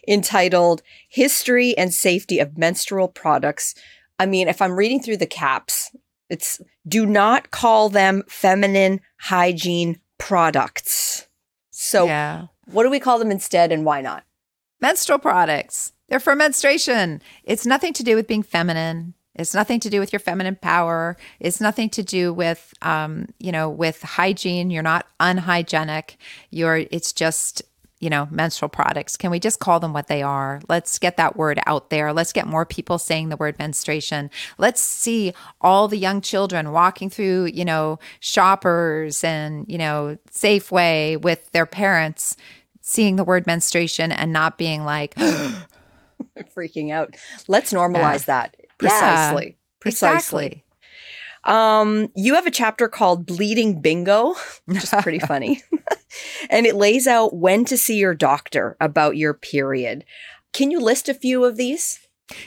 entitled 0.07 0.83
History 1.09 1.77
and 1.77 1.93
Safety 1.93 2.39
of 2.39 2.59
Menstrual 2.59 3.09
Products, 3.09 3.75
I 4.19 4.27
mean, 4.27 4.49
if 4.49 4.63
I'm 4.63 4.77
reading 4.77 5.03
through 5.03 5.17
the 5.19 5.27
caps, 5.27 5.95
it's 6.29 6.61
do 6.87 7.07
not 7.07 7.51
call 7.51 7.89
them 7.89 8.23
feminine 8.29 9.01
hygiene 9.19 10.01
products. 10.19 11.27
So, 11.71 12.07
yeah. 12.07 12.47
what 12.67 12.85
do 12.85 12.91
we 12.91 13.01
call 13.01 13.19
them 13.19 13.31
instead 13.31 13.73
and 13.73 13.85
why 13.85 14.01
not? 14.01 14.25
Menstrual 14.81 15.19
products. 15.19 15.94
They're 16.09 16.21
for 16.21 16.37
menstruation. 16.37 17.23
It's 17.45 17.67
nothing 17.67 17.93
to 17.95 18.03
do 18.03 18.17
with 18.17 18.27
being 18.27 18.43
feminine. 18.43 19.15
It's 19.35 19.55
nothing 19.55 19.81
to 19.81 19.91
do 19.91 20.01
with 20.01 20.13
your 20.13 20.21
feminine 20.21 20.57
power. 20.57 21.17
It's 21.41 21.61
nothing 21.61 21.91
to 21.91 22.03
do 22.03 22.33
with, 22.33 22.73
um, 22.83 23.27
you 23.39 23.51
know, 23.51 23.69
with 23.69 24.03
hygiene. 24.03 24.71
You're 24.71 24.83
not 24.83 25.07
unhygienic. 25.19 26.17
You're. 26.51 26.85
It's 26.93 27.13
just, 27.13 27.63
you 27.99 28.11
know, 28.11 28.29
menstrual 28.31 28.69
products. 28.69 29.17
Can 29.17 29.33
we 29.33 29.41
just 29.41 29.59
call 29.59 29.81
them 29.81 29.93
what 29.93 30.07
they 30.07 30.23
are? 30.23 30.61
Let's 30.69 31.01
get 31.01 31.17
that 31.17 31.37
word 31.37 31.59
out 31.67 31.91
there. 31.91 32.13
Let's 32.13 32.33
get 32.33 32.47
more 32.47 32.65
people 32.65 32.99
saying 32.99 33.29
the 33.29 33.37
word 33.37 33.59
menstruation. 33.59 34.31
Let's 34.57 34.81
see 34.81 35.33
all 35.61 35.89
the 35.89 35.99
young 35.99 36.21
children 36.21 36.71
walking 36.71 37.11
through, 37.11 37.47
you 37.47 37.65
know, 37.65 37.99
shoppers 38.21 39.25
and 39.25 39.67
you 39.69 39.79
know, 39.79 40.17
Safeway 40.31 41.21
with 41.21 41.51
their 41.51 41.67
parents, 41.67 42.37
seeing 42.83 43.17
the 43.17 43.25
word 43.25 43.49
menstruation 43.49 44.13
and 44.13 44.33
not 44.33 44.59
being 44.59 44.85
like. 44.85 45.17
freaking 46.57 46.93
out. 46.93 47.17
Let's 47.49 47.73
normalize 47.73 48.27
yeah. 48.27 48.49
that. 48.49 48.57
Precisely. 48.79 49.47
Yeah, 49.47 49.53
precisely. 49.81 50.47
Exactly. 50.47 50.65
Um, 51.45 52.11
you 52.17 52.35
have 52.35 52.47
a 52.47 52.51
chapter 52.51 52.89
called 52.89 53.27
Bleeding 53.27 53.81
Bingo, 53.81 54.35
which 54.65 54.83
is 54.83 54.95
pretty 55.03 55.19
funny. 55.27 55.63
and 56.51 56.67
it 56.67 56.75
lays 56.75 57.07
out 57.07 57.37
when 57.37 57.65
to 57.67 57.77
see 57.77 57.99
your 57.99 58.15
doctor 58.15 58.77
about 58.81 59.17
your 59.17 59.35
period. 59.35 60.05
Can 60.53 60.71
you 60.71 60.81
list 60.81 61.09
a 61.09 61.15
few 61.15 61.45
of 61.45 61.57
these? 61.57 62.01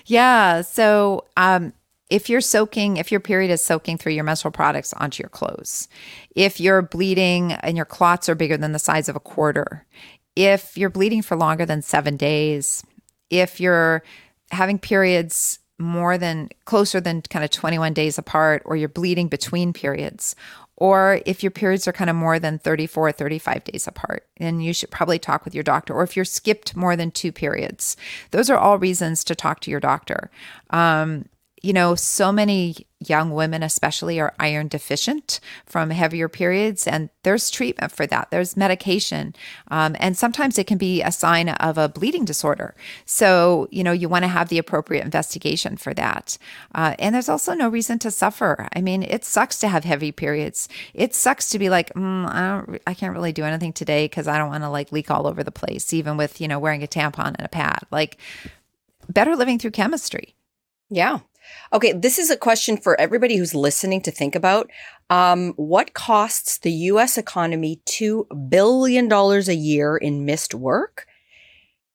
Yeah. 0.05 0.61
So, 0.61 1.25
um, 1.35 1.73
if 2.09 2.29
you're 2.29 2.41
soaking, 2.41 2.97
if 2.97 3.11
your 3.11 3.19
period 3.19 3.51
is 3.51 3.61
soaking 3.61 3.97
through 3.97 4.13
your 4.13 4.23
menstrual 4.23 4.53
products 4.53 4.93
onto 4.93 5.21
your 5.21 5.29
clothes, 5.29 5.89
if 6.35 6.59
you're 6.59 6.81
bleeding 6.81 7.51
and 7.51 7.75
your 7.75 7.85
clots 7.85 8.29
are 8.29 8.35
bigger 8.35 8.55
than 8.55 8.71
the 8.71 8.79
size 8.79 9.09
of 9.09 9.17
a 9.17 9.19
quarter, 9.19 9.85
if 10.35 10.77
you're 10.77 10.89
bleeding 10.89 11.21
for 11.21 11.35
longer 11.35 11.65
than 11.65 11.81
seven 11.81 12.15
days, 12.15 12.83
if 13.29 13.59
you're 13.59 14.03
having 14.51 14.79
periods 14.79 15.59
more 15.79 16.17
than 16.17 16.49
closer 16.65 16.99
than 16.99 17.21
kind 17.21 17.45
of 17.45 17.51
21 17.51 17.93
days 17.93 18.17
apart, 18.17 18.63
or 18.65 18.75
you're 18.75 18.89
bleeding 18.89 19.27
between 19.27 19.73
periods, 19.73 20.35
or 20.77 21.21
if 21.25 21.43
your 21.43 21.51
periods 21.51 21.87
are 21.87 21.93
kind 21.93 22.09
of 22.09 22.15
more 22.15 22.39
than 22.39 22.59
34 22.59 23.11
35 23.11 23.63
days 23.63 23.87
apart 23.87 24.27
then 24.37 24.59
you 24.59 24.73
should 24.73 24.91
probably 24.91 25.19
talk 25.19 25.43
with 25.43 25.55
your 25.55 25.63
doctor. 25.63 25.93
Or 25.93 26.03
if 26.03 26.15
you're 26.15 26.25
skipped 26.25 26.75
more 26.75 26.95
than 26.95 27.11
two 27.11 27.31
periods 27.31 27.97
those 28.31 28.49
are 28.49 28.57
all 28.57 28.77
reasons 28.77 29.23
to 29.25 29.35
talk 29.35 29.59
to 29.61 29.71
your 29.71 29.79
doctor. 29.79 30.29
Um, 30.69 31.25
you 31.67 31.73
know, 31.73 31.95
so 31.95 32.31
many 32.31 32.87
young 33.05 33.31
women, 33.31 33.61
especially, 33.61 34.21
are 34.21 34.33
iron 34.39 34.69
deficient 34.69 35.41
from 35.65 35.89
heavier 35.89 36.29
periods, 36.29 36.87
and 36.87 37.09
there's 37.23 37.51
treatment 37.51 37.91
for 37.91 38.07
that. 38.07 38.31
There's 38.31 38.55
medication. 38.55 39.35
Um, 39.69 39.93
and 39.99 40.17
sometimes 40.17 40.57
it 40.57 40.65
can 40.65 40.77
be 40.77 41.01
a 41.01 41.11
sign 41.11 41.49
of 41.49 41.77
a 41.77 41.89
bleeding 41.89 42.23
disorder. 42.23 42.73
So, 43.05 43.67
you 43.69 43.83
know, 43.83 43.91
you 43.91 44.07
want 44.07 44.23
to 44.23 44.29
have 44.29 44.47
the 44.47 44.59
appropriate 44.59 45.03
investigation 45.03 45.75
for 45.75 45.93
that. 45.95 46.37
Uh, 46.73 46.95
and 46.99 47.13
there's 47.13 47.27
also 47.27 47.53
no 47.53 47.67
reason 47.67 47.99
to 47.99 48.11
suffer. 48.11 48.69
I 48.73 48.79
mean, 48.79 49.03
it 49.03 49.25
sucks 49.25 49.59
to 49.59 49.67
have 49.67 49.83
heavy 49.83 50.13
periods. 50.13 50.69
It 50.93 51.13
sucks 51.13 51.49
to 51.49 51.59
be 51.59 51.69
like, 51.69 51.93
mm, 51.95 52.33
I, 52.33 52.63
don't, 52.65 52.81
I 52.87 52.93
can't 52.93 53.13
really 53.13 53.33
do 53.33 53.43
anything 53.43 53.73
today 53.73 54.05
because 54.05 54.29
I 54.29 54.37
don't 54.37 54.47
want 54.47 54.63
to 54.63 54.69
like 54.69 54.93
leak 54.93 55.11
all 55.11 55.27
over 55.27 55.43
the 55.43 55.51
place, 55.51 55.93
even 55.93 56.15
with, 56.15 56.39
you 56.39 56.47
know, 56.47 56.59
wearing 56.59 56.81
a 56.81 56.87
tampon 56.87 57.35
and 57.35 57.43
a 57.43 57.49
pad. 57.49 57.79
Like, 57.91 58.17
better 59.09 59.35
living 59.35 59.59
through 59.59 59.71
chemistry. 59.71 60.33
Yeah. 60.89 61.19
Okay, 61.73 61.91
this 61.93 62.17
is 62.17 62.29
a 62.29 62.37
question 62.37 62.77
for 62.77 62.99
everybody 62.99 63.37
who's 63.37 63.55
listening 63.55 64.01
to 64.01 64.11
think 64.11 64.35
about. 64.35 64.69
Um, 65.09 65.53
what 65.55 65.93
costs 65.93 66.57
the 66.57 66.71
US 66.71 67.17
economy 67.17 67.81
$2 67.85 68.49
billion 68.49 69.11
a 69.11 69.53
year 69.53 69.97
in 69.97 70.25
missed 70.25 70.53
work? 70.53 71.05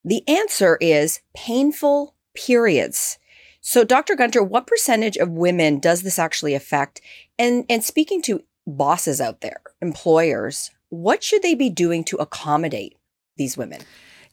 The 0.04 0.26
answer 0.28 0.78
is 0.80 1.20
painful 1.34 2.14
periods. 2.34 3.18
So, 3.60 3.84
Dr. 3.84 4.16
Gunter, 4.16 4.42
what 4.42 4.66
percentage 4.66 5.16
of 5.16 5.30
women 5.30 5.78
does 5.78 6.02
this 6.02 6.18
actually 6.18 6.54
affect? 6.54 7.00
And, 7.38 7.64
and 7.68 7.84
speaking 7.84 8.20
to 8.22 8.42
bosses 8.66 9.20
out 9.20 9.40
there, 9.40 9.60
employers, 9.80 10.70
what 10.88 11.22
should 11.22 11.42
they 11.42 11.54
be 11.54 11.70
doing 11.70 12.02
to 12.04 12.16
accommodate 12.16 12.96
these 13.36 13.56
women? 13.56 13.82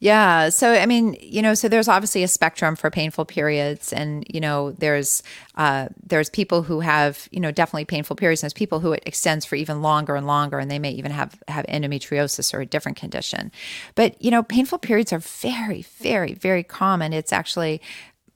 Yeah. 0.02 0.48
So, 0.48 0.72
I 0.72 0.86
mean, 0.86 1.18
you 1.20 1.42
know, 1.42 1.54
so 1.54 1.68
there's 1.68 1.90
obviously 1.90 2.24
a 2.24 2.28
spectrum 2.30 2.78
for 2.78 2.90
painful 2.90 3.26
periods, 3.26 3.92
and 3.92 4.26
you 4.30 4.40
know, 4.40 4.72
there's 4.72 5.22
uh, 5.56 5.90
there's 6.02 6.30
people 6.30 6.64
who 6.64 6.80
have 6.80 7.28
you 7.32 7.42
know 7.42 7.52
definitely 7.52 7.84
painful 7.84 8.16
periods, 8.16 8.42
and 8.42 8.48
there's 8.48 8.54
people 8.58 8.80
who 8.80 8.94
it 8.94 9.04
extends 9.06 9.44
for 9.44 9.56
even 9.56 9.82
longer 9.82 10.16
and 10.16 10.26
longer, 10.26 10.58
and 10.58 10.72
they 10.72 10.80
may 10.80 10.92
even 10.92 11.12
have 11.12 11.38
have 11.50 11.66
endometriosis 11.66 12.54
or 12.54 12.62
a 12.62 12.66
different 12.66 12.98
condition. 12.98 13.52
But 13.96 14.22
you 14.24 14.32
know, 14.32 14.42
painful 14.42 14.78
periods 14.78 15.12
are 15.12 15.20
very, 15.20 15.82
very, 15.82 16.34
very 16.34 16.64
common. 16.64 17.12
It's 17.12 17.34
actually 17.34 17.82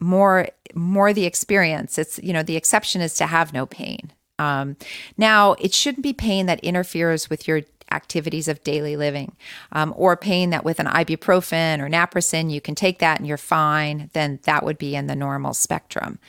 more 0.02 0.50
more 0.76 1.14
the 1.14 1.26
experience. 1.26 1.98
It's 1.98 2.20
you 2.22 2.34
know, 2.34 2.44
the 2.44 2.58
exception 2.58 3.00
is 3.02 3.14
to 3.16 3.26
have 3.26 3.54
no 3.54 3.66
pain. 3.66 4.12
Um, 4.40 4.76
now, 5.18 5.54
it 5.54 5.74
shouldn't 5.74 6.04
be 6.04 6.14
pain 6.14 6.48
that 6.48 6.60
interferes 6.62 7.30
with 7.30 7.48
your 7.48 7.62
activities 7.94 8.48
of 8.48 8.64
daily 8.64 8.96
living, 8.98 9.36
um, 9.72 9.94
or 9.96 10.18
pain 10.18 10.50
that 10.50 10.66
with 10.66 10.80
an 10.80 10.88
ibuprofen 10.88 11.80
or 11.80 11.90
naproxen, 11.90 12.52
you 12.52 12.62
can 12.62 12.76
take 12.76 13.00
that 13.00 13.20
and 13.20 13.28
you're 13.28 13.38
fine, 13.38 14.10
then 14.14 14.40
that 14.44 14.64
would 14.66 14.78
be 14.78 14.96
in 14.96 15.08
the 15.08 15.16
normal 15.16 15.54
spectrum. 15.54 16.20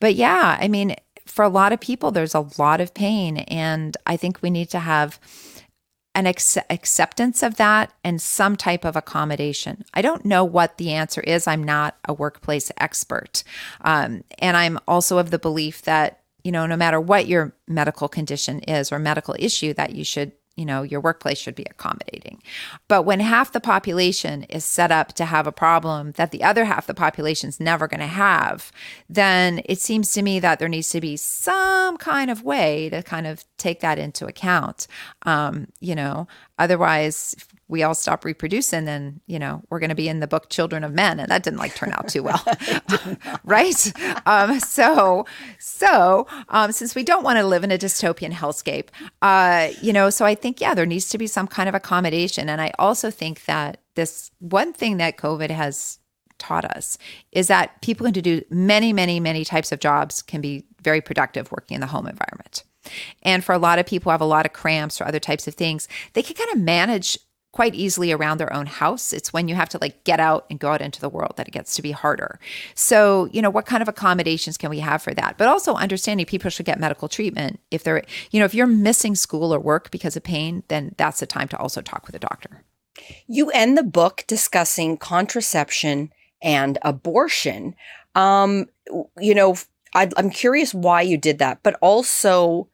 But 0.00 0.14
yeah, 0.14 0.56
I 0.60 0.68
mean, 0.68 0.94
for 1.26 1.44
a 1.44 1.48
lot 1.48 1.72
of 1.72 1.80
people, 1.80 2.10
there's 2.10 2.34
a 2.34 2.48
lot 2.58 2.80
of 2.80 2.94
pain. 2.94 3.38
And 3.38 3.96
I 4.06 4.16
think 4.16 4.40
we 4.40 4.50
need 4.50 4.70
to 4.70 4.78
have 4.78 5.20
an 6.14 6.26
ex- 6.26 6.58
acceptance 6.70 7.42
of 7.42 7.56
that 7.56 7.92
and 8.02 8.20
some 8.20 8.56
type 8.56 8.84
of 8.84 8.96
accommodation. 8.96 9.84
I 9.94 10.02
don't 10.02 10.24
know 10.24 10.42
what 10.42 10.78
the 10.78 10.92
answer 10.92 11.20
is. 11.20 11.46
I'm 11.46 11.62
not 11.62 11.96
a 12.08 12.14
workplace 12.14 12.72
expert. 12.78 13.44
Um, 13.82 14.24
and 14.38 14.56
I'm 14.56 14.78
also 14.88 15.18
of 15.18 15.30
the 15.30 15.38
belief 15.38 15.82
that, 15.82 16.20
you 16.42 16.50
know, 16.50 16.66
no 16.66 16.76
matter 16.76 17.00
what 17.00 17.28
your 17.28 17.54
medical 17.68 18.08
condition 18.08 18.60
is 18.60 18.90
or 18.90 18.98
medical 18.98 19.36
issue, 19.38 19.74
that 19.74 19.94
you 19.94 20.02
should 20.02 20.32
you 20.58 20.64
know, 20.64 20.82
your 20.82 21.00
workplace 21.00 21.38
should 21.38 21.54
be 21.54 21.66
accommodating. 21.70 22.42
But 22.88 23.04
when 23.04 23.20
half 23.20 23.52
the 23.52 23.60
population 23.60 24.42
is 24.44 24.64
set 24.64 24.90
up 24.90 25.12
to 25.14 25.24
have 25.24 25.46
a 25.46 25.52
problem 25.52 26.12
that 26.12 26.32
the 26.32 26.42
other 26.42 26.64
half 26.64 26.88
the 26.88 26.94
population 26.94 27.48
is 27.48 27.60
never 27.60 27.86
going 27.86 28.00
to 28.00 28.06
have, 28.06 28.72
then 29.08 29.62
it 29.66 29.80
seems 29.80 30.10
to 30.12 30.22
me 30.22 30.40
that 30.40 30.58
there 30.58 30.68
needs 30.68 30.88
to 30.90 31.00
be 31.00 31.16
some 31.16 31.96
kind 31.96 32.28
of 32.28 32.42
way 32.42 32.88
to 32.90 33.04
kind 33.04 33.28
of 33.28 33.44
take 33.56 33.78
that 33.80 34.00
into 34.00 34.26
account. 34.26 34.88
Um, 35.22 35.68
you 35.78 35.94
know, 35.94 36.26
otherwise, 36.58 37.36
we 37.68 37.82
all 37.82 37.94
stop 37.94 38.24
reproducing, 38.24 38.84
then 38.84 39.20
you 39.26 39.38
know 39.38 39.62
we're 39.70 39.78
going 39.78 39.90
to 39.90 39.94
be 39.94 40.08
in 40.08 40.20
the 40.20 40.26
book 40.26 40.48
Children 40.48 40.84
of 40.84 40.92
Men, 40.92 41.20
and 41.20 41.30
that 41.30 41.42
didn't 41.42 41.58
like 41.58 41.74
turn 41.74 41.92
out 41.92 42.08
too 42.08 42.22
well, 42.22 42.42
right? 43.44 43.92
Um, 44.26 44.58
so, 44.60 45.26
so 45.58 46.26
um, 46.48 46.72
since 46.72 46.94
we 46.94 47.04
don't 47.04 47.22
want 47.22 47.38
to 47.38 47.46
live 47.46 47.64
in 47.64 47.70
a 47.70 47.78
dystopian 47.78 48.32
hellscape, 48.32 48.88
uh, 49.22 49.68
you 49.80 49.92
know, 49.92 50.10
so 50.10 50.24
I 50.24 50.34
think 50.34 50.60
yeah, 50.60 50.74
there 50.74 50.86
needs 50.86 51.08
to 51.10 51.18
be 51.18 51.26
some 51.26 51.46
kind 51.46 51.68
of 51.68 51.74
accommodation, 51.74 52.48
and 52.48 52.60
I 52.60 52.72
also 52.78 53.10
think 53.10 53.44
that 53.44 53.80
this 53.94 54.30
one 54.38 54.72
thing 54.72 54.96
that 54.96 55.16
COVID 55.16 55.50
has 55.50 55.98
taught 56.38 56.64
us 56.64 56.98
is 57.32 57.48
that 57.48 57.82
people 57.82 58.04
can 58.04 58.12
do 58.22 58.42
many, 58.48 58.92
many, 58.92 59.20
many 59.20 59.44
types 59.44 59.72
of 59.72 59.80
jobs 59.80 60.22
can 60.22 60.40
be 60.40 60.64
very 60.82 61.00
productive 61.00 61.50
working 61.50 61.74
in 61.74 61.80
the 61.80 61.86
home 61.86 62.06
environment. 62.06 62.64
And 63.22 63.44
for 63.44 63.52
a 63.52 63.58
lot 63.58 63.78
of 63.78 63.86
people 63.86 64.10
who 64.10 64.12
have 64.12 64.20
a 64.20 64.26
lot 64.26 64.46
of 64.46 64.52
cramps 64.52 65.00
or 65.00 65.04
other 65.04 65.20
types 65.20 65.46
of 65.46 65.54
things, 65.54 65.88
they 66.14 66.22
can 66.22 66.36
kind 66.36 66.50
of 66.52 66.58
manage 66.58 67.18
quite 67.52 67.74
easily 67.74 68.12
around 68.12 68.38
their 68.38 68.52
own 68.52 68.66
house. 68.66 69.12
It's 69.12 69.32
when 69.32 69.48
you 69.48 69.54
have 69.54 69.68
to 69.70 69.78
like 69.80 70.04
get 70.04 70.20
out 70.20 70.46
and 70.50 70.58
go 70.58 70.70
out 70.70 70.82
into 70.82 71.00
the 71.00 71.08
world 71.08 71.34
that 71.36 71.48
it 71.48 71.52
gets 71.52 71.74
to 71.76 71.82
be 71.82 71.92
harder. 71.92 72.38
So, 72.74 73.28
you 73.32 73.40
know, 73.40 73.50
what 73.50 73.66
kind 73.66 73.82
of 73.82 73.88
accommodations 73.88 74.58
can 74.58 74.70
we 74.70 74.80
have 74.80 75.02
for 75.02 75.14
that? 75.14 75.38
But 75.38 75.48
also 75.48 75.74
understanding 75.74 76.26
people 76.26 76.50
should 76.50 76.66
get 76.66 76.78
medical 76.78 77.08
treatment. 77.08 77.60
If 77.70 77.84
they're, 77.84 78.04
you 78.30 78.38
know, 78.38 78.44
if 78.44 78.54
you're 78.54 78.66
missing 78.66 79.14
school 79.14 79.54
or 79.54 79.58
work 79.58 79.90
because 79.90 80.16
of 80.16 80.22
pain, 80.22 80.62
then 80.68 80.94
that's 80.98 81.20
the 81.20 81.26
time 81.26 81.48
to 81.48 81.58
also 81.58 81.80
talk 81.80 82.06
with 82.06 82.14
a 82.14 82.20
doctor. 82.20 82.64
You 83.26 83.50
end 83.50 83.78
the 83.78 83.82
book 83.82 84.24
discussing 84.26 84.98
contraception 84.98 86.12
and 86.42 86.78
abortion. 86.82 87.74
Um, 88.14 88.66
you 89.18 89.34
know, 89.34 89.56
i 89.94 90.10
I'm 90.16 90.30
curious 90.30 90.74
why 90.74 91.02
you 91.02 91.16
did 91.16 91.38
that, 91.38 91.62
but 91.62 91.76
also 91.80 92.68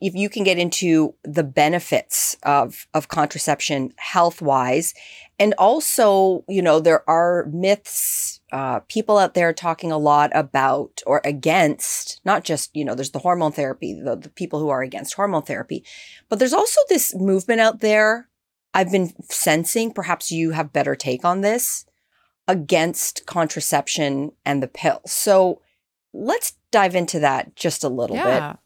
if 0.00 0.14
you 0.14 0.28
can 0.28 0.42
get 0.42 0.58
into 0.58 1.14
the 1.22 1.44
benefits 1.44 2.36
of 2.42 2.86
of 2.92 3.08
contraception 3.08 3.92
health 3.96 4.42
wise 4.42 4.94
and 5.38 5.54
also 5.58 6.44
you 6.48 6.60
know 6.60 6.80
there 6.80 7.08
are 7.08 7.48
myths 7.52 8.40
uh, 8.52 8.80
people 8.88 9.18
out 9.18 9.34
there 9.34 9.52
talking 9.52 9.90
a 9.92 9.98
lot 9.98 10.30
about 10.34 11.02
or 11.06 11.20
against 11.24 12.20
not 12.24 12.44
just 12.44 12.74
you 12.74 12.84
know 12.84 12.94
there's 12.94 13.12
the 13.12 13.20
hormone 13.20 13.52
therapy 13.52 13.94
the, 13.94 14.16
the 14.16 14.30
people 14.30 14.58
who 14.58 14.68
are 14.68 14.82
against 14.82 15.14
hormone 15.14 15.42
therapy 15.42 15.84
but 16.28 16.38
there's 16.38 16.52
also 16.52 16.80
this 16.88 17.14
movement 17.14 17.60
out 17.60 17.80
there 17.80 18.28
i've 18.74 18.90
been 18.90 19.12
sensing 19.30 19.92
perhaps 19.92 20.30
you 20.30 20.50
have 20.50 20.72
better 20.72 20.96
take 20.96 21.24
on 21.24 21.42
this 21.42 21.84
against 22.48 23.26
contraception 23.26 24.32
and 24.44 24.62
the 24.62 24.68
pill 24.68 25.00
so 25.06 25.60
let's 26.12 26.54
dive 26.72 26.94
into 26.94 27.18
that 27.20 27.54
just 27.54 27.84
a 27.84 27.88
little 27.88 28.16
yeah. 28.16 28.52
bit 28.52 28.58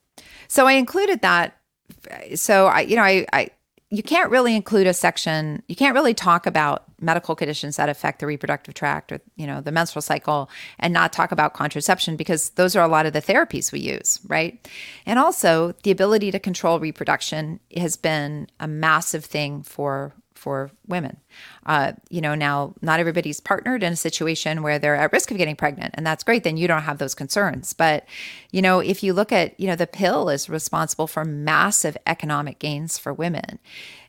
so 0.51 0.67
I 0.67 0.73
included 0.73 1.23
that. 1.23 1.57
So 2.35 2.67
I, 2.67 2.81
you 2.81 2.97
know, 2.97 3.05
I, 3.05 3.25
I, 3.33 3.51
you 3.91 4.03
can't 4.03 4.33
really 4.33 4.57
include 4.57 4.89
a 4.89 4.93
section. 4.93 5.63
You 5.69 5.77
can't 5.77 5.95
really 5.95 6.13
talk 6.13 6.45
about 6.45 6.87
medical 7.01 7.37
conditions 7.37 7.77
that 7.77 7.89
affect 7.89 8.19
the 8.19 8.27
reproductive 8.27 8.75
tract 8.75 9.13
or 9.13 9.21
you 9.37 9.47
know 9.47 9.61
the 9.61 9.71
menstrual 9.71 10.03
cycle 10.03 10.51
and 10.81 10.93
not 10.93 11.13
talk 11.13 11.31
about 11.31 11.55
contraception 11.55 12.17
because 12.17 12.51
those 12.51 12.75
are 12.75 12.85
a 12.85 12.89
lot 12.89 13.07
of 13.07 13.13
the 13.13 13.23
therapies 13.23 13.73
we 13.73 13.81
use 13.81 14.21
right 14.27 14.69
and 15.07 15.19
also 15.19 15.73
the 15.83 15.91
ability 15.91 16.31
to 16.31 16.39
control 16.39 16.79
reproduction 16.79 17.59
has 17.75 17.97
been 17.97 18.47
a 18.59 18.69
massive 18.69 19.25
thing 19.25 19.63
for 19.63 20.13
for 20.41 20.71
women. 20.87 21.19
Uh, 21.67 21.93
you 22.09 22.23
know, 22.23 22.35
now 22.35 22.75
not 22.81 22.99
everybody's 22.99 23.41
partnered 23.41 23.83
in 23.83 23.93
a 23.93 23.97
situation 23.97 24.63
where 24.63 24.79
they're 24.79 24.97
at 24.97 25.13
risk 25.13 25.31
of 25.31 25.37
getting 25.37 25.55
pregnant, 25.55 25.95
and 25.97 26.07
that's 26.07 26.25
great. 26.25 26.45
Then 26.45 26.57
you 26.57 26.67
don't 26.67 26.83
have 26.83 26.99
those 26.99 27.15
concerns. 27.15 27.75
But, 27.75 28.07
you 28.51 28.63
know, 28.63 28.81
if 28.81 29.03
you 29.03 29.13
look 29.13 29.33
at, 29.33 29.59
you 29.61 29.67
know, 29.67 29.77
the 29.77 29.87
pill 29.87 30.31
is 30.31 30.49
responsible 30.49 31.07
for 31.07 31.25
massive 31.25 31.97
economic 32.07 32.59
gains 32.59 32.97
for 32.97 33.13
women 33.13 33.59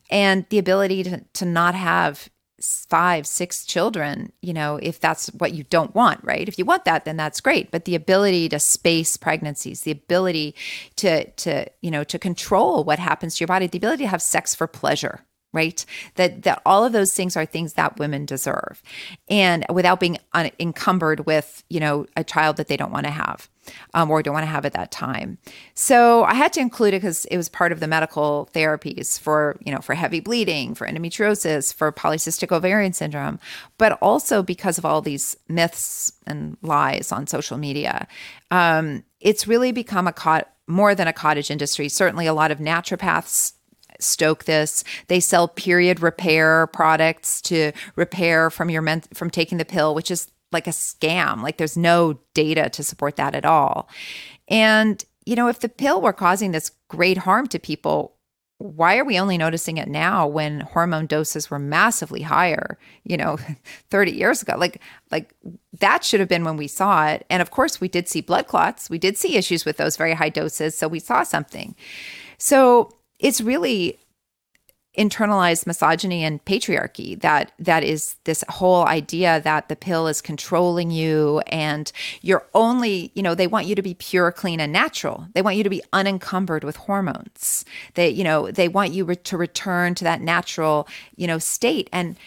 and 0.09 0.45
the 0.49 0.57
ability 0.57 1.03
to, 1.03 1.25
to 1.33 1.45
not 1.45 1.75
have 1.75 2.29
five, 2.61 3.25
six 3.25 3.65
children, 3.65 4.31
you 4.41 4.53
know, 4.53 4.77
if 4.81 4.99
that's 4.99 5.27
what 5.29 5.53
you 5.53 5.63
don't 5.63 5.95
want, 5.95 6.23
right? 6.23 6.47
If 6.47 6.57
you 6.57 6.65
want 6.65 6.85
that, 6.85 7.05
then 7.05 7.17
that's 7.17 7.41
great. 7.41 7.71
But 7.71 7.85
the 7.85 7.95
ability 7.95 8.49
to 8.49 8.59
space 8.59 9.17
pregnancies, 9.17 9.81
the 9.81 9.91
ability 9.91 10.55
to 10.97 11.29
to, 11.31 11.65
you 11.81 11.91
know, 11.91 12.03
to 12.03 12.19
control 12.19 12.83
what 12.83 12.99
happens 12.99 13.35
to 13.35 13.41
your 13.41 13.47
body, 13.47 13.67
the 13.67 13.79
ability 13.79 14.03
to 14.03 14.09
have 14.09 14.21
sex 14.21 14.53
for 14.53 14.67
pleasure, 14.67 15.21
right? 15.53 15.85
That 16.15 16.43
that 16.43 16.61
all 16.65 16.85
of 16.85 16.93
those 16.93 17.13
things 17.13 17.35
are 17.35 17.45
things 17.45 17.73
that 17.73 17.97
women 17.97 18.25
deserve. 18.25 18.81
And 19.29 19.65
without 19.69 19.99
being 19.99 20.17
un- 20.33 20.51
encumbered 20.59 21.25
with 21.25 21.63
you 21.69 21.79
know 21.79 22.05
a 22.15 22.23
child 22.23 22.57
that 22.57 22.67
they 22.67 22.77
don't 22.77 22.91
want 22.91 23.05
to 23.05 23.11
have 23.11 23.49
um, 23.93 24.09
or 24.09 24.23
don't 24.23 24.33
want 24.33 24.43
to 24.43 24.51
have 24.51 24.65
at 24.65 24.73
that 24.73 24.91
time. 24.91 25.37
So 25.73 26.23
i 26.23 26.33
had 26.33 26.53
to 26.53 26.59
include 26.59 26.93
it 26.93 27.01
because 27.01 27.25
it 27.25 27.37
was 27.37 27.49
part 27.49 27.71
of 27.71 27.79
the 27.79 27.87
medical 27.87 28.49
therapies 28.53 29.19
for 29.19 29.57
you 29.63 29.71
know 29.73 29.81
for 29.81 29.93
heavy 29.93 30.19
bleeding 30.19 30.75
for 30.75 30.87
endometriosis 30.87 31.73
for 31.73 31.91
polycystic 31.91 32.51
ovarian 32.51 32.93
syndrome 32.93 33.39
but 33.77 33.93
also 34.01 34.43
because 34.43 34.77
of 34.77 34.85
all 34.85 35.01
these 35.01 35.35
myths 35.47 36.11
and 36.27 36.57
lies 36.61 37.11
on 37.11 37.27
social 37.27 37.57
media. 37.57 38.07
Um, 38.49 39.03
it's 39.19 39.47
really 39.47 39.71
become 39.71 40.07
a 40.07 40.13
more 40.67 40.95
than 40.95 41.07
a 41.07 41.13
cottage 41.13 41.51
industry. 41.51 41.89
Certainly 41.89 42.27
a 42.27 42.33
lot 42.33 42.51
of 42.51 42.59
naturopaths 42.59 43.53
stoke 44.01 44.45
this. 44.45 44.83
They 45.07 45.19
sell 45.19 45.47
period 45.47 46.01
repair 46.01 46.67
products 46.67 47.41
to 47.43 47.71
repair 47.95 48.49
from 48.49 48.69
your 48.69 48.81
men- 48.81 49.03
from 49.13 49.29
taking 49.29 49.57
the 49.57 49.65
pill, 49.65 49.95
which 49.95 50.11
is 50.11 50.27
like 50.51 50.67
a 50.67 50.71
scam. 50.71 51.41
Like 51.41 51.57
there's 51.57 51.77
no 51.77 52.19
data 52.33 52.69
to 52.69 52.83
support 52.83 53.15
that 53.15 53.35
at 53.35 53.45
all. 53.45 53.89
And 54.47 55.03
you 55.25 55.35
know, 55.35 55.47
if 55.47 55.59
the 55.59 55.69
pill 55.69 56.01
were 56.01 56.13
causing 56.13 56.51
this 56.51 56.71
great 56.89 57.19
harm 57.19 57.47
to 57.47 57.59
people, 57.59 58.15
why 58.61 58.97
are 58.97 59.03
we 59.03 59.19
only 59.19 59.39
noticing 59.39 59.77
it 59.77 59.87
now 59.87 60.27
when 60.27 60.59
hormone 60.61 61.07
doses 61.07 61.49
were 61.49 61.57
massively 61.57 62.21
higher 62.21 62.77
you 63.03 63.17
know 63.17 63.37
30 63.89 64.11
years 64.11 64.41
ago 64.41 64.55
like 64.55 64.79
like 65.09 65.33
that 65.79 66.03
should 66.03 66.19
have 66.19 66.29
been 66.29 66.43
when 66.43 66.57
we 66.57 66.67
saw 66.67 67.07
it 67.07 67.25
and 67.29 67.41
of 67.41 67.49
course 67.49 67.81
we 67.81 67.87
did 67.87 68.07
see 68.07 68.21
blood 68.21 68.47
clots 68.47 68.87
we 68.89 68.99
did 68.99 69.17
see 69.17 69.35
issues 69.35 69.65
with 69.65 69.77
those 69.77 69.97
very 69.97 70.13
high 70.13 70.29
doses 70.29 70.77
so 70.77 70.87
we 70.87 70.99
saw 70.99 71.23
something 71.23 71.75
so 72.37 72.91
it's 73.21 73.39
really 73.39 73.97
internalized 74.97 75.65
misogyny 75.65 76.21
and 76.25 76.43
patriarchy 76.43 77.19
that 77.21 77.53
that 77.57 77.81
is 77.81 78.17
this 78.25 78.43
whole 78.49 78.85
idea 78.87 79.39
that 79.39 79.69
the 79.69 79.75
pill 79.75 80.05
is 80.05 80.21
controlling 80.21 80.91
you 80.91 81.39
and 81.47 81.93
you're 82.21 82.45
only 82.53 83.09
you 83.15 83.23
know 83.23 83.33
they 83.33 83.47
want 83.47 83.65
you 83.65 83.73
to 83.73 83.81
be 83.81 83.93
pure 83.93 84.33
clean 84.33 84.59
and 84.59 84.73
natural. 84.73 85.27
They 85.33 85.41
want 85.41 85.55
you 85.55 85.63
to 85.63 85.69
be 85.69 85.81
unencumbered 85.93 86.65
with 86.65 86.75
hormones. 86.75 87.63
They 87.93 88.09
you 88.09 88.25
know 88.25 88.51
they 88.51 88.67
want 88.67 88.91
you 88.91 89.05
re- 89.05 89.15
to 89.15 89.37
return 89.37 89.95
to 89.95 90.03
that 90.03 90.19
natural 90.19 90.89
you 91.15 91.25
know 91.25 91.39
state. 91.39 91.89
And 91.93 92.17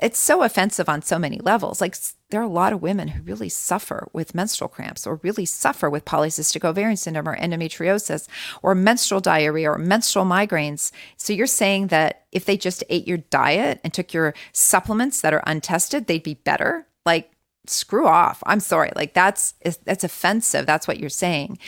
it's 0.00 0.18
so 0.18 0.42
offensive 0.42 0.88
on 0.88 1.02
so 1.02 1.18
many 1.18 1.38
levels. 1.38 1.80
Like 1.80 1.96
there 2.30 2.40
are 2.40 2.44
a 2.44 2.48
lot 2.48 2.72
of 2.72 2.82
women 2.82 3.08
who 3.08 3.22
really 3.22 3.48
suffer 3.48 4.08
with 4.12 4.34
menstrual 4.34 4.68
cramps 4.68 5.06
or 5.06 5.20
really 5.22 5.44
suffer 5.44 5.90
with 5.90 6.04
polycystic 6.04 6.64
ovarian 6.64 6.96
syndrome 6.96 7.28
or 7.28 7.36
endometriosis 7.36 8.26
or 8.62 8.74
menstrual 8.74 9.20
diarrhea 9.20 9.70
or 9.70 9.78
menstrual 9.78 10.24
migraines. 10.24 10.90
So 11.16 11.32
you're 11.32 11.46
saying 11.46 11.88
that 11.88 12.24
if 12.32 12.44
they 12.44 12.56
just 12.56 12.82
ate 12.88 13.06
your 13.06 13.18
diet 13.18 13.80
and 13.84 13.92
took 13.92 14.12
your 14.14 14.34
supplements 14.52 15.20
that 15.20 15.34
are 15.34 15.42
untested, 15.46 16.06
they'd 16.06 16.22
be 16.22 16.34
better? 16.34 16.86
Like 17.04 17.30
screw 17.66 18.06
off. 18.06 18.42
I'm 18.46 18.60
sorry. 18.60 18.90
Like 18.96 19.14
that's 19.14 19.54
that's 19.84 20.04
offensive. 20.04 20.66
That's 20.66 20.88
what 20.88 20.98
you're 20.98 21.10
saying. 21.10 21.58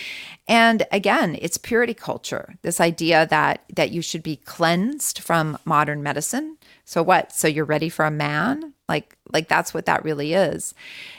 And 0.49 0.87
again, 0.91 1.39
it's 1.41 1.59
purity 1.59 1.95
culture. 1.95 2.55
This 2.63 2.81
idea 2.81 3.27
that 3.27 3.65
that 3.75 3.91
you 3.91 4.03
should 4.03 4.23
be 4.23 4.37
cleansed 4.37 5.19
from 5.19 5.59
modern 5.65 6.03
medicine 6.03 6.57
so 6.85 7.03
what? 7.03 7.33
So 7.33 7.49
you're 7.49 7.65
ready 7.65 7.89
for 7.89 8.05
a 8.05 8.11
man? 8.11 8.75
Like 8.89 9.17
like 9.33 9.49
that's 9.49 9.73
what 9.73 9.87
that 9.87 10.05
really 10.05 10.35
is. 10.35 10.75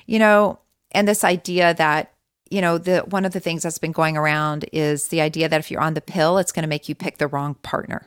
You 0.05 0.19
know, 0.19 0.59
and 0.91 1.07
this 1.07 1.23
idea 1.23 1.73
that 1.75 2.13
you 2.53 2.61
know, 2.61 2.77
the 2.77 2.99
one 3.09 3.25
of 3.25 3.33
the 3.33 3.39
things 3.39 3.63
that's 3.63 3.79
been 3.79 3.91
going 3.91 4.15
around 4.15 4.65
is 4.71 5.07
the 5.07 5.21
idea 5.21 5.49
that 5.49 5.59
if 5.59 5.71
you're 5.71 5.81
on 5.81 5.95
the 5.95 6.01
pill, 6.01 6.37
it's 6.37 6.51
going 6.51 6.61
to 6.61 6.69
make 6.69 6.87
you 6.87 6.93
pick 6.93 7.17
the 7.17 7.27
wrong 7.27 7.55
partner. 7.55 8.05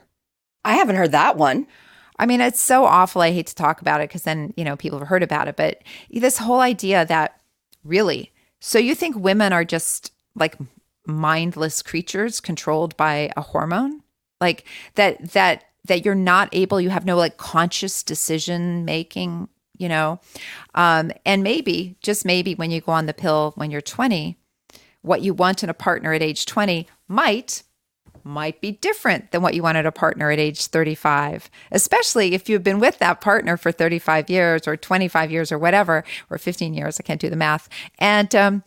I 0.63 0.75
haven't 0.75 0.95
heard 0.95 1.11
that 1.11 1.35
one. 1.35 1.67
I 2.17 2.25
mean, 2.25 2.39
it's 2.39 2.61
so 2.61 2.85
awful. 2.85 3.21
I 3.21 3.31
hate 3.31 3.47
to 3.47 3.55
talk 3.55 3.81
about 3.81 3.99
it 3.99 4.09
because 4.09 4.23
then, 4.23 4.53
you 4.55 4.63
know, 4.63 4.77
people 4.77 4.99
have 4.99 5.09
heard 5.09 5.21
about 5.21 5.49
it. 5.49 5.57
But 5.57 5.81
this 6.09 6.37
whole 6.37 6.61
idea 6.61 7.05
that 7.05 7.41
really, 7.83 8.31
so 8.61 8.79
you 8.79 8.95
think 8.95 9.17
women 9.17 9.51
are 9.51 9.65
just 9.65 10.13
like 10.33 10.55
mindless 11.05 11.81
creatures 11.81 12.39
controlled 12.39 12.95
by 12.95 13.31
a 13.35 13.41
hormone? 13.41 14.01
Like 14.39 14.63
that, 14.95 15.31
that 15.31 15.65
that 15.87 16.05
you're 16.05 16.15
not 16.15 16.49
able, 16.51 16.79
you 16.79 16.89
have 16.89 17.05
no 17.05 17.17
like 17.17 17.37
conscious 17.37 18.03
decision 18.03 18.85
making, 18.85 19.49
you 19.77 19.89
know. 19.89 20.19
Um, 20.75 21.11
and 21.25 21.43
maybe, 21.43 21.97
just 22.01 22.25
maybe, 22.25 22.55
when 22.55 22.71
you 22.71 22.81
go 22.81 22.91
on 22.91 23.05
the 23.05 23.13
pill 23.13 23.53
when 23.55 23.71
you're 23.71 23.81
20, 23.81 24.37
what 25.01 25.21
you 25.21 25.33
want 25.33 25.63
in 25.63 25.69
a 25.69 25.73
partner 25.73 26.13
at 26.13 26.21
age 26.21 26.45
20 26.45 26.87
might 27.07 27.63
might 28.27 28.59
be 28.59 28.71
different 28.71 29.31
than 29.31 29.41
what 29.41 29.53
you 29.53 29.63
wanted 29.63 29.85
a 29.85 29.91
partner 29.91 30.29
at 30.29 30.37
age 30.37 30.67
35, 30.67 31.49
especially 31.71 32.35
if 32.35 32.49
you've 32.49 32.63
been 32.63 32.79
with 32.79 32.99
that 32.99 33.21
partner 33.21 33.55
for 33.57 33.71
35 33.71 34.29
years 34.29 34.67
or 34.67 34.75
25 34.75 35.31
years 35.31 35.51
or 35.51 35.57
whatever, 35.57 36.03
or 36.29 36.37
15 36.37 36.73
years. 36.73 36.99
I 36.99 37.03
can't 37.03 37.21
do 37.21 37.29
the 37.29 37.37
math. 37.37 37.69
And 37.97 38.35
um, 38.35 38.63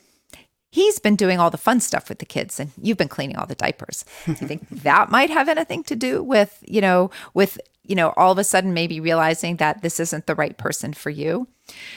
he's 0.71 0.99
been 0.99 1.17
doing 1.17 1.39
all 1.39 1.51
the 1.51 1.59
fun 1.59 1.81
stuff 1.81 2.09
with 2.09 2.19
the 2.19 2.27
kids 2.27 2.61
and 2.61 2.71
you've 2.81 2.99
been 2.99 3.09
cleaning 3.09 3.37
all 3.37 3.47
the 3.47 3.55
diapers. 3.55 4.05
Do 4.27 4.33
you 4.33 4.47
think 4.47 4.69
that 4.71 5.11
might 5.11 5.31
have 5.31 5.49
anything 5.49 5.83
to 5.85 5.97
do 5.97 6.23
with, 6.23 6.63
you 6.67 6.81
know, 6.81 7.11
with 7.35 7.59
you 7.91 7.97
know, 7.97 8.13
all 8.17 8.31
of 8.31 8.39
a 8.39 8.45
sudden 8.45 8.73
maybe 8.73 9.01
realizing 9.01 9.57
that 9.57 9.83
this 9.83 9.99
isn't 9.99 10.27
the 10.27 10.35
right 10.37 10.57
person 10.57 10.93
for 10.93 11.11
you. 11.11 11.49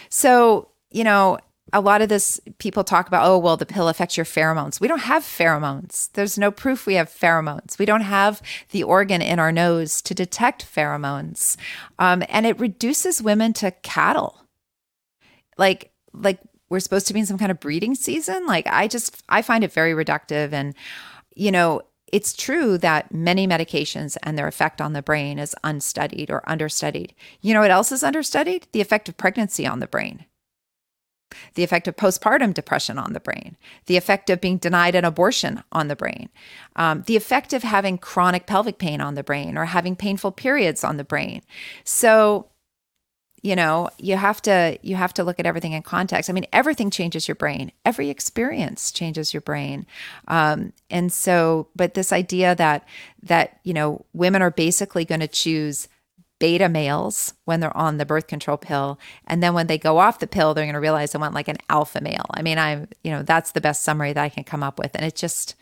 So, 0.09 0.69
you 0.89 1.03
know, 1.03 1.37
a 1.71 1.81
lot 1.81 2.01
of 2.01 2.09
this 2.09 2.39
people 2.57 2.83
talk 2.83 3.07
about, 3.07 3.25
oh, 3.25 3.37
well, 3.37 3.57
the 3.57 3.65
pill 3.65 3.87
affects 3.87 4.17
your 4.17 4.25
pheromones. 4.25 4.81
We 4.81 4.87
don't 4.87 4.99
have 4.99 5.23
pheromones. 5.23 6.11
There's 6.13 6.37
no 6.37 6.49
proof 6.49 6.87
we 6.87 6.95
have 6.95 7.09
pheromones. 7.09 7.77
We 7.77 7.85
don't 7.85 8.01
have 8.01 8.41
the 8.71 8.83
organ 8.83 9.21
in 9.21 9.39
our 9.39 9.51
nose 9.51 10.01
to 10.03 10.15
detect 10.15 10.65
pheromones. 10.65 11.57
Um, 11.99 12.23
and 12.27 12.47
it 12.47 12.59
reduces 12.59 13.21
women 13.21 13.53
to 13.53 13.69
cattle. 13.69 14.41
Like, 15.57 15.91
like 16.11 16.39
we're 16.73 16.79
supposed 16.79 17.05
to 17.05 17.13
be 17.13 17.19
in 17.19 17.25
some 17.27 17.37
kind 17.37 17.51
of 17.51 17.59
breeding 17.59 17.93
season. 17.93 18.47
Like, 18.47 18.65
I 18.65 18.87
just, 18.87 19.21
I 19.29 19.43
find 19.43 19.63
it 19.63 19.71
very 19.71 19.93
reductive. 19.93 20.53
And, 20.53 20.73
you 21.35 21.51
know, 21.51 21.83
it's 22.07 22.33
true 22.33 22.79
that 22.79 23.13
many 23.13 23.47
medications 23.47 24.17
and 24.23 24.35
their 24.35 24.47
effect 24.47 24.81
on 24.81 24.93
the 24.93 25.03
brain 25.03 25.37
is 25.37 25.55
unstudied 25.63 26.31
or 26.31 26.41
understudied. 26.49 27.13
You 27.41 27.53
know 27.53 27.61
what 27.61 27.69
else 27.69 27.91
is 27.91 28.03
understudied? 28.03 28.67
The 28.71 28.81
effect 28.81 29.07
of 29.07 29.17
pregnancy 29.17 29.67
on 29.67 29.81
the 29.81 29.87
brain 29.87 30.25
the 31.55 31.63
effect 31.63 31.87
of 31.87 31.95
postpartum 31.95 32.53
depression 32.53 32.97
on 32.97 33.13
the 33.13 33.19
brain, 33.19 33.57
the 33.85 33.97
effect 33.97 34.29
of 34.29 34.41
being 34.41 34.57
denied 34.57 34.95
an 34.95 35.05
abortion 35.05 35.63
on 35.71 35.87
the 35.87 35.95
brain, 35.95 36.29
um, 36.75 37.03
the 37.07 37.15
effect 37.15 37.53
of 37.53 37.63
having 37.63 37.97
chronic 37.97 38.45
pelvic 38.45 38.77
pain 38.77 39.01
on 39.01 39.15
the 39.15 39.23
brain 39.23 39.57
or 39.57 39.65
having 39.65 39.95
painful 39.95 40.31
periods 40.31 40.83
on 40.83 40.97
the 40.97 41.03
brain. 41.03 41.41
So, 41.83 42.47
you 43.43 43.57
know, 43.57 43.89
you 43.97 44.15
have 44.15 44.41
to 44.43 44.79
you 44.81 44.95
have 44.95 45.13
to 45.15 45.23
look 45.23 45.37
at 45.37 45.45
everything 45.45 45.73
in 45.73 45.83
context. 45.83 46.29
I 46.29 46.33
mean, 46.33 46.47
everything 46.53 46.89
changes 46.89 47.27
your 47.27 47.35
brain. 47.35 47.73
Every 47.85 48.09
experience 48.09 48.89
changes 48.89 49.33
your 49.33 49.41
brain, 49.41 49.85
um, 50.29 50.71
and 50.89 51.11
so. 51.11 51.67
But 51.75 51.93
this 51.93 52.13
idea 52.13 52.55
that 52.55 52.87
that 53.21 53.59
you 53.63 53.73
know 53.73 54.05
women 54.13 54.41
are 54.41 54.49
basically 54.49 55.03
going 55.03 55.19
to 55.19 55.27
choose 55.27 55.89
beta 56.39 56.69
males 56.69 57.33
when 57.45 57.59
they're 57.59 57.75
on 57.75 57.97
the 57.97 58.05
birth 58.05 58.27
control 58.27 58.57
pill. 58.57 58.99
And 59.27 59.43
then 59.43 59.53
when 59.53 59.67
they 59.67 59.77
go 59.77 59.97
off 59.97 60.19
the 60.19 60.27
pill, 60.27 60.53
they're 60.53 60.65
going 60.65 60.73
to 60.73 60.79
realize 60.79 61.11
they 61.11 61.19
want 61.19 61.33
like 61.33 61.47
an 61.47 61.59
alpha 61.69 62.01
male. 62.01 62.25
I 62.31 62.41
mean, 62.41 62.57
I'm, 62.57 62.89
you 63.01 63.11
know, 63.11 63.23
that's 63.23 63.51
the 63.51 63.61
best 63.61 63.83
summary 63.83 64.11
that 64.11 64.21
I 64.21 64.27
can 64.27 64.43
come 64.43 64.61
up 64.61 64.77
with. 64.77 64.91
And 64.93 65.05
it's 65.05 65.21
just, 65.21 65.55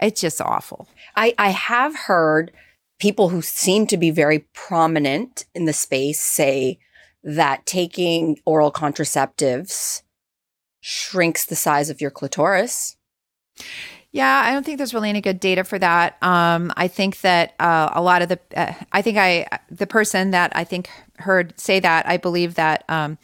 it's 0.00 0.22
just 0.22 0.40
awful. 0.40 0.88
I, 1.14 1.34
I 1.36 1.50
have 1.50 1.94
heard 1.94 2.52
people 2.98 3.28
who 3.28 3.42
seem 3.42 3.86
to 3.88 3.98
be 3.98 4.10
very 4.10 4.46
prominent 4.54 5.44
in 5.54 5.66
the 5.66 5.74
space 5.74 6.22
say 6.22 6.78
that 7.24 7.66
taking 7.66 8.38
oral 8.44 8.70
contraceptives 8.70 10.02
shrinks 10.80 11.44
the 11.46 11.56
size 11.56 11.90
of 11.90 12.00
your 12.00 12.10
clitoris. 12.10 12.96
Yeah, 14.12 14.42
I 14.44 14.52
don't 14.52 14.64
think 14.64 14.78
there's 14.78 14.94
really 14.94 15.08
any 15.08 15.20
good 15.20 15.40
data 15.40 15.64
for 15.64 15.78
that. 15.78 16.22
Um, 16.22 16.72
I 16.76 16.86
think 16.86 17.20
that 17.22 17.54
uh, 17.58 17.90
a 17.92 18.02
lot 18.02 18.22
of 18.22 18.28
the, 18.28 18.38
uh, 18.56 18.72
I 18.92 19.02
think 19.02 19.18
I, 19.18 19.48
the 19.70 19.88
person 19.88 20.30
that 20.30 20.52
I 20.54 20.62
think 20.62 20.88
heard 21.18 21.58
say 21.58 21.80
that, 21.80 22.06
I 22.06 22.16
believe 22.16 22.54
that 22.54 22.84
um, 22.88 23.18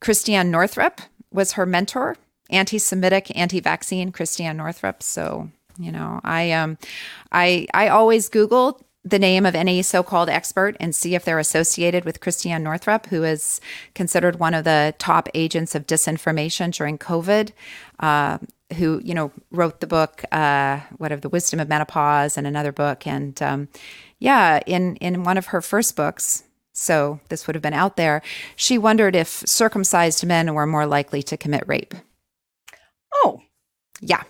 Christiane 0.00 0.50
Northrup 0.50 1.02
was 1.30 1.52
her 1.52 1.66
mentor, 1.66 2.16
anti-Semitic, 2.48 3.36
anti-vaccine 3.36 4.12
Christiane 4.12 4.56
Northrup. 4.56 5.02
So 5.02 5.50
you 5.80 5.90
know, 5.90 6.20
I 6.22 6.52
um, 6.52 6.76
I 7.32 7.66
I 7.72 7.88
always 7.88 8.28
Google 8.28 8.80
the 9.04 9.18
name 9.18 9.46
of 9.46 9.54
any 9.54 9.80
so-called 9.82 10.28
expert 10.28 10.76
and 10.78 10.94
see 10.94 11.14
if 11.14 11.24
they're 11.24 11.38
associated 11.38 12.04
with 12.04 12.20
Christiane 12.20 12.62
Northrup, 12.62 13.06
who 13.06 13.24
is 13.24 13.60
considered 13.94 14.38
one 14.38 14.52
of 14.52 14.64
the 14.64 14.94
top 14.98 15.28
agents 15.34 15.74
of 15.74 15.86
disinformation 15.86 16.72
during 16.72 16.98
COVID. 16.98 17.52
Uh, 17.98 18.38
who 18.76 19.00
you 19.02 19.14
know 19.14 19.32
wrote 19.50 19.80
the 19.80 19.86
book 19.86 20.22
uh, 20.30 20.78
what 20.98 21.10
of 21.10 21.22
the 21.22 21.28
wisdom 21.28 21.58
of 21.58 21.68
menopause 21.68 22.36
and 22.36 22.46
another 22.46 22.70
book. 22.70 23.04
And 23.04 23.40
um, 23.42 23.68
yeah 24.20 24.60
in 24.64 24.96
in 24.96 25.24
one 25.24 25.36
of 25.36 25.46
her 25.46 25.60
first 25.60 25.96
books 25.96 26.44
so 26.72 27.18
this 27.30 27.46
would 27.46 27.56
have 27.56 27.62
been 27.62 27.72
out 27.72 27.96
there 27.96 28.22
she 28.54 28.78
wondered 28.78 29.16
if 29.16 29.28
circumcised 29.28 30.24
men 30.24 30.54
were 30.54 30.66
more 30.66 30.86
likely 30.86 31.22
to 31.24 31.36
commit 31.36 31.64
rape. 31.66 31.94
Oh. 33.12 33.42
Yeah 34.00 34.22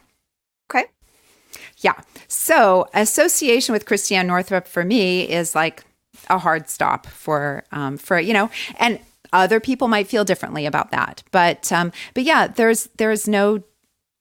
yeah 1.80 2.00
so 2.28 2.88
association 2.94 3.72
with 3.72 3.86
christiane 3.86 4.26
northrup 4.26 4.66
for 4.66 4.84
me 4.84 5.28
is 5.28 5.54
like 5.54 5.84
a 6.28 6.38
hard 6.38 6.68
stop 6.68 7.06
for 7.06 7.64
um, 7.72 7.96
for 7.96 8.18
you 8.18 8.32
know 8.32 8.50
and 8.78 8.98
other 9.32 9.60
people 9.60 9.86
might 9.88 10.08
feel 10.08 10.24
differently 10.24 10.66
about 10.66 10.90
that 10.90 11.22
but 11.30 11.70
um, 11.72 11.92
but 12.14 12.22
yeah 12.24 12.46
there's 12.46 12.88
there's 12.96 13.28
no 13.28 13.62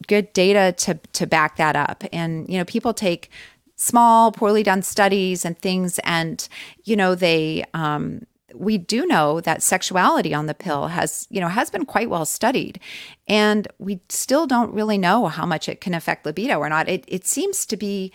good 0.07 0.31
data 0.33 0.73
to 0.77 0.95
to 1.13 1.27
back 1.27 1.57
that 1.57 1.75
up. 1.75 2.03
And 2.13 2.47
you 2.49 2.57
know, 2.57 2.65
people 2.65 2.93
take 2.93 3.29
small, 3.75 4.31
poorly 4.31 4.63
done 4.63 4.81
studies 4.81 5.45
and 5.45 5.57
things, 5.57 5.99
and 5.99 6.47
you 6.83 6.95
know, 6.95 7.15
they 7.15 7.65
um, 7.73 8.25
we 8.53 8.77
do 8.77 9.05
know 9.05 9.41
that 9.41 9.63
sexuality 9.63 10.33
on 10.33 10.45
the 10.45 10.53
pill 10.53 10.87
has 10.87 11.27
you 11.29 11.39
know 11.39 11.47
has 11.47 11.69
been 11.69 11.85
quite 11.85 12.09
well 12.09 12.25
studied. 12.25 12.79
And 13.27 13.67
we 13.77 14.01
still 14.09 14.47
don't 14.47 14.73
really 14.73 14.97
know 14.97 15.27
how 15.27 15.45
much 15.45 15.69
it 15.69 15.81
can 15.81 15.93
affect 15.93 16.25
libido 16.25 16.57
or 16.57 16.69
not. 16.69 16.89
It, 16.89 17.05
it 17.07 17.27
seems 17.27 17.65
to 17.67 17.77
be 17.77 18.11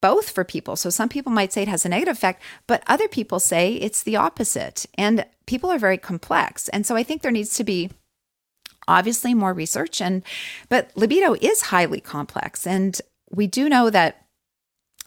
both 0.00 0.30
for 0.30 0.44
people. 0.44 0.76
So 0.76 0.90
some 0.90 1.08
people 1.08 1.32
might 1.32 1.52
say 1.52 1.62
it 1.62 1.68
has 1.68 1.84
a 1.84 1.88
negative 1.88 2.16
effect 2.16 2.42
but 2.66 2.82
other 2.86 3.08
people 3.08 3.40
say 3.40 3.74
it's 3.74 4.02
the 4.02 4.16
opposite. 4.16 4.86
And 4.94 5.26
people 5.46 5.70
are 5.70 5.78
very 5.78 5.98
complex. 5.98 6.68
And 6.68 6.86
so 6.86 6.96
i 6.96 7.02
think 7.02 7.22
there 7.22 7.32
needs 7.32 7.54
to 7.56 7.64
be 7.64 7.90
obviously 8.86 9.34
more 9.34 9.52
research 9.52 10.00
and 10.00 10.22
but 10.68 10.90
libido 10.94 11.34
is 11.34 11.62
highly 11.62 12.00
complex. 12.00 12.66
And 12.66 13.00
we 13.30 13.46
do 13.46 13.68
know 13.68 13.90
that 13.90 14.27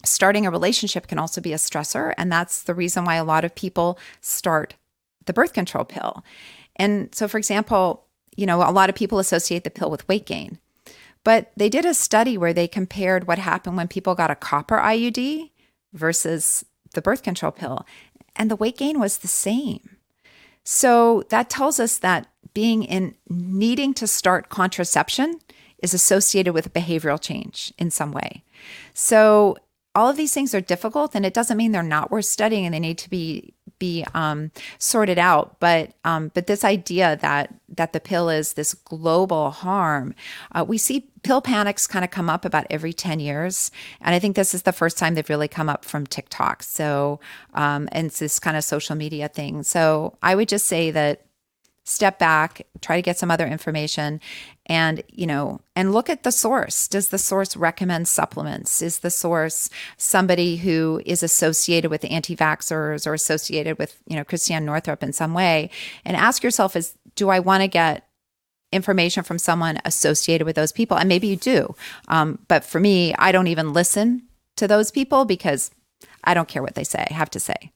starting 0.03 0.45
a 0.45 0.51
relationship 0.51 1.07
can 1.07 1.19
also 1.19 1.41
be 1.41 1.53
a 1.53 1.57
stressor 1.57 2.13
and 2.17 2.31
that's 2.31 2.63
the 2.63 2.73
reason 2.73 3.05
why 3.05 3.15
a 3.15 3.23
lot 3.23 3.45
of 3.45 3.55
people 3.55 3.99
start 4.21 4.75
the 5.25 5.33
birth 5.33 5.53
control 5.53 5.85
pill. 5.85 6.23
And 6.75 7.13
so 7.13 7.27
for 7.27 7.37
example, 7.37 8.05
you 8.35 8.45
know, 8.45 8.61
a 8.61 8.71
lot 8.71 8.89
of 8.89 8.95
people 8.95 9.19
associate 9.19 9.63
the 9.63 9.69
pill 9.69 9.91
with 9.91 10.07
weight 10.07 10.25
gain. 10.25 10.59
But 11.23 11.51
they 11.55 11.69
did 11.69 11.85
a 11.85 11.93
study 11.93 12.37
where 12.37 12.53
they 12.53 12.67
compared 12.67 13.27
what 13.27 13.37
happened 13.37 13.77
when 13.77 13.87
people 13.87 14.15
got 14.15 14.31
a 14.31 14.35
copper 14.35 14.77
IUD 14.77 15.51
versus 15.93 16.65
the 16.93 17.01
birth 17.01 17.23
control 17.23 17.51
pill, 17.51 17.85
and 18.35 18.49
the 18.49 18.55
weight 18.55 18.77
gain 18.77 18.99
was 18.99 19.19
the 19.19 19.27
same. 19.27 19.97
So 20.63 21.23
that 21.29 21.49
tells 21.49 21.79
us 21.79 21.97
that 21.99 22.27
being 22.53 22.83
in 22.83 23.15
needing 23.29 23.93
to 23.95 24.07
start 24.07 24.49
contraception 24.49 25.39
is 25.79 25.93
associated 25.93 26.53
with 26.53 26.73
behavioral 26.73 27.19
change 27.19 27.73
in 27.77 27.91
some 27.91 28.11
way. 28.11 28.43
So 28.93 29.57
all 29.93 30.09
of 30.09 30.17
these 30.17 30.33
things 30.33 30.55
are 30.55 30.61
difficult 30.61 31.15
and 31.15 31.25
it 31.25 31.33
doesn't 31.33 31.57
mean 31.57 31.71
they're 31.71 31.83
not 31.83 32.11
worth 32.11 32.25
studying 32.25 32.65
and 32.65 32.73
they 32.73 32.79
need 32.79 32.97
to 32.99 33.09
be 33.09 33.53
be 33.79 34.05
um, 34.13 34.51
sorted 34.77 35.17
out. 35.17 35.59
But 35.59 35.93
um, 36.05 36.31
but 36.33 36.47
this 36.47 36.63
idea 36.63 37.17
that 37.21 37.53
that 37.67 37.93
the 37.93 37.99
pill 37.99 38.29
is 38.29 38.53
this 38.53 38.73
global 38.73 39.49
harm 39.51 40.13
uh, 40.53 40.63
we 40.67 40.77
see 40.77 41.07
pill 41.23 41.41
panics 41.41 41.87
kind 41.87 42.05
of 42.05 42.11
come 42.11 42.29
up 42.29 42.45
about 42.45 42.67
every 42.69 42.93
10 42.93 43.19
years. 43.19 43.71
And 44.01 44.15
i 44.15 44.19
think 44.19 44.35
this 44.35 44.53
is 44.53 44.63
the 44.63 44.71
first 44.71 44.97
time 44.97 45.15
they've 45.15 45.29
really 45.29 45.47
come 45.47 45.69
up 45.69 45.83
from 45.83 46.05
tiktok. 46.05 46.63
So 46.63 47.19
um, 47.53 47.89
and 47.91 48.07
it's 48.07 48.19
this 48.19 48.39
kind 48.39 48.55
of 48.55 48.63
social 48.63 48.95
media 48.95 49.27
thing. 49.27 49.63
So 49.63 50.17
i 50.21 50.35
would 50.35 50.47
just 50.47 50.67
say 50.67 50.91
that 50.91 51.25
step 51.91 52.17
back, 52.17 52.65
try 52.81 52.95
to 52.95 53.01
get 53.01 53.17
some 53.17 53.29
other 53.29 53.45
information 53.47 54.19
and, 54.65 55.03
you 55.09 55.27
know, 55.27 55.59
and 55.75 55.91
look 55.91 56.09
at 56.09 56.23
the 56.23 56.31
source. 56.31 56.87
Does 56.87 57.09
the 57.09 57.17
source 57.17 57.57
recommend 57.57 58.07
supplements? 58.07 58.81
Is 58.81 58.99
the 58.99 59.09
source 59.09 59.69
somebody 59.97 60.57
who 60.57 61.01
is 61.05 61.23
associated 61.23 61.91
with 61.91 62.05
anti-vaxxers 62.05 63.05
or 63.05 63.13
associated 63.13 63.77
with, 63.77 64.01
you 64.07 64.15
know, 64.15 64.23
Christiane 64.23 64.65
Northrup 64.65 65.03
in 65.03 65.13
some 65.13 65.33
way? 65.33 65.69
And 66.05 66.15
ask 66.15 66.43
yourself 66.43 66.75
is 66.75 66.95
do 67.15 67.29
I 67.29 67.39
want 67.39 67.61
to 67.61 67.67
get 67.67 68.07
information 68.71 69.23
from 69.23 69.37
someone 69.37 69.79
associated 69.83 70.45
with 70.45 70.55
those 70.55 70.71
people? 70.71 70.97
And 70.97 71.09
maybe 71.09 71.27
you 71.27 71.35
do. 71.35 71.75
Um, 72.07 72.39
but 72.47 72.63
for 72.63 72.79
me, 72.79 73.13
I 73.15 73.31
don't 73.31 73.47
even 73.47 73.73
listen 73.73 74.23
to 74.55 74.67
those 74.67 74.91
people 74.91 75.25
because 75.25 75.71
I 76.23 76.33
don't 76.33 76.47
care 76.47 76.63
what 76.63 76.75
they 76.75 76.83
say, 76.83 77.05
I 77.09 77.13
have 77.13 77.29
to 77.31 77.39
say. 77.39 77.71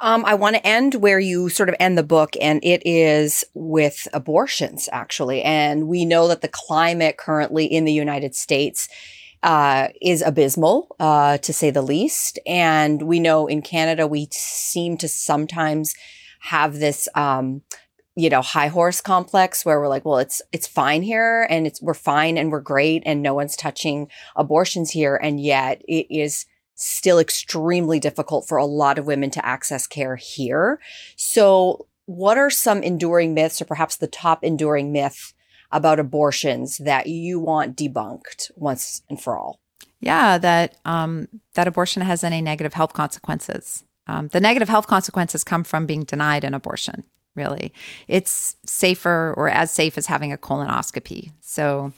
Um, 0.00 0.24
I 0.24 0.34
want 0.34 0.54
to 0.54 0.66
end 0.66 0.94
where 0.96 1.18
you 1.18 1.48
sort 1.48 1.68
of 1.68 1.74
end 1.80 1.98
the 1.98 2.04
book, 2.04 2.34
and 2.40 2.60
it 2.62 2.82
is 2.86 3.44
with 3.54 4.06
abortions, 4.12 4.88
actually. 4.92 5.42
And 5.42 5.88
we 5.88 6.04
know 6.04 6.28
that 6.28 6.40
the 6.40 6.48
climate 6.48 7.16
currently 7.16 7.64
in 7.66 7.84
the 7.84 7.92
United 7.92 8.36
States 8.36 8.88
uh, 9.42 9.88
is 10.00 10.22
abysmal, 10.22 10.94
uh, 11.00 11.38
to 11.38 11.52
say 11.52 11.70
the 11.70 11.82
least. 11.82 12.38
And 12.46 13.02
we 13.02 13.18
know 13.18 13.48
in 13.48 13.60
Canada, 13.60 14.06
we 14.06 14.28
seem 14.30 14.96
to 14.98 15.08
sometimes 15.08 15.94
have 16.40 16.78
this, 16.78 17.08
um, 17.16 17.62
you 18.14 18.30
know, 18.30 18.42
high 18.42 18.68
horse 18.68 19.00
complex 19.00 19.64
where 19.64 19.80
we're 19.80 19.88
like, 19.88 20.04
well, 20.04 20.18
it's 20.18 20.40
it's 20.52 20.66
fine 20.68 21.02
here, 21.02 21.44
and 21.50 21.66
it's 21.66 21.82
we're 21.82 21.94
fine 21.94 22.38
and 22.38 22.52
we're 22.52 22.60
great, 22.60 23.02
and 23.04 23.20
no 23.20 23.34
one's 23.34 23.56
touching 23.56 24.08
abortions 24.36 24.90
here, 24.90 25.16
and 25.16 25.40
yet 25.40 25.82
it 25.88 26.06
is 26.08 26.46
still 26.78 27.18
extremely 27.18 27.98
difficult 27.98 28.46
for 28.46 28.56
a 28.56 28.64
lot 28.64 28.98
of 28.98 29.06
women 29.06 29.30
to 29.30 29.44
access 29.44 29.86
care 29.86 30.16
here. 30.16 30.80
So, 31.16 31.86
what 32.06 32.38
are 32.38 32.48
some 32.48 32.82
enduring 32.82 33.34
myths, 33.34 33.60
or 33.60 33.66
perhaps 33.66 33.96
the 33.96 34.06
top 34.06 34.42
enduring 34.42 34.92
myth 34.92 35.34
about 35.70 35.98
abortions 35.98 36.78
that 36.78 37.06
you 37.08 37.38
want 37.38 37.76
debunked 37.76 38.50
once 38.56 39.02
and 39.10 39.20
for 39.20 39.36
all? 39.36 39.60
Yeah, 40.00 40.38
that 40.38 40.76
um, 40.84 41.28
that 41.54 41.68
abortion 41.68 42.02
has 42.02 42.24
any 42.24 42.40
negative 42.40 42.74
health 42.74 42.94
consequences. 42.94 43.84
Um, 44.06 44.28
the 44.28 44.40
negative 44.40 44.68
health 44.68 44.86
consequences 44.86 45.44
come 45.44 45.64
from 45.64 45.84
being 45.84 46.04
denied 46.04 46.44
an 46.44 46.54
abortion. 46.54 47.04
Really, 47.34 47.72
it's 48.06 48.56
safer 48.64 49.34
or 49.36 49.48
as 49.48 49.70
safe 49.70 49.98
as 49.98 50.06
having 50.06 50.32
a 50.32 50.38
colonoscopy. 50.38 51.32
So 51.40 51.92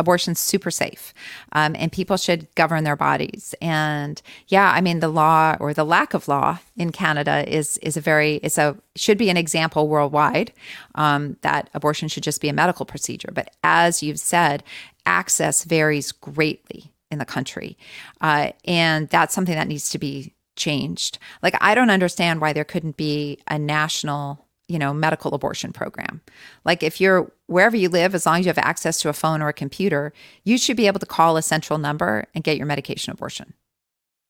abortion's 0.00 0.40
super 0.40 0.70
safe 0.70 1.14
um, 1.52 1.76
and 1.78 1.92
people 1.92 2.16
should 2.16 2.52
govern 2.54 2.84
their 2.84 2.96
bodies. 2.96 3.54
And 3.60 4.20
yeah 4.48 4.72
i 4.74 4.80
mean 4.80 5.00
the 5.00 5.08
law 5.08 5.56
or 5.60 5.72
the 5.72 5.84
lack 5.84 6.14
of 6.14 6.28
law 6.28 6.58
in 6.76 6.90
canada 6.92 7.44
is 7.48 7.78
is 7.78 7.96
a 7.96 8.00
very 8.00 8.36
it's 8.36 8.58
a 8.58 8.76
should 8.96 9.18
be 9.18 9.30
an 9.30 9.36
example 9.36 9.88
worldwide 9.88 10.52
um, 10.94 11.36
that 11.42 11.70
abortion 11.74 12.08
should 12.08 12.22
just 12.22 12.40
be 12.40 12.48
a 12.48 12.52
medical 12.52 12.84
procedure. 12.84 13.30
But 13.32 13.54
as 13.62 14.02
you've 14.02 14.20
said 14.20 14.62
access 15.06 15.64
varies 15.64 16.12
greatly 16.12 16.92
in 17.10 17.18
the 17.18 17.24
country 17.24 17.76
uh, 18.20 18.50
and 18.64 19.08
that's 19.08 19.34
something 19.34 19.54
that 19.54 19.68
needs 19.68 19.90
to 19.90 19.98
be 19.98 20.34
changed. 20.56 21.18
Like 21.42 21.56
i 21.60 21.74
don't 21.74 21.90
understand 21.90 22.40
why 22.40 22.52
there 22.52 22.64
couldn't 22.64 22.96
be 22.96 23.38
a 23.48 23.58
national 23.58 24.46
you 24.70 24.78
know, 24.78 24.94
medical 24.94 25.34
abortion 25.34 25.72
program. 25.72 26.20
Like 26.64 26.84
if 26.84 27.00
you're 27.00 27.30
wherever 27.46 27.76
you 27.76 27.88
live, 27.88 28.14
as 28.14 28.24
long 28.24 28.38
as 28.38 28.46
you 28.46 28.50
have 28.50 28.58
access 28.58 29.00
to 29.00 29.08
a 29.08 29.12
phone 29.12 29.42
or 29.42 29.48
a 29.48 29.52
computer, 29.52 30.12
you 30.44 30.56
should 30.56 30.76
be 30.76 30.86
able 30.86 31.00
to 31.00 31.06
call 31.06 31.36
a 31.36 31.42
central 31.42 31.76
number 31.76 32.26
and 32.36 32.44
get 32.44 32.56
your 32.56 32.66
medication 32.66 33.12
abortion. 33.12 33.52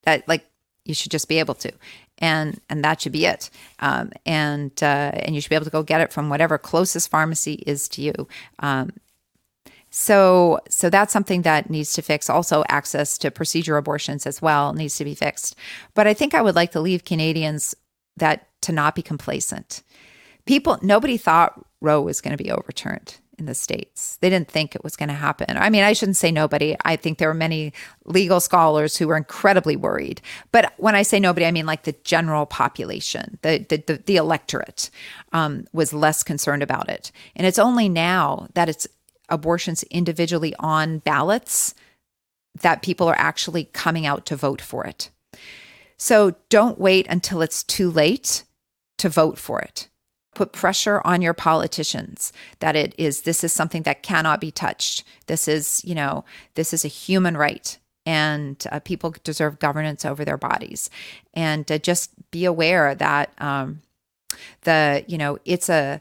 That 0.05 0.27
like 0.27 0.47
you 0.87 0.95
should 0.95 1.13
just 1.13 1.29
be 1.29 1.39
able 1.39 1.55
to, 1.57 1.71
and 2.17 2.59
and 2.71 2.83
that 2.83 3.03
should 3.03 3.13
be 3.13 3.27
it. 3.27 3.51
Um, 3.81 4.13
and 4.25 4.73
uh, 4.83 5.11
and 5.13 5.35
you 5.35 5.43
should 5.43 5.51
be 5.51 5.57
able 5.57 5.67
to 5.67 5.71
go 5.71 5.83
get 5.83 6.01
it 6.01 6.11
from 6.11 6.31
whatever 6.31 6.57
closest 6.57 7.11
pharmacy 7.11 7.63
is 7.67 7.87
to 7.91 8.01
you. 8.01 8.27
Um, 8.61 8.93
so 9.91 10.59
so 10.71 10.89
that's 10.89 11.13
something 11.13 11.43
that 11.43 11.69
needs 11.69 11.93
to 11.93 12.03
fix. 12.03 12.31
Also, 12.31 12.65
access 12.71 13.19
to 13.19 13.31
procedure 13.31 13.77
abortions 13.77 14.27
as 14.27 14.41
well 14.41 14.73
needs 14.73 14.97
to 14.97 15.05
be 15.05 15.15
fixed. 15.15 15.55
But 15.93 16.07
I 16.07 16.15
think 16.15 16.33
I 16.33 16.41
would 16.41 16.55
like 16.55 16.73
to 16.73 16.81
leave 16.81 17.05
Canadians 17.05 17.75
that 18.17 18.47
to 18.63 18.73
not 18.73 18.95
be 18.95 19.03
complacent 19.03 19.83
people, 20.45 20.79
nobody 20.83 21.17
thought 21.17 21.65
Roe 21.81 22.01
was 22.01 22.21
going 22.21 22.37
to 22.37 22.43
be 22.43 22.51
overturned 22.51 23.17
in 23.41 23.47
the 23.47 23.55
states. 23.55 24.19
They 24.21 24.31
didn't 24.31 24.51
think 24.51 24.75
it 24.75 24.85
was 24.85 24.95
going 24.95 25.09
to 25.09 25.15
happen. 25.15 25.57
I 25.57 25.71
mean, 25.71 25.83
I 25.83 25.95
shouldn't 25.95 26.19
say 26.19 26.31
nobody. 26.31 26.77
I 26.85 26.95
think 26.95 27.19
there 27.19 27.29
were 27.29 27.35
many 27.35 27.73
legal 28.05 28.39
scholars 28.39 28.97
who 28.97 29.09
were 29.09 29.17
incredibly 29.17 29.75
worried. 29.75 30.21
But 30.53 30.75
when 30.77 30.95
I 30.95 31.03
say 31.03 31.19
nobody, 31.19 31.47
I 31.47 31.51
mean 31.51 31.67
like 31.67 31.83
the 31.83 31.97
general 32.05 32.47
population, 32.47 33.39
the 33.43 33.67
the, 33.69 33.83
the, 33.87 34.03
the 34.05 34.17
electorate 34.17 34.91
um, 35.33 35.67
was 35.73 35.93
less 35.93 36.23
concerned 36.23 36.63
about 36.63 36.89
it. 36.89 37.11
And 37.35 37.47
it's 37.47 37.59
only 37.59 37.89
now 37.89 38.49
that 38.55 38.69
it's 38.69 38.87
abortions 39.31 39.83
individually 39.85 40.55
on 40.59 40.99
ballots 40.99 41.75
that 42.61 42.83
people 42.83 43.09
are 43.09 43.19
actually 43.19 43.65
coming 43.65 44.05
out 44.05 44.27
to 44.27 44.37
vote 44.37 44.61
for 44.61 44.85
it. 44.85 45.11
So 45.97 46.35
don't 46.49 46.79
wait 46.79 47.07
until 47.09 47.41
it's 47.41 47.63
too 47.63 47.91
late 47.91 48.45
to 48.99 49.09
vote 49.09 49.39
for 49.39 49.61
it 49.61 49.90
put 50.35 50.53
pressure 50.53 51.01
on 51.05 51.23
your 51.23 51.35
politicians 51.35 52.33
that 52.61 52.77
it 52.77 52.95
is 52.97 53.23
this 53.23 53.43
is 53.43 53.53
something 53.53 53.83
that 53.83 54.03
cannot 54.03 54.41
be 54.41 54.51
touched. 54.51 55.05
This 55.27 55.49
is 55.49 55.83
you 55.85 55.95
know 55.95 56.25
this 56.55 56.73
is 56.73 56.85
a 56.85 56.89
human 56.89 57.37
right 57.37 57.79
and 58.07 58.65
uh, 58.73 58.81
people 58.81 59.15
deserve 59.25 59.59
governance 59.59 60.05
over 60.05 60.25
their 60.25 60.39
bodies. 60.39 60.89
And 61.35 61.71
uh, 61.71 61.79
just 61.79 62.11
be 62.31 62.45
aware 62.45 62.95
that 62.95 63.33
um, 63.39 63.83
the 64.63 65.05
you 65.07 65.19
know 65.19 65.39
it's 65.45 65.69
a 65.69 66.01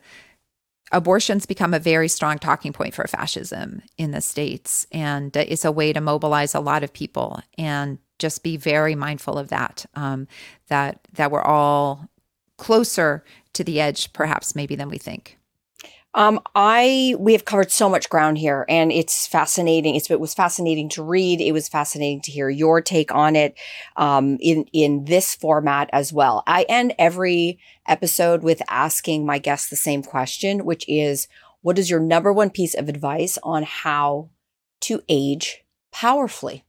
abortions 0.92 1.46
become 1.46 1.74
a 1.74 1.80
very 1.80 2.08
strong 2.08 2.40
talking 2.40 2.74
point 2.74 2.96
for 2.96 3.06
fascism 3.08 3.84
in 3.98 4.10
the 4.10 4.22
states 4.22 4.88
and 4.92 5.38
uh, 5.38 5.46
it's 5.48 5.64
a 5.64 5.72
way 5.72 5.94
to 5.94 6.02
mobilize 6.02 6.56
a 6.56 6.60
lot 6.60 6.84
of 6.84 6.94
people. 6.94 7.42
And 7.58 8.00
just 8.20 8.44
be 8.44 8.58
very 8.58 8.96
mindful 8.96 9.38
of 9.38 9.48
that 9.48 9.86
um, 9.96 10.28
that 10.68 11.00
that 11.14 11.32
we're 11.32 11.42
all 11.42 12.10
closer 12.58 13.24
to 13.54 13.64
the 13.64 13.80
edge, 13.80 14.14
perhaps, 14.14 14.56
maybe 14.56 14.76
than 14.76 14.90
we 14.90 14.98
think? 14.98 15.40
Um, 16.16 16.40
I 16.56 17.16
we 17.20 17.34
have 17.34 17.46
covered 17.46 17.72
so 17.72 17.88
much 17.88 18.10
ground 18.10 18.40
here, 18.40 18.66
and 18.68 18.92
it's 18.92 19.28
fascinating. 19.28 19.96
It's, 19.96 20.10
it 20.10 20.20
was 20.20 20.34
fascinating 20.34 20.90
to 20.90 21.04
read. 21.04 21.40
It 21.40 21.52
was 21.52 21.70
fascinating 21.70 22.22
to 22.22 22.32
hear 22.32 22.50
your 22.50 22.82
take 22.82 23.14
on 23.14 23.36
it 23.36 23.56
um, 23.96 24.38
in 24.42 24.66
in 24.74 25.06
this 25.06 25.36
format 25.36 25.88
as 25.94 26.12
well. 26.12 26.44
I 26.48 26.66
end 26.68 26.96
every 26.98 27.60
episode 27.88 28.42
with 28.42 28.62
asking 28.70 29.26
my 29.26 29.38
guests 29.38 29.70
the 29.70 29.76
same 29.76 30.02
question, 30.02 30.66
which 30.66 30.84
is, 30.88 31.28
"What 31.62 31.78
is 31.78 31.92
your 31.92 32.00
number 32.00 32.34
one 32.34 32.50
piece 32.50 32.74
of 32.74 32.90
advice 32.90 33.38
on 33.44 33.62
how 33.62 34.30
to 34.82 35.04
age 35.10 35.64
powerfully?" 35.92 36.64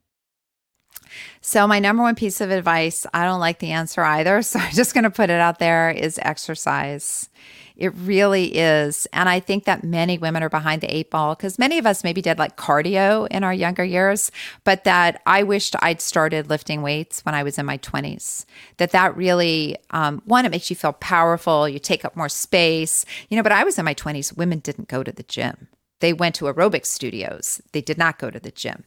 So, 1.41 1.67
my 1.67 1.79
number 1.79 2.03
one 2.03 2.15
piece 2.15 2.41
of 2.41 2.51
advice, 2.51 3.07
I 3.13 3.25
don't 3.25 3.41
like 3.41 3.59
the 3.59 3.73
answer 3.73 4.03
either. 4.03 4.43
So, 4.51 4.59
I'm 4.59 4.73
just 4.73 4.95
going 4.95 5.05
to 5.05 5.11
put 5.11 5.31
it 5.31 5.41
out 5.41 5.59
there 5.61 5.91
is 5.91 6.19
exercise. 6.23 7.29
It 7.77 7.95
really 7.95 8.57
is. 8.59 9.07
And 9.13 9.29
I 9.29 9.41
think 9.41 9.65
that 9.65 9.83
many 9.83 10.19
women 10.19 10.43
are 10.43 10.51
behind 10.51 10.83
the 10.83 10.95
eight 10.95 11.11
ball 11.11 11.35
because 11.35 11.59
many 11.59 11.79
of 11.79 11.87
us 11.87 12.05
maybe 12.05 12.21
did 12.21 12.39
like 12.39 12.57
cardio 12.57 13.27
in 13.31 13.43
our 13.43 13.55
younger 13.55 13.85
years, 13.85 14.31
but 14.65 14.85
that 14.85 15.23
I 15.25 15.45
wished 15.45 15.75
I'd 15.81 16.03
started 16.03 16.51
lifting 16.51 16.83
weights 16.83 17.25
when 17.25 17.35
I 17.35 17.43
was 17.43 17.59
in 17.59 17.65
my 17.65 17.79
20s. 17.79 18.45
That 18.77 18.91
that 18.91 19.17
really, 19.17 19.77
um, 19.91 20.21
one, 20.27 20.45
it 20.45 20.51
makes 20.51 20.69
you 20.69 20.77
feel 20.77 20.93
powerful. 20.93 21.69
You 21.69 21.79
take 21.79 22.05
up 22.05 22.17
more 22.17 22.29
space, 22.29 23.07
you 23.31 23.37
know, 23.37 23.43
but 23.43 23.53
I 23.53 23.65
was 23.65 23.79
in 23.79 23.85
my 23.87 23.95
20s. 23.95 24.37
Women 24.37 24.59
didn't 24.59 24.89
go 24.89 25.03
to 25.03 25.13
the 25.13 25.23
gym 25.23 25.69
they 26.01 26.13
went 26.13 26.35
to 26.37 26.47
aerobic 26.47 26.85
studios. 26.85 27.61
They 27.73 27.81
did 27.81 27.99
not 27.99 28.19
go 28.19 28.31
to 28.31 28.41
the 28.41 28.51
gym. 28.51 28.85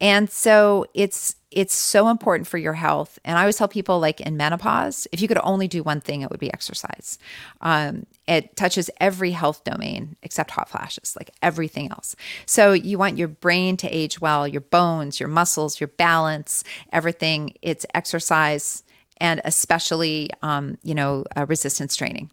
And 0.00 0.30
so 0.30 0.86
it's 0.94 1.36
it's 1.50 1.74
so 1.74 2.08
important 2.08 2.48
for 2.48 2.58
your 2.58 2.72
health. 2.72 3.18
And 3.24 3.38
i 3.38 3.42
always 3.42 3.56
tell 3.56 3.68
people 3.68 4.00
like 4.00 4.20
in 4.20 4.36
menopause 4.36 5.06
if 5.12 5.20
you 5.20 5.28
could 5.28 5.38
only 5.44 5.68
do 5.68 5.84
one 5.84 6.00
thing 6.00 6.22
it 6.22 6.30
would 6.30 6.40
be 6.40 6.52
exercise. 6.52 7.18
Um, 7.60 8.06
it 8.26 8.56
touches 8.56 8.90
every 9.00 9.30
health 9.30 9.62
domain 9.64 10.16
except 10.22 10.50
hot 10.50 10.68
flashes 10.68 11.14
like 11.16 11.30
everything 11.42 11.90
else. 11.90 12.16
So 12.46 12.72
you 12.72 12.98
want 12.98 13.18
your 13.18 13.28
brain 13.28 13.76
to 13.78 13.88
age 13.88 14.20
well 14.20 14.48
your 14.48 14.62
bones 14.62 15.20
your 15.20 15.28
muscles 15.28 15.80
your 15.80 15.88
balance 15.88 16.64
everything. 16.92 17.54
It's 17.62 17.86
exercise 17.94 18.82
and 19.18 19.40
especially 19.44 20.30
um, 20.42 20.78
you 20.82 20.94
know 20.94 21.24
uh, 21.36 21.46
resistance 21.46 21.94
training 21.96 22.30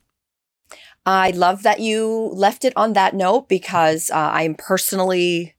I 1.06 1.32
love 1.32 1.64
that 1.64 1.80
you 1.80 2.30
left 2.34 2.64
it 2.64 2.74
on 2.76 2.93
that 2.93 3.16
note 3.16 3.49
because 3.49 4.10
uh, 4.12 4.16
I'm 4.34 4.56
personally 4.56 5.56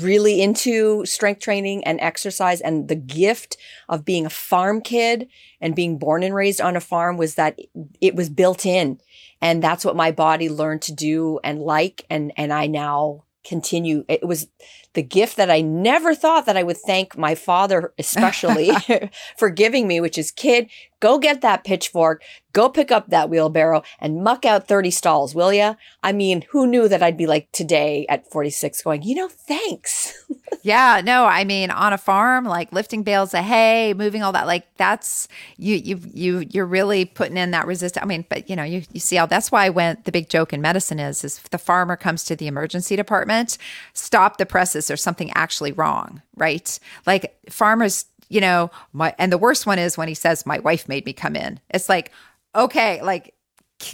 really 0.00 0.40
into 0.42 1.04
strength 1.06 1.40
training 1.40 1.84
and 1.84 2.00
exercise. 2.00 2.60
And 2.60 2.88
the 2.88 2.96
gift 2.96 3.56
of 3.88 4.04
being 4.04 4.26
a 4.26 4.30
farm 4.30 4.80
kid 4.80 5.28
and 5.60 5.74
being 5.74 5.98
born 5.98 6.22
and 6.22 6.34
raised 6.34 6.60
on 6.60 6.76
a 6.76 6.80
farm 6.80 7.16
was 7.16 7.36
that 7.36 7.58
it 8.00 8.14
was 8.14 8.28
built 8.28 8.66
in. 8.66 9.00
And 9.40 9.62
that's 9.62 9.84
what 9.84 9.96
my 9.96 10.10
body 10.10 10.48
learned 10.48 10.82
to 10.82 10.92
do 10.92 11.38
and 11.44 11.60
like. 11.60 12.04
And, 12.10 12.32
and 12.36 12.52
I 12.52 12.66
now 12.66 13.24
continue. 13.44 14.04
It 14.08 14.26
was 14.26 14.48
the 14.94 15.02
gift 15.02 15.36
that 15.36 15.50
I 15.50 15.60
never 15.60 16.14
thought 16.14 16.46
that 16.46 16.56
I 16.56 16.62
would 16.62 16.78
thank 16.78 17.16
my 17.16 17.34
father, 17.34 17.92
especially 17.98 18.70
for 19.36 19.50
giving 19.50 19.86
me, 19.86 20.00
which 20.00 20.18
is 20.18 20.30
kid, 20.30 20.68
go 21.00 21.18
get 21.18 21.40
that 21.40 21.64
pitchfork, 21.64 22.22
go 22.52 22.68
pick 22.68 22.90
up 22.90 23.08
that 23.08 23.30
wheelbarrow 23.30 23.82
and 24.00 24.22
muck 24.22 24.44
out 24.44 24.66
30 24.66 24.90
stalls, 24.90 25.34
will 25.34 25.52
ya? 25.52 25.74
I 26.02 26.12
mean, 26.12 26.44
who 26.50 26.66
knew 26.66 26.88
that 26.88 27.02
I'd 27.02 27.16
be 27.16 27.26
like 27.26 27.50
today 27.52 28.04
at 28.08 28.30
46 28.30 28.82
going, 28.82 29.02
you 29.02 29.14
know, 29.14 29.28
thanks. 29.28 30.26
yeah, 30.62 31.00
no, 31.04 31.24
I 31.24 31.44
mean, 31.44 31.70
on 31.70 31.92
a 31.92 31.98
farm, 31.98 32.44
like 32.44 32.72
lifting 32.72 33.02
bales 33.02 33.34
of 33.34 33.44
hay, 33.44 33.94
moving 33.94 34.22
all 34.22 34.32
that, 34.32 34.46
like 34.46 34.66
that's 34.76 35.28
you, 35.56 35.76
you, 35.76 36.00
you, 36.12 36.46
you're 36.50 36.66
really 36.66 37.04
putting 37.04 37.36
in 37.36 37.52
that 37.52 37.66
resistance. 37.66 38.02
I 38.02 38.06
mean, 38.06 38.24
but 38.28 38.50
you 38.50 38.56
know, 38.56 38.64
you, 38.64 38.82
you 38.92 39.00
see 39.00 39.16
how 39.16 39.26
that's 39.26 39.52
why 39.52 39.68
when 39.68 39.98
the 40.04 40.12
big 40.12 40.28
joke 40.28 40.52
in 40.52 40.60
medicine 40.60 40.98
is, 40.98 41.22
is 41.22 41.38
if 41.38 41.50
the 41.50 41.58
farmer 41.58 41.96
comes 41.96 42.24
to 42.24 42.36
the 42.36 42.46
emergency 42.46 42.96
department, 42.96 43.58
stop 43.92 44.38
the 44.38 44.46
presses 44.46 44.77
there's 44.86 45.02
something 45.02 45.30
actually 45.32 45.72
wrong, 45.72 46.22
right? 46.36 46.78
Like 47.06 47.36
farmers, 47.50 48.06
you 48.28 48.40
know, 48.40 48.70
my, 48.92 49.14
and 49.18 49.32
the 49.32 49.38
worst 49.38 49.66
one 49.66 49.78
is 49.78 49.96
when 49.96 50.08
he 50.08 50.14
says, 50.14 50.46
My 50.46 50.58
wife 50.58 50.88
made 50.88 51.06
me 51.06 51.12
come 51.12 51.36
in. 51.36 51.60
It's 51.70 51.88
like, 51.88 52.12
okay, 52.54 53.02
like, 53.02 53.34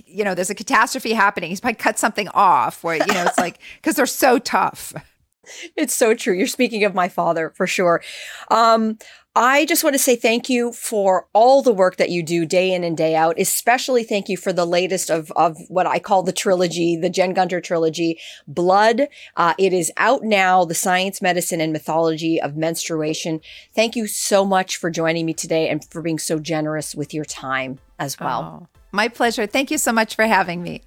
you 0.06 0.24
know, 0.24 0.34
there's 0.34 0.50
a 0.50 0.54
catastrophe 0.54 1.12
happening. 1.12 1.50
He's 1.50 1.60
probably 1.60 1.76
cut 1.76 1.98
something 1.98 2.28
off 2.28 2.82
where, 2.82 2.96
you 2.96 3.14
know, 3.14 3.24
it's 3.24 3.38
like, 3.38 3.58
because 3.76 3.96
they're 3.96 4.06
so 4.06 4.38
tough. 4.38 4.94
It's 5.76 5.94
so 5.94 6.14
true. 6.14 6.34
You're 6.34 6.46
speaking 6.46 6.84
of 6.84 6.94
my 6.94 7.08
father 7.08 7.52
for 7.54 7.66
sure. 7.66 8.02
Um, 8.50 8.98
I 9.36 9.64
just 9.64 9.82
want 9.82 9.94
to 9.94 9.98
say 9.98 10.14
thank 10.14 10.48
you 10.48 10.72
for 10.72 11.26
all 11.32 11.60
the 11.60 11.72
work 11.72 11.96
that 11.96 12.08
you 12.08 12.22
do 12.22 12.46
day 12.46 12.72
in 12.72 12.84
and 12.84 12.96
day 12.96 13.16
out. 13.16 13.36
Especially 13.36 14.04
thank 14.04 14.28
you 14.28 14.36
for 14.36 14.52
the 14.52 14.64
latest 14.64 15.10
of, 15.10 15.32
of 15.32 15.56
what 15.66 15.88
I 15.88 15.98
call 15.98 16.22
the 16.22 16.32
trilogy, 16.32 16.94
the 16.94 17.10
Jen 17.10 17.34
Gunter 17.34 17.60
trilogy, 17.60 18.20
Blood. 18.46 19.08
Uh, 19.36 19.54
it 19.58 19.72
is 19.72 19.90
out 19.96 20.22
now, 20.22 20.64
the 20.64 20.74
science, 20.74 21.20
medicine, 21.20 21.60
and 21.60 21.72
mythology 21.72 22.40
of 22.40 22.56
menstruation. 22.56 23.40
Thank 23.74 23.96
you 23.96 24.06
so 24.06 24.44
much 24.44 24.76
for 24.76 24.88
joining 24.88 25.26
me 25.26 25.34
today 25.34 25.68
and 25.68 25.84
for 25.84 26.00
being 26.00 26.20
so 26.20 26.38
generous 26.38 26.94
with 26.94 27.12
your 27.12 27.24
time 27.24 27.80
as 27.98 28.20
well. 28.20 28.60
Oh, 28.62 28.68
my 28.92 29.08
pleasure. 29.08 29.48
Thank 29.48 29.72
you 29.72 29.78
so 29.78 29.90
much 29.90 30.14
for 30.14 30.26
having 30.26 30.62
me. 30.62 30.82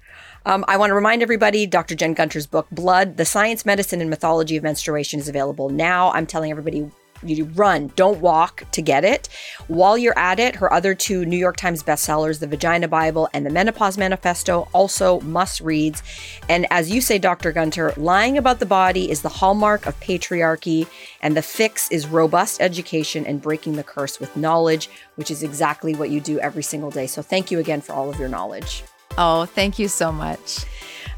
Um, 0.46 0.64
I 0.68 0.78
want 0.78 0.88
to 0.88 0.94
remind 0.94 1.22
everybody 1.22 1.66
Dr. 1.66 1.94
Jen 1.94 2.14
Gunter's 2.14 2.46
book, 2.46 2.66
Blood, 2.72 3.18
The 3.18 3.26
Science, 3.26 3.66
Medicine, 3.66 4.00
and 4.00 4.08
Mythology 4.08 4.56
of 4.56 4.62
Menstruation, 4.62 5.20
is 5.20 5.28
available 5.28 5.68
now. 5.68 6.10
I'm 6.12 6.24
telling 6.24 6.50
everybody 6.50 6.90
you 7.22 7.44
run, 7.54 7.90
don't 7.96 8.20
walk 8.20 8.64
to 8.72 8.82
get 8.82 9.04
it. 9.04 9.28
While 9.66 9.98
you're 9.98 10.18
at 10.18 10.38
it, 10.38 10.56
her 10.56 10.72
other 10.72 10.94
two 10.94 11.24
New 11.24 11.36
York 11.36 11.56
Times 11.56 11.82
bestsellers, 11.82 12.40
The 12.40 12.46
Vagina 12.46 12.88
Bible 12.88 13.28
and 13.32 13.44
The 13.44 13.50
Menopause 13.50 13.98
Manifesto, 13.98 14.68
also 14.72 15.20
must 15.20 15.60
reads. 15.60 16.02
And 16.48 16.66
as 16.70 16.90
you 16.90 17.00
say, 17.00 17.18
Dr. 17.18 17.52
Gunter, 17.52 17.92
lying 17.96 18.38
about 18.38 18.60
the 18.60 18.66
body 18.66 19.10
is 19.10 19.22
the 19.22 19.28
hallmark 19.28 19.86
of 19.86 19.98
patriarchy, 20.00 20.86
and 21.20 21.36
the 21.36 21.42
fix 21.42 21.90
is 21.90 22.06
robust 22.06 22.60
education 22.60 23.26
and 23.26 23.42
breaking 23.42 23.76
the 23.76 23.82
curse 23.82 24.20
with 24.20 24.36
knowledge, 24.36 24.88
which 25.16 25.30
is 25.30 25.42
exactly 25.42 25.94
what 25.94 26.10
you 26.10 26.20
do 26.20 26.38
every 26.38 26.62
single 26.62 26.90
day. 26.90 27.06
So 27.06 27.22
thank 27.22 27.50
you 27.50 27.58
again 27.58 27.80
for 27.80 27.92
all 27.92 28.08
of 28.08 28.18
your 28.18 28.28
knowledge. 28.28 28.84
Oh, 29.16 29.46
thank 29.46 29.78
you 29.78 29.88
so 29.88 30.12
much. 30.12 30.64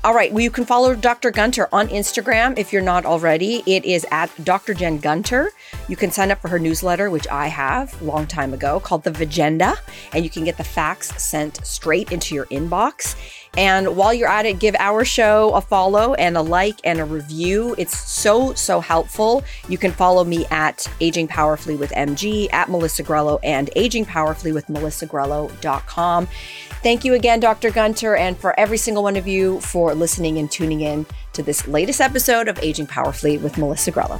All 0.03 0.15
right. 0.15 0.33
Well, 0.33 0.41
you 0.41 0.51
can 0.51 0.65
follow 0.65 0.95
Dr. 0.95 1.31
Gunter 1.31 1.69
on 1.73 1.89
Instagram 1.89 2.57
if 2.57 2.73
you're 2.73 2.81
not 2.81 3.05
already. 3.05 3.63
It 3.67 3.85
is 3.85 4.07
at 4.11 4.31
Dr. 4.43 4.73
Jen 4.73 4.97
Gunter. 4.97 5.51
You 5.89 5.97
can 5.97 6.11
sign 6.11 6.31
up 6.31 6.41
for 6.41 6.49
her 6.49 6.59
newsletter, 6.59 7.11
which 7.11 7.29
I 7.29 7.49
have 7.49 8.01
a 8.01 8.05
long 8.07 8.27
time 8.27 8.55
ago, 8.55 8.81
called 8.81 9.05
The 9.05 9.11
Vagenda, 9.11 9.77
and 10.15 10.25
you 10.25 10.31
can 10.31 10.45
get 10.45 10.57
the 10.57 10.65
facts 10.65 11.23
sent 11.23 11.67
straight 11.67 12.13
into 12.13 12.35
your 12.35 12.47
inbox. 12.47 13.15
And 13.59 13.95
while 13.95 14.15
you're 14.15 14.29
at 14.29 14.47
it, 14.47 14.59
give 14.59 14.75
our 14.79 15.05
show 15.05 15.53
a 15.53 15.61
follow 15.61 16.15
and 16.15 16.35
a 16.35 16.41
like 16.41 16.81
and 16.83 16.99
a 16.99 17.05
review. 17.05 17.75
It's 17.77 17.99
so, 17.99 18.55
so 18.55 18.81
helpful. 18.81 19.45
You 19.69 19.77
can 19.77 19.93
follow 19.93 20.25
me 20.25 20.47
at 20.47 20.87
Aging 21.01 21.29
Powerfully 21.29 21.77
with 21.77 21.91
MG, 21.91 22.51
at 22.55 22.71
Melissa 22.71 23.03
Grelo, 23.03 23.39
and 23.43 23.69
Aging 23.77 24.07
Powerfully 24.07 24.53
with 24.53 24.67
melissagrelo.com. 24.69 26.29
Thank 26.83 27.05
you 27.05 27.13
again, 27.13 27.41
Dr. 27.41 27.71
Gunter, 27.71 28.17
and 28.17 28.39
for 28.39 28.59
every 28.59 28.79
single 28.79 29.03
one 29.03 29.17
of 29.17 29.27
you 29.27 29.61
for 29.61 29.95
listening 29.95 30.39
and 30.39 30.51
tuning 30.51 30.81
in 30.81 31.05
to 31.35 31.43
this 31.43 31.69
latest 31.69 32.01
episode 32.01 32.49
of 32.49 32.59
Aging 32.63 32.87
Powerfully 32.87 33.37
with 33.37 33.59
Melissa 33.59 33.93
Grelo. 33.93 34.19